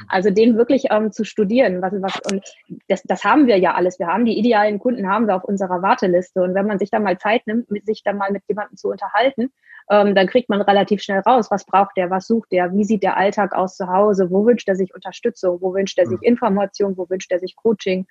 Also 0.09 0.30
den 0.30 0.56
wirklich 0.56 0.85
ähm, 0.90 1.11
zu 1.11 1.24
studieren. 1.24 1.82
Was, 1.82 1.92
was, 2.00 2.20
und 2.30 2.44
das, 2.88 3.02
das 3.02 3.24
haben 3.24 3.46
wir 3.46 3.59
ja 3.59 3.74
alles. 3.74 3.98
Wir 3.98 4.06
haben 4.06 4.24
die 4.24 4.38
idealen 4.38 4.78
Kunden, 4.78 5.09
haben 5.09 5.26
wir 5.26 5.35
auf 5.35 5.44
unserer 5.44 5.82
Warteliste. 5.82 6.42
Und 6.42 6.54
wenn 6.54 6.66
man 6.66 6.78
sich 6.78 6.90
da 6.90 7.00
mal 7.00 7.18
Zeit 7.18 7.46
nimmt, 7.46 7.66
sich 7.85 8.02
dann 8.04 8.16
mal 8.16 8.30
mit 8.30 8.42
jemandem 8.46 8.76
zu 8.76 8.88
unterhalten, 8.88 9.50
ähm, 9.90 10.14
dann 10.14 10.26
kriegt 10.26 10.48
man 10.48 10.61
relativ 10.61 11.02
schnell 11.02 11.20
raus, 11.20 11.50
was 11.50 11.64
braucht 11.64 11.96
der, 11.96 12.11
was 12.11 12.26
sucht 12.26 12.52
der, 12.52 12.72
wie 12.72 12.85
sieht 12.85 13.02
der 13.02 13.16
Alltag 13.16 13.54
aus 13.54 13.76
zu 13.76 13.88
Hause, 13.88 14.30
wo 14.30 14.44
wünscht 14.46 14.68
er 14.68 14.76
sich 14.76 14.94
Unterstützung, 14.94 15.61
wo 15.61 15.74
wünscht 15.74 15.98
er 15.98 16.06
sich 16.06 16.20
Information, 16.22 16.96
wo 16.96 17.09
wünscht 17.09 17.30
er 17.32 17.38
sich 17.38 17.56
Coaching. 17.56 18.06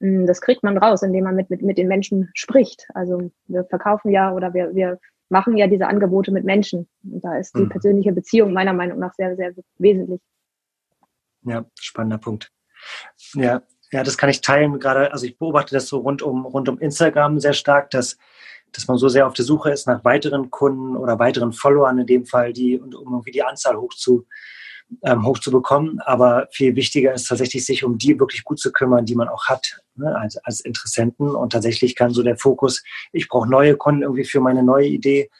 Hm, 0.00 0.26
das 0.26 0.40
kriegt 0.40 0.62
man 0.62 0.78
raus, 0.78 1.02
indem 1.02 1.24
man 1.24 1.34
mit, 1.34 1.50
mit, 1.50 1.62
mit 1.62 1.78
den 1.78 1.88
Menschen 1.88 2.30
spricht. 2.34 2.88
Also 2.94 3.30
wir 3.46 3.64
verkaufen 3.64 4.10
ja 4.10 4.32
oder 4.32 4.54
wir, 4.54 4.74
wir 4.74 4.98
machen 5.34 5.56
ja 5.56 5.66
diese 5.66 5.88
Angebote 5.88 6.30
mit 6.30 6.44
Menschen. 6.44 6.88
Und 7.02 7.24
da 7.24 7.36
ist 7.36 7.56
die 7.56 7.62
mhm. 7.62 7.68
persönliche 7.68 8.12
Beziehung 8.12 8.52
meiner 8.52 8.72
Meinung 8.72 9.00
nach 9.00 9.12
sehr, 9.14 9.34
sehr 9.34 9.52
wesentlich. 9.78 10.20
Ja, 11.42 11.64
spannender 11.78 12.18
Punkt. 12.18 12.52
Ja, 13.34 13.62
Ja, 13.90 14.04
das 14.04 14.16
kann 14.16 14.30
ich 14.30 14.40
teilen. 14.40 14.78
Gerade, 14.78 15.12
also 15.12 15.26
ich 15.26 15.36
beobachte 15.36 15.74
das 15.74 15.88
so 15.88 15.98
rund 15.98 16.22
um, 16.22 16.46
rund 16.46 16.68
um 16.68 16.78
Instagram 16.78 17.40
sehr 17.40 17.52
stark, 17.52 17.90
dass, 17.90 18.16
dass 18.70 18.86
man 18.86 18.96
so 18.96 19.08
sehr 19.08 19.26
auf 19.26 19.34
der 19.34 19.44
Suche 19.44 19.72
ist 19.72 19.88
nach 19.88 20.04
weiteren 20.04 20.50
Kunden 20.50 20.96
oder 20.96 21.18
weiteren 21.18 21.52
Followern 21.52 21.98
in 21.98 22.06
dem 22.06 22.26
Fall, 22.26 22.52
die, 22.52 22.78
um 22.78 22.92
irgendwie 22.92 23.32
die 23.32 23.42
Anzahl 23.42 23.76
hoch 23.76 23.94
zu, 23.94 24.26
ähm, 25.02 25.26
hochzubekommen. 25.26 26.00
Aber 26.00 26.48
viel 26.50 26.76
wichtiger 26.76 27.12
ist 27.12 27.28
tatsächlich, 27.28 27.64
sich 27.64 27.84
um 27.84 27.98
die 27.98 28.18
wirklich 28.18 28.44
gut 28.44 28.58
zu 28.58 28.72
kümmern, 28.72 29.04
die 29.04 29.14
man 29.14 29.28
auch 29.28 29.46
hat 29.46 29.80
ne, 29.96 30.16
als, 30.16 30.36
als 30.38 30.60
Interessenten. 30.60 31.30
Und 31.30 31.52
tatsächlich 31.52 31.94
kann 31.94 32.12
so 32.12 32.22
der 32.22 32.36
Fokus, 32.36 32.82
ich 33.12 33.28
brauche 33.28 33.48
neue 33.48 33.76
Kunden 33.76 34.02
irgendwie 34.02 34.24
für 34.24 34.40
meine 34.40 34.62
neue 34.62 34.86
Idee, 34.86 35.30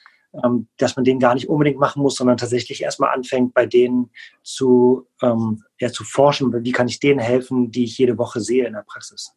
ähm, 0.43 0.67
dass 0.77 0.95
man 0.95 1.05
den 1.05 1.19
gar 1.19 1.33
nicht 1.33 1.47
unbedingt 1.47 1.79
machen 1.79 2.01
muss, 2.01 2.15
sondern 2.15 2.37
tatsächlich 2.37 2.81
erstmal 2.81 3.13
anfängt, 3.13 3.53
bei 3.53 3.65
denen 3.65 4.11
zu, 4.43 5.07
ähm, 5.21 5.63
ja, 5.79 5.89
zu 5.89 6.03
forschen, 6.03 6.51
wie 6.63 6.71
kann 6.71 6.87
ich 6.87 6.99
denen 6.99 7.19
helfen, 7.19 7.71
die 7.71 7.85
ich 7.85 7.97
jede 7.97 8.17
Woche 8.17 8.41
sehe 8.41 8.65
in 8.65 8.73
der 8.73 8.85
Praxis. 8.85 9.33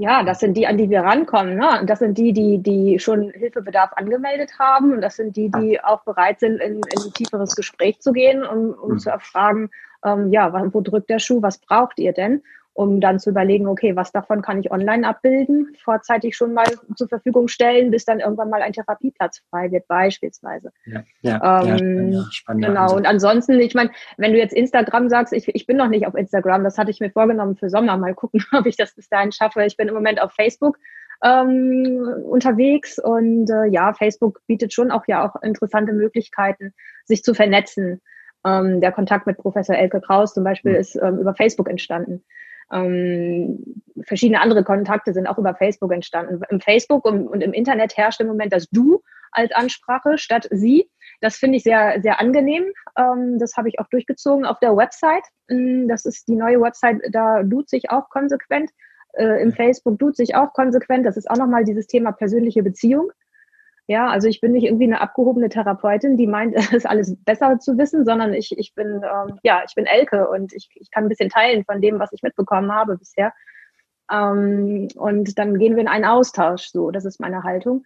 Ja, 0.00 0.22
das 0.22 0.40
sind 0.40 0.56
die, 0.56 0.66
an 0.66 0.78
die 0.78 0.88
wir 0.88 1.02
rankommen. 1.02 1.56
Ne? 1.56 1.78
Und 1.78 1.90
das 1.90 1.98
sind 1.98 2.16
die, 2.16 2.32
die, 2.32 2.56
die 2.56 2.98
schon 2.98 3.32
Hilfebedarf 3.32 3.92
angemeldet 3.96 4.58
haben. 4.58 4.94
Und 4.94 5.02
das 5.02 5.16
sind 5.16 5.36
die, 5.36 5.50
die 5.50 5.78
auch 5.84 6.00
bereit 6.04 6.40
sind, 6.40 6.58
in, 6.58 6.76
in 6.76 7.02
ein 7.04 7.12
tieferes 7.12 7.54
Gespräch 7.54 8.00
zu 8.00 8.12
gehen, 8.12 8.42
um, 8.42 8.70
um 8.70 8.92
mhm. 8.92 8.98
zu 8.98 9.10
erfragen, 9.10 9.68
ähm, 10.02 10.32
ja, 10.32 10.54
wo 10.72 10.80
drückt 10.80 11.10
der 11.10 11.18
Schuh, 11.18 11.42
was 11.42 11.58
braucht 11.58 11.98
ihr 11.98 12.14
denn? 12.14 12.42
Um 12.72 13.00
dann 13.00 13.18
zu 13.18 13.30
überlegen, 13.30 13.66
okay, 13.66 13.96
was 13.96 14.12
davon 14.12 14.42
kann 14.42 14.60
ich 14.60 14.70
online 14.70 15.06
abbilden, 15.06 15.76
vorzeitig 15.82 16.36
schon 16.36 16.54
mal 16.54 16.66
zur 16.96 17.08
Verfügung 17.08 17.48
stellen, 17.48 17.90
bis 17.90 18.04
dann 18.04 18.20
irgendwann 18.20 18.50
mal 18.50 18.62
ein 18.62 18.72
Therapieplatz 18.72 19.42
frei 19.50 19.70
wird, 19.70 19.86
beispielsweise. 19.88 20.70
Ja, 20.86 21.02
ja, 21.22 21.64
ähm, 21.64 22.12
ja 22.12 22.24
spannend, 22.30 22.66
genau. 22.66 22.94
Und 22.94 23.06
ansonsten, 23.06 23.58
ich 23.60 23.74
meine, 23.74 23.90
wenn 24.16 24.32
du 24.32 24.38
jetzt 24.38 24.54
Instagram 24.54 25.08
sagst, 25.08 25.32
ich, 25.32 25.48
ich 25.48 25.66
bin 25.66 25.76
noch 25.76 25.88
nicht 25.88 26.06
auf 26.06 26.14
Instagram, 26.14 26.64
das 26.64 26.78
hatte 26.78 26.90
ich 26.90 27.00
mir 27.00 27.10
vorgenommen 27.10 27.56
für 27.56 27.70
Sommer, 27.70 27.96
mal 27.96 28.14
gucken, 28.14 28.44
ob 28.52 28.66
ich 28.66 28.76
das 28.76 28.94
bis 28.94 29.08
dahin 29.08 29.32
schaffe. 29.32 29.64
Ich 29.64 29.76
bin 29.76 29.88
im 29.88 29.94
Moment 29.94 30.20
auf 30.20 30.32
Facebook 30.32 30.78
ähm, 31.22 32.24
unterwegs 32.24 32.98
und 32.98 33.50
äh, 33.50 33.66
ja, 33.66 33.92
Facebook 33.92 34.40
bietet 34.46 34.72
schon 34.72 34.90
auch 34.90 35.06
ja 35.06 35.28
auch 35.28 35.42
interessante 35.42 35.92
Möglichkeiten, 35.92 36.72
sich 37.04 37.22
zu 37.22 37.34
vernetzen. 37.34 38.00
Ähm, 38.44 38.80
der 38.80 38.92
Kontakt 38.92 39.26
mit 39.26 39.36
Professor 39.36 39.76
Elke 39.76 40.00
Kraus 40.00 40.32
zum 40.32 40.44
Beispiel 40.44 40.72
mhm. 40.72 40.78
ist 40.78 40.96
ähm, 40.96 41.18
über 41.18 41.34
Facebook 41.34 41.68
entstanden. 41.68 42.24
Ähm, 42.72 43.82
verschiedene 44.02 44.40
andere 44.40 44.64
Kontakte 44.64 45.12
sind 45.12 45.26
auch 45.26 45.38
über 45.38 45.54
Facebook 45.54 45.92
entstanden. 45.92 46.40
Im 46.50 46.60
Facebook 46.60 47.04
und, 47.04 47.26
und 47.28 47.42
im 47.42 47.52
Internet 47.52 47.96
herrscht 47.96 48.20
im 48.20 48.28
Moment 48.28 48.52
das 48.52 48.68
Du 48.70 49.02
als 49.32 49.52
Ansprache 49.52 50.18
statt 50.18 50.48
Sie. 50.50 50.90
Das 51.20 51.36
finde 51.36 51.58
ich 51.58 51.64
sehr, 51.64 52.00
sehr 52.00 52.20
angenehm. 52.20 52.64
Ähm, 52.96 53.38
das 53.38 53.56
habe 53.56 53.68
ich 53.68 53.78
auch 53.78 53.88
durchgezogen 53.88 54.44
auf 54.44 54.58
der 54.60 54.76
Website. 54.76 55.24
Mm, 55.48 55.88
das 55.88 56.04
ist 56.04 56.28
die 56.28 56.36
neue 56.36 56.60
Website, 56.60 57.00
da 57.10 57.42
tut 57.42 57.68
sich 57.68 57.90
auch 57.90 58.08
konsequent. 58.08 58.70
Äh, 59.14 59.42
Im 59.42 59.52
Facebook 59.52 59.98
tut 59.98 60.16
sich 60.16 60.34
auch 60.34 60.52
konsequent. 60.52 61.06
Das 61.06 61.16
ist 61.16 61.30
auch 61.30 61.36
nochmal 61.36 61.64
dieses 61.64 61.86
Thema 61.86 62.12
persönliche 62.12 62.62
Beziehung. 62.62 63.10
Ja, 63.90 64.06
also 64.06 64.28
ich 64.28 64.40
bin 64.40 64.52
nicht 64.52 64.62
irgendwie 64.62 64.84
eine 64.84 65.00
abgehobene 65.00 65.48
Therapeutin, 65.48 66.16
die 66.16 66.28
meint, 66.28 66.54
es 66.56 66.72
ist 66.72 66.86
alles 66.86 67.16
besser 67.24 67.58
zu 67.58 67.76
wissen, 67.76 68.04
sondern 68.04 68.34
ich, 68.34 68.56
ich 68.56 68.72
bin, 68.76 69.02
ähm, 69.02 69.40
ja, 69.42 69.64
ich 69.66 69.74
bin 69.74 69.84
Elke 69.84 70.28
und 70.28 70.52
ich, 70.52 70.68
ich 70.76 70.92
kann 70.92 71.06
ein 71.06 71.08
bisschen 71.08 71.28
teilen 71.28 71.64
von 71.64 71.80
dem, 71.80 71.98
was 71.98 72.12
ich 72.12 72.22
mitbekommen 72.22 72.70
habe 72.70 72.96
bisher. 72.96 73.32
Ähm, 74.08 74.86
und 74.94 75.36
dann 75.40 75.58
gehen 75.58 75.74
wir 75.74 75.82
in 75.82 75.88
einen 75.88 76.04
Austausch, 76.04 76.68
so, 76.68 76.92
das 76.92 77.04
ist 77.04 77.18
meine 77.18 77.42
Haltung. 77.42 77.84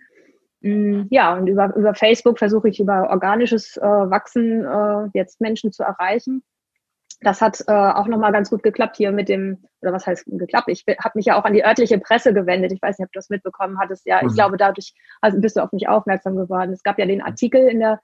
Mm, 0.61 1.05
ja, 1.09 1.39
und 1.39 1.47
über, 1.47 1.75
über 1.75 1.95
Facebook 1.95 2.39
versuche 2.39 2.69
ich 2.69 2.81
über 2.81 3.09
organisches 3.09 3.79
äh, 3.79 3.81
Wachsen 3.81 4.63
äh, 4.63 5.09
jetzt 5.15 5.41
Menschen 5.41 5.73
zu 5.73 5.85
erreichen 5.85 6.43
das 7.25 7.41
hat 7.41 7.65
äh, 7.67 7.73
auch 7.73 8.07
nochmal 8.07 8.33
ganz 8.33 8.51
gut 8.51 8.63
geklappt 8.63 8.97
hier 8.97 9.13
mit 9.13 9.29
dem, 9.29 9.65
oder 9.81 9.93
was 9.93 10.07
heißt 10.07 10.27
geklappt? 10.27 10.69
Ich 10.69 10.85
habe 10.87 11.13
mich 11.17 11.27
ja 11.27 11.39
auch 11.39 11.45
an 11.45 11.53
die 11.53 11.65
örtliche 11.65 11.99
Presse 11.99 12.33
gewendet. 12.33 12.73
Ich 12.73 12.83
weiß 12.83 12.99
nicht, 12.99 13.07
ob 13.07 13.13
du 13.13 13.19
das 13.19 13.31
mitbekommen 13.31 13.79
hattest. 13.79 14.07
Ja, 14.07 14.23
mhm. 14.23 14.29
ich 14.29 14.35
glaube, 14.35 14.57
dadurch 14.57 14.95
also 15.21 15.41
bist 15.41 15.57
du 15.57 15.63
auf 15.63 15.73
mich 15.73 15.89
aufmerksam 15.89 16.37
geworden. 16.37 16.73
Es 16.73 16.83
gab 16.83 16.99
ja 16.99 17.07
den 17.07 17.23
Artikel 17.23 17.69
in 17.69 17.81
der 17.81 18.01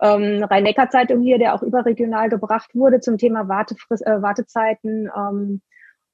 ähm, 0.00 0.44
Rhein-Neckar-Zeitung 0.44 1.20
hier, 1.20 1.38
der 1.38 1.54
auch 1.54 1.62
überregional 1.62 2.28
gebracht 2.28 2.74
wurde 2.74 3.00
zum 3.00 3.18
Thema 3.18 3.48
Wartefrist, 3.48 4.06
äh, 4.06 4.22
Wartezeiten. 4.22 5.10
Ähm, 5.16 5.60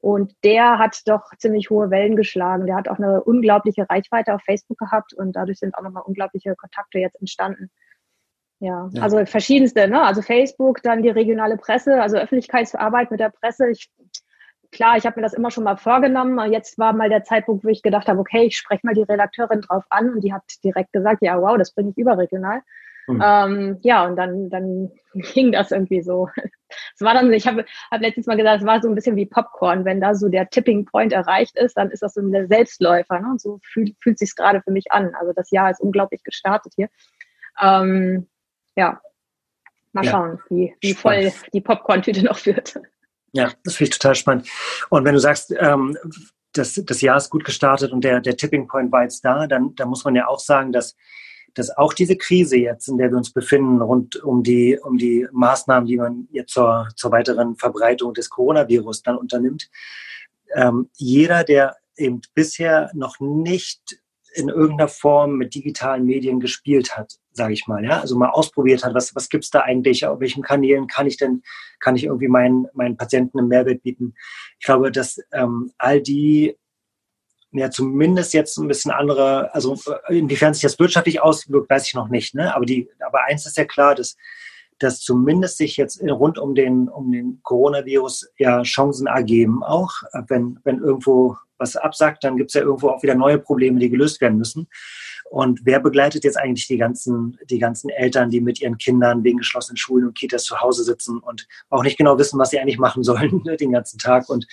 und 0.00 0.32
der 0.44 0.78
hat 0.78 1.02
doch 1.06 1.30
ziemlich 1.36 1.68
hohe 1.68 1.90
Wellen 1.90 2.16
geschlagen. 2.16 2.66
Der 2.66 2.76
hat 2.76 2.88
auch 2.88 2.98
eine 2.98 3.22
unglaubliche 3.22 3.88
Reichweite 3.88 4.34
auf 4.34 4.42
Facebook 4.42 4.78
gehabt 4.78 5.12
und 5.12 5.36
dadurch 5.36 5.58
sind 5.58 5.74
auch 5.76 5.82
nochmal 5.82 6.04
unglaubliche 6.06 6.56
Kontakte 6.56 6.98
jetzt 6.98 7.20
entstanden. 7.20 7.70
Ja, 8.60 8.90
ja, 8.92 9.02
also 9.02 9.24
verschiedenste, 9.24 9.88
ne? 9.88 10.02
Also 10.02 10.20
Facebook, 10.20 10.82
dann 10.82 11.02
die 11.02 11.08
regionale 11.08 11.56
Presse, 11.56 12.00
also 12.00 12.18
Öffentlichkeitsarbeit 12.18 13.10
mit 13.10 13.18
der 13.18 13.30
Presse. 13.30 13.70
Ich, 13.70 13.90
klar, 14.70 14.98
ich 14.98 15.06
habe 15.06 15.18
mir 15.18 15.22
das 15.22 15.32
immer 15.32 15.50
schon 15.50 15.64
mal 15.64 15.78
vorgenommen. 15.78 16.52
Jetzt 16.52 16.78
war 16.78 16.92
mal 16.92 17.08
der 17.08 17.24
Zeitpunkt, 17.24 17.64
wo 17.64 17.68
ich 17.68 17.82
gedacht 17.82 18.06
habe, 18.06 18.20
okay, 18.20 18.44
ich 18.44 18.58
spreche 18.58 18.86
mal 18.86 18.94
die 18.94 19.02
Redakteurin 19.02 19.62
drauf 19.62 19.84
an 19.88 20.10
und 20.10 20.20
die 20.20 20.34
hat 20.34 20.42
direkt 20.62 20.92
gesagt, 20.92 21.22
ja, 21.22 21.40
wow, 21.40 21.56
das 21.56 21.72
bringe 21.72 21.90
ich 21.90 21.96
überregional. 21.96 22.60
Mhm. 23.06 23.22
Ähm, 23.24 23.78
ja, 23.82 24.06
und 24.06 24.16
dann, 24.16 24.50
dann 24.50 24.90
ging 25.34 25.52
das 25.52 25.70
irgendwie 25.70 26.02
so. 26.02 26.28
Es 26.94 27.00
war 27.00 27.14
dann, 27.14 27.32
ich 27.32 27.48
habe 27.48 27.64
hab 27.90 28.00
letztes 28.00 28.26
Mal 28.26 28.36
gesagt, 28.36 28.60
es 28.60 28.66
war 28.66 28.80
so 28.80 28.88
ein 28.88 28.94
bisschen 28.94 29.16
wie 29.16 29.26
Popcorn. 29.26 29.84
Wenn 29.84 30.00
da 30.00 30.14
so 30.14 30.28
der 30.28 30.48
Tipping 30.50 30.84
Point 30.84 31.12
erreicht 31.12 31.56
ist, 31.56 31.76
dann 31.76 31.90
ist 31.90 32.00
das 32.02 32.14
so 32.14 32.20
ein 32.20 32.46
Selbstläufer. 32.46 33.18
Ne? 33.18 33.26
Und 33.32 33.40
so 33.40 33.58
fühlt, 33.64 33.96
fühlt 34.00 34.20
sich 34.20 34.36
gerade 34.36 34.62
für 34.62 34.70
mich 34.70 34.92
an. 34.92 35.12
Also 35.18 35.32
das 35.32 35.50
Jahr 35.50 35.70
ist 35.70 35.80
unglaublich 35.80 36.22
gestartet 36.22 36.74
hier. 36.76 36.88
Ähm, 37.60 38.28
ja, 38.76 39.00
mal 39.92 40.04
ja. 40.04 40.10
schauen, 40.10 40.38
wie, 40.48 40.74
wie 40.80 40.94
voll 40.94 41.32
die 41.52 41.60
Popcorn-Tüte 41.60 42.22
noch 42.24 42.44
wird. 42.46 42.78
Ja, 43.32 43.52
das 43.64 43.76
finde 43.76 43.90
ich 43.90 43.98
total 43.98 44.14
spannend. 44.14 44.48
Und 44.88 45.04
wenn 45.04 45.14
du 45.14 45.20
sagst, 45.20 45.54
ähm, 45.58 45.96
das, 46.52 46.80
das 46.84 47.00
Jahr 47.00 47.16
ist 47.16 47.30
gut 47.30 47.44
gestartet 47.44 47.92
und 47.92 48.02
der, 48.02 48.20
der 48.20 48.36
Tipping 48.36 48.66
Point 48.66 48.90
war 48.90 49.02
jetzt 49.02 49.24
da, 49.24 49.46
dann, 49.46 49.74
dann 49.76 49.88
muss 49.88 50.04
man 50.04 50.16
ja 50.16 50.26
auch 50.26 50.40
sagen, 50.40 50.72
dass, 50.72 50.96
dass 51.54 51.76
auch 51.76 51.94
diese 51.94 52.16
Krise 52.16 52.56
jetzt, 52.56 52.88
in 52.88 52.98
der 52.98 53.10
wir 53.10 53.16
uns 53.16 53.32
befinden, 53.32 53.80
rund 53.80 54.16
um 54.16 54.42
die, 54.42 54.78
um 54.82 54.98
die 54.98 55.28
Maßnahmen, 55.30 55.86
die 55.86 55.96
man 55.96 56.28
jetzt 56.32 56.52
zur, 56.52 56.88
zur 56.96 57.12
weiteren 57.12 57.56
Verbreitung 57.56 58.14
des 58.14 58.30
Coronavirus 58.30 59.02
dann 59.02 59.16
unternimmt, 59.16 59.70
ähm, 60.54 60.90
jeder, 60.96 61.44
der 61.44 61.76
eben 61.96 62.20
bisher 62.34 62.90
noch 62.94 63.20
nicht 63.20 64.00
in 64.34 64.48
irgendeiner 64.48 64.88
Form 64.88 65.36
mit 65.36 65.54
digitalen 65.54 66.04
Medien 66.04 66.40
gespielt 66.40 66.96
hat, 66.96 67.18
sage 67.40 67.54
ich 67.54 67.66
mal, 67.66 67.82
ja, 67.82 68.00
also 68.00 68.18
mal 68.18 68.28
ausprobiert 68.28 68.84
hat, 68.84 68.92
was, 68.92 69.14
was 69.14 69.30
gibt's 69.30 69.48
da 69.48 69.60
eigentlich, 69.60 70.04
auf 70.04 70.20
welchen 70.20 70.42
Kanälen 70.42 70.86
kann 70.88 71.06
ich 71.06 71.16
denn, 71.16 71.42
kann 71.78 71.96
ich 71.96 72.04
irgendwie 72.04 72.28
meinen, 72.28 72.66
meinen 72.74 72.98
Patienten 72.98 73.38
einen 73.38 73.48
Mehrwert 73.48 73.82
bieten. 73.82 74.14
Ich 74.58 74.66
glaube, 74.66 74.92
dass 74.92 75.18
ähm, 75.32 75.72
all 75.78 76.02
die 76.02 76.54
ja 77.52 77.70
zumindest 77.70 78.34
jetzt 78.34 78.58
ein 78.58 78.68
bisschen 78.68 78.90
andere, 78.90 79.54
also 79.54 79.74
inwiefern 80.08 80.52
sich 80.52 80.62
das 80.62 80.78
wirtschaftlich 80.78 81.22
auswirkt, 81.22 81.70
weiß 81.70 81.86
ich 81.86 81.94
noch 81.94 82.08
nicht, 82.08 82.34
ne? 82.34 82.54
Aber 82.54 82.66
die, 82.66 82.90
aber 83.04 83.24
eins 83.24 83.46
ist 83.46 83.56
ja 83.56 83.64
klar, 83.64 83.94
dass 83.94 84.16
dass 84.80 85.00
zumindest 85.00 85.58
sich 85.58 85.76
jetzt 85.76 86.02
rund 86.02 86.38
um 86.38 86.54
den, 86.54 86.88
um 86.88 87.12
den 87.12 87.40
Coronavirus 87.42 88.30
ja 88.38 88.62
Chancen 88.62 89.06
ergeben, 89.06 89.62
auch 89.62 89.92
wenn, 90.28 90.58
wenn 90.64 90.78
irgendwo 90.78 91.36
was 91.58 91.76
absagt, 91.76 92.24
dann 92.24 92.36
gibt 92.36 92.50
es 92.50 92.54
ja 92.54 92.62
irgendwo 92.62 92.88
auch 92.88 93.02
wieder 93.02 93.14
neue 93.14 93.38
Probleme, 93.38 93.78
die 93.78 93.90
gelöst 93.90 94.20
werden 94.20 94.38
müssen. 94.38 94.66
Und 95.30 95.60
wer 95.64 95.78
begleitet 95.78 96.24
jetzt 96.24 96.38
eigentlich 96.38 96.66
die 96.66 96.78
ganzen, 96.78 97.38
die 97.48 97.60
ganzen 97.60 97.88
Eltern, 97.88 98.30
die 98.30 98.40
mit 98.40 98.60
ihren 98.60 98.78
Kindern 98.78 99.22
wegen 99.22 99.38
geschlossenen 99.38 99.76
Schulen 99.76 100.06
und 100.06 100.18
Kitas 100.18 100.44
zu 100.44 100.60
Hause 100.60 100.82
sitzen 100.82 101.18
und 101.18 101.46
auch 101.68 101.84
nicht 101.84 101.98
genau 101.98 102.18
wissen, 102.18 102.38
was 102.40 102.50
sie 102.50 102.58
eigentlich 102.58 102.78
machen 102.78 103.04
sollen 103.04 103.44
den 103.60 103.72
ganzen 103.72 103.98
Tag? 103.98 104.28
Und 104.28 104.46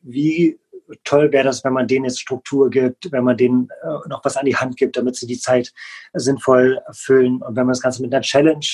wie 0.00 0.58
toll 1.04 1.30
wäre 1.32 1.44
das, 1.44 1.62
wenn 1.64 1.74
man 1.74 1.86
denen 1.86 2.06
jetzt 2.06 2.20
Struktur 2.20 2.70
gibt, 2.70 3.12
wenn 3.12 3.24
man 3.24 3.36
denen 3.36 3.68
äh, 3.82 4.08
noch 4.08 4.24
was 4.24 4.36
an 4.36 4.46
die 4.46 4.56
Hand 4.56 4.78
gibt, 4.78 4.96
damit 4.96 5.16
sie 5.16 5.26
die 5.26 5.38
Zeit 5.38 5.72
sinnvoll 6.14 6.80
füllen. 6.92 7.42
Und 7.42 7.56
wenn 7.56 7.66
man 7.66 7.74
das 7.74 7.82
Ganze 7.82 8.00
mit 8.00 8.14
einer 8.14 8.22
Challenge 8.22 8.66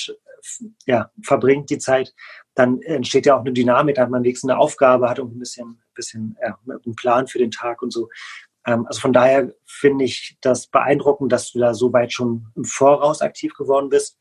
ja, 0.85 1.11
verbringt, 1.21 1.69
die 1.69 1.77
Zeit, 1.77 2.13
dann 2.53 2.81
entsteht 2.81 3.25
ja 3.25 3.35
auch 3.35 3.41
eine 3.41 3.53
Dynamik, 3.53 3.95
da 3.95 4.03
hat 4.03 4.09
man 4.09 4.23
wenigstens 4.23 4.49
eine 4.49 4.59
Aufgabe, 4.59 5.09
hat 5.09 5.19
ein 5.19 5.39
bisschen, 5.39 5.81
bisschen 5.93 6.37
ja, 6.41 6.57
einen 6.67 6.95
Plan 6.95 7.27
für 7.27 7.39
den 7.39 7.51
Tag 7.51 7.81
und 7.81 7.91
so. 7.91 8.09
Ähm, 8.65 8.85
also 8.87 8.99
von 8.99 9.13
daher 9.13 9.53
finde 9.65 10.05
ich 10.05 10.37
das 10.41 10.67
beeindruckend, 10.67 11.31
dass 11.31 11.51
du 11.51 11.59
da 11.59 11.73
so 11.73 11.93
weit 11.93 12.13
schon 12.13 12.47
im 12.55 12.65
Voraus 12.65 13.21
aktiv 13.21 13.53
geworden 13.53 13.89
bist 13.89 14.17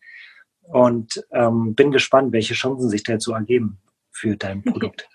und 0.62 1.24
ähm, 1.32 1.74
bin 1.74 1.90
gespannt, 1.90 2.32
welche 2.32 2.54
Chancen 2.54 2.88
sich 2.88 3.02
dazu 3.02 3.32
ergeben 3.32 3.80
für 4.10 4.36
dein 4.36 4.62
Produkt. 4.64 5.08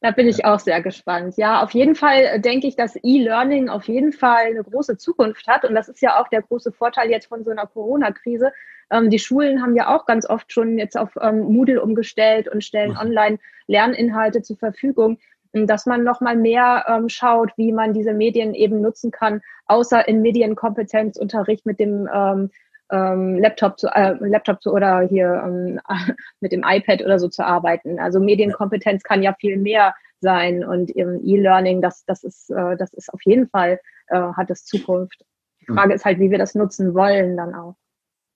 Da 0.00 0.10
bin 0.10 0.28
ich 0.28 0.44
auch 0.44 0.58
sehr 0.58 0.82
gespannt. 0.82 1.36
Ja, 1.36 1.62
auf 1.62 1.72
jeden 1.72 1.94
Fall 1.94 2.40
denke 2.40 2.66
ich, 2.66 2.76
dass 2.76 2.96
E-Learning 3.02 3.68
auf 3.68 3.88
jeden 3.88 4.12
Fall 4.12 4.46
eine 4.46 4.62
große 4.62 4.98
Zukunft 4.98 5.46
hat. 5.46 5.64
Und 5.64 5.74
das 5.74 5.88
ist 5.88 6.02
ja 6.02 6.20
auch 6.20 6.28
der 6.28 6.42
große 6.42 6.72
Vorteil 6.72 7.10
jetzt 7.10 7.26
von 7.26 7.44
so 7.44 7.50
einer 7.50 7.66
Corona-Krise. 7.66 8.52
Ähm, 8.92 9.10
die 9.10 9.18
Schulen 9.18 9.62
haben 9.62 9.74
ja 9.74 9.94
auch 9.94 10.06
ganz 10.06 10.28
oft 10.28 10.52
schon 10.52 10.78
jetzt 10.78 10.96
auf 10.96 11.10
ähm, 11.20 11.40
Moodle 11.40 11.82
umgestellt 11.82 12.46
und 12.46 12.62
stellen 12.62 12.92
mhm. 12.92 12.98
online 12.98 13.38
Lerninhalte 13.66 14.42
zur 14.42 14.56
Verfügung 14.56 15.18
dass 15.52 15.86
man 15.86 16.02
noch 16.02 16.20
mal 16.20 16.36
mehr 16.36 16.84
ähm, 16.88 17.08
schaut, 17.08 17.50
wie 17.56 17.72
man 17.72 17.92
diese 17.92 18.14
Medien 18.14 18.54
eben 18.54 18.80
nutzen 18.80 19.10
kann, 19.10 19.42
außer 19.66 20.08
in 20.08 20.22
Medienkompetenzunterricht 20.22 21.66
mit 21.66 21.78
dem 21.78 22.08
ähm, 22.12 22.50
ähm, 22.90 23.38
Laptop 23.38 23.78
zu, 23.78 23.88
äh, 23.88 24.16
Laptop 24.20 24.62
zu 24.62 24.72
oder 24.72 25.00
hier 25.00 25.42
ähm, 25.44 25.80
mit 26.40 26.52
dem 26.52 26.64
iPad 26.66 27.02
oder 27.02 27.18
so 27.18 27.28
zu 27.28 27.44
arbeiten. 27.44 27.98
Also 27.98 28.20
Medienkompetenz 28.20 29.02
kann 29.02 29.22
ja 29.22 29.34
viel 29.34 29.56
mehr 29.58 29.94
sein 30.20 30.64
und 30.64 30.94
E-Learning, 30.94 31.82
das, 31.82 32.04
das 32.04 32.22
ist, 32.22 32.50
äh, 32.50 32.76
das 32.76 32.92
ist 32.94 33.12
auf 33.12 33.20
jeden 33.24 33.48
Fall, 33.48 33.80
äh, 34.06 34.20
hat 34.20 34.50
es 34.50 34.64
Zukunft. 34.64 35.24
Die 35.60 35.66
hm. 35.66 35.74
Frage 35.74 35.94
ist 35.94 36.04
halt, 36.04 36.18
wie 36.20 36.30
wir 36.30 36.38
das 36.38 36.54
nutzen 36.54 36.94
wollen 36.94 37.36
dann 37.36 37.54
auch. 37.54 37.74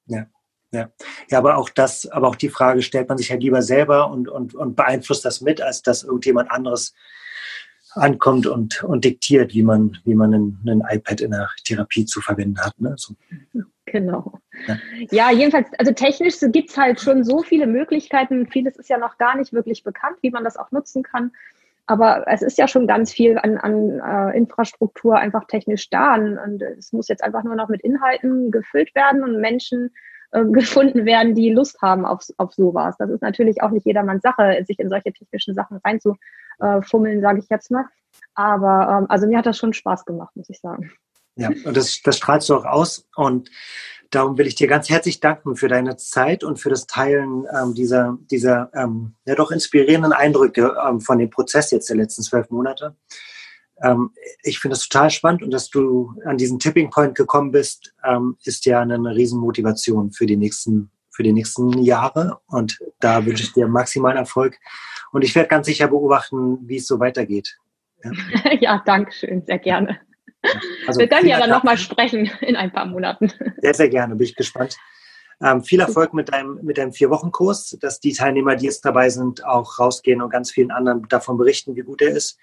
Ja. 0.06 0.26
Ja. 0.72 0.90
ja, 1.30 1.38
aber 1.38 1.56
auch 1.56 1.70
das, 1.70 2.06
aber 2.10 2.28
auch 2.28 2.36
die 2.36 2.48
Frage 2.48 2.82
stellt 2.82 3.08
man 3.08 3.18
sich 3.18 3.30
halt 3.30 3.42
lieber 3.42 3.62
selber 3.62 4.10
und, 4.10 4.28
und, 4.28 4.54
und 4.54 4.76
beeinflusst 4.76 5.24
das 5.24 5.40
mit, 5.40 5.60
als 5.60 5.82
dass 5.82 6.02
irgendjemand 6.02 6.50
anderes 6.50 6.94
ankommt 7.96 8.46
und, 8.46 8.82
und 8.84 9.04
diktiert, 9.04 9.54
wie 9.54 9.62
man, 9.62 9.96
wie 10.04 10.14
man 10.14 10.34
ein, 10.34 10.58
ein 10.66 10.82
iPad 10.88 11.20
in 11.20 11.30
der 11.30 11.48
Therapie 11.64 12.04
zu 12.04 12.20
verwenden 12.20 12.58
hat. 12.60 12.78
Ne? 12.78 12.94
So. 12.96 13.14
Genau. 13.86 14.40
Ja. 14.66 14.78
ja, 15.10 15.30
jedenfalls, 15.30 15.68
also 15.78 15.92
technisch 15.92 16.36
gibt 16.40 16.70
es 16.70 16.76
halt 16.76 17.00
schon 17.00 17.24
so 17.24 17.42
viele 17.42 17.66
Möglichkeiten. 17.66 18.46
Vieles 18.48 18.76
ist 18.76 18.90
ja 18.90 18.98
noch 18.98 19.16
gar 19.16 19.36
nicht 19.36 19.52
wirklich 19.52 19.84
bekannt, 19.84 20.18
wie 20.22 20.30
man 20.30 20.44
das 20.44 20.56
auch 20.56 20.70
nutzen 20.72 21.02
kann. 21.02 21.32
Aber 21.86 22.24
es 22.26 22.42
ist 22.42 22.58
ja 22.58 22.66
schon 22.66 22.88
ganz 22.88 23.12
viel 23.12 23.38
an, 23.38 23.58
an 23.58 24.00
äh, 24.00 24.36
Infrastruktur 24.36 25.16
einfach 25.16 25.46
technisch 25.46 25.88
da. 25.88 26.16
Und 26.16 26.62
es 26.62 26.92
muss 26.92 27.08
jetzt 27.08 27.22
einfach 27.22 27.44
nur 27.44 27.54
noch 27.54 27.68
mit 27.68 27.82
Inhalten 27.82 28.50
gefüllt 28.50 28.94
werden 28.94 29.22
und 29.22 29.40
Menschen 29.40 29.94
äh, 30.32 30.44
gefunden 30.44 31.04
werden, 31.04 31.34
die 31.34 31.50
Lust 31.50 31.80
haben 31.82 32.04
auf, 32.04 32.24
auf 32.36 32.52
sowas. 32.52 32.96
Das 32.98 33.10
ist 33.10 33.22
natürlich 33.22 33.62
auch 33.62 33.70
nicht 33.70 33.86
jedermanns 33.86 34.22
Sache, 34.22 34.64
sich 34.66 34.78
in 34.78 34.88
solche 34.88 35.12
technischen 35.12 35.54
Sachen 35.54 35.78
reinzufummeln, 35.84 37.20
sage 37.20 37.40
ich 37.40 37.48
jetzt 37.48 37.70
mal. 37.70 37.84
Aber 38.34 38.98
ähm, 38.98 39.06
also 39.08 39.26
mir 39.26 39.38
hat 39.38 39.46
das 39.46 39.58
schon 39.58 39.72
Spaß 39.72 40.04
gemacht, 40.04 40.34
muss 40.36 40.50
ich 40.50 40.60
sagen. 40.60 40.92
Ja, 41.36 41.50
und 41.64 41.76
das, 41.76 42.00
das 42.02 42.16
strahlst 42.16 42.48
du 42.48 42.56
auch 42.56 42.64
aus. 42.64 43.06
Und 43.14 43.50
darum 44.10 44.38
will 44.38 44.46
ich 44.46 44.54
dir 44.54 44.68
ganz 44.68 44.88
herzlich 44.88 45.20
danken 45.20 45.56
für 45.56 45.68
deine 45.68 45.96
Zeit 45.96 46.44
und 46.44 46.58
für 46.58 46.70
das 46.70 46.86
Teilen 46.86 47.46
ähm, 47.54 47.74
dieser, 47.74 48.18
dieser 48.30 48.70
ähm, 48.74 49.14
ja 49.26 49.34
doch 49.34 49.50
inspirierenden 49.50 50.12
Eindrücke 50.12 50.76
ähm, 50.86 51.00
von 51.00 51.18
dem 51.18 51.30
Prozess 51.30 51.70
jetzt 51.70 51.88
der 51.90 51.96
letzten 51.96 52.22
zwölf 52.22 52.50
Monate. 52.50 52.96
Ähm, 53.82 54.10
ich 54.42 54.58
finde 54.58 54.76
es 54.76 54.88
total 54.88 55.10
spannend 55.10 55.42
und 55.42 55.50
dass 55.50 55.68
du 55.70 56.14
an 56.24 56.36
diesen 56.36 56.58
Tipping 56.58 56.90
Point 56.90 57.14
gekommen 57.14 57.52
bist, 57.52 57.94
ähm, 58.04 58.36
ist 58.44 58.64
ja 58.66 58.80
eine, 58.80 58.94
eine 58.94 59.14
Riesenmotivation 59.14 60.12
für 60.12 60.26
die 60.26 60.36
nächsten 60.36 60.90
für 61.10 61.22
die 61.22 61.32
nächsten 61.32 61.78
Jahre 61.82 62.40
und 62.46 62.78
da 63.00 63.24
wünsche 63.24 63.42
ich 63.42 63.54
dir 63.54 63.66
maximalen 63.66 64.18
Erfolg 64.18 64.58
und 65.12 65.24
ich 65.24 65.34
werde 65.34 65.48
ganz 65.48 65.66
sicher 65.66 65.88
beobachten, 65.88 66.58
wie 66.68 66.76
es 66.76 66.86
so 66.86 67.00
weitergeht. 67.00 67.56
Ja, 68.04 68.12
ja 68.60 68.82
danke 68.84 69.12
schön, 69.12 69.42
sehr 69.46 69.58
gerne. 69.58 69.98
Also 70.86 71.00
Wir 71.00 71.08
können 71.08 71.26
ja 71.26 71.40
dann 71.40 71.50
nochmal 71.50 71.78
sprechen 71.78 72.30
in 72.40 72.54
ein 72.54 72.70
paar 72.70 72.86
Monaten. 72.86 73.32
Sehr, 73.62 73.74
sehr 73.74 73.88
gerne, 73.88 74.14
bin 74.14 74.26
ich 74.26 74.36
gespannt. 74.36 74.76
Ähm, 75.42 75.62
viel 75.62 75.80
Erfolg 75.80 76.14
mit 76.14 76.32
deinem, 76.32 76.60
mit 76.62 76.78
deinem 76.78 76.92
Vier-Wochen-Kurs, 76.92 77.76
dass 77.80 78.00
die 78.00 78.12
Teilnehmer, 78.12 78.56
die 78.56 78.66
jetzt 78.66 78.84
dabei 78.84 79.10
sind, 79.10 79.44
auch 79.44 79.78
rausgehen 79.78 80.22
und 80.22 80.30
ganz 80.30 80.50
vielen 80.50 80.70
anderen 80.70 81.06
davon 81.08 81.36
berichten, 81.36 81.76
wie 81.76 81.82
gut 81.82 82.00
er 82.00 82.10
ist. 82.10 82.38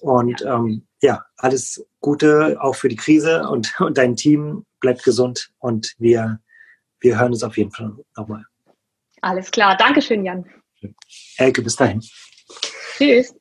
Und 0.00 0.40
ja, 0.40 0.56
ähm, 0.56 0.86
ja 1.00 1.24
alles 1.36 1.84
Gute 2.00 2.58
auch 2.60 2.74
für 2.74 2.88
die 2.88 2.96
Krise 2.96 3.48
und, 3.48 3.74
und 3.80 3.98
dein 3.98 4.16
Team. 4.16 4.64
Bleibt 4.80 5.04
gesund 5.04 5.50
und 5.58 5.94
wir, 5.98 6.40
wir 7.00 7.20
hören 7.20 7.32
uns 7.32 7.44
auf 7.44 7.56
jeden 7.56 7.70
Fall 7.70 7.92
nochmal. 8.16 8.44
Alles 9.20 9.50
klar. 9.50 9.76
Dankeschön, 9.76 10.24
Jan. 10.24 10.44
Elke, 11.36 11.62
bis 11.62 11.76
dahin. 11.76 12.02
Tschüss. 12.96 13.34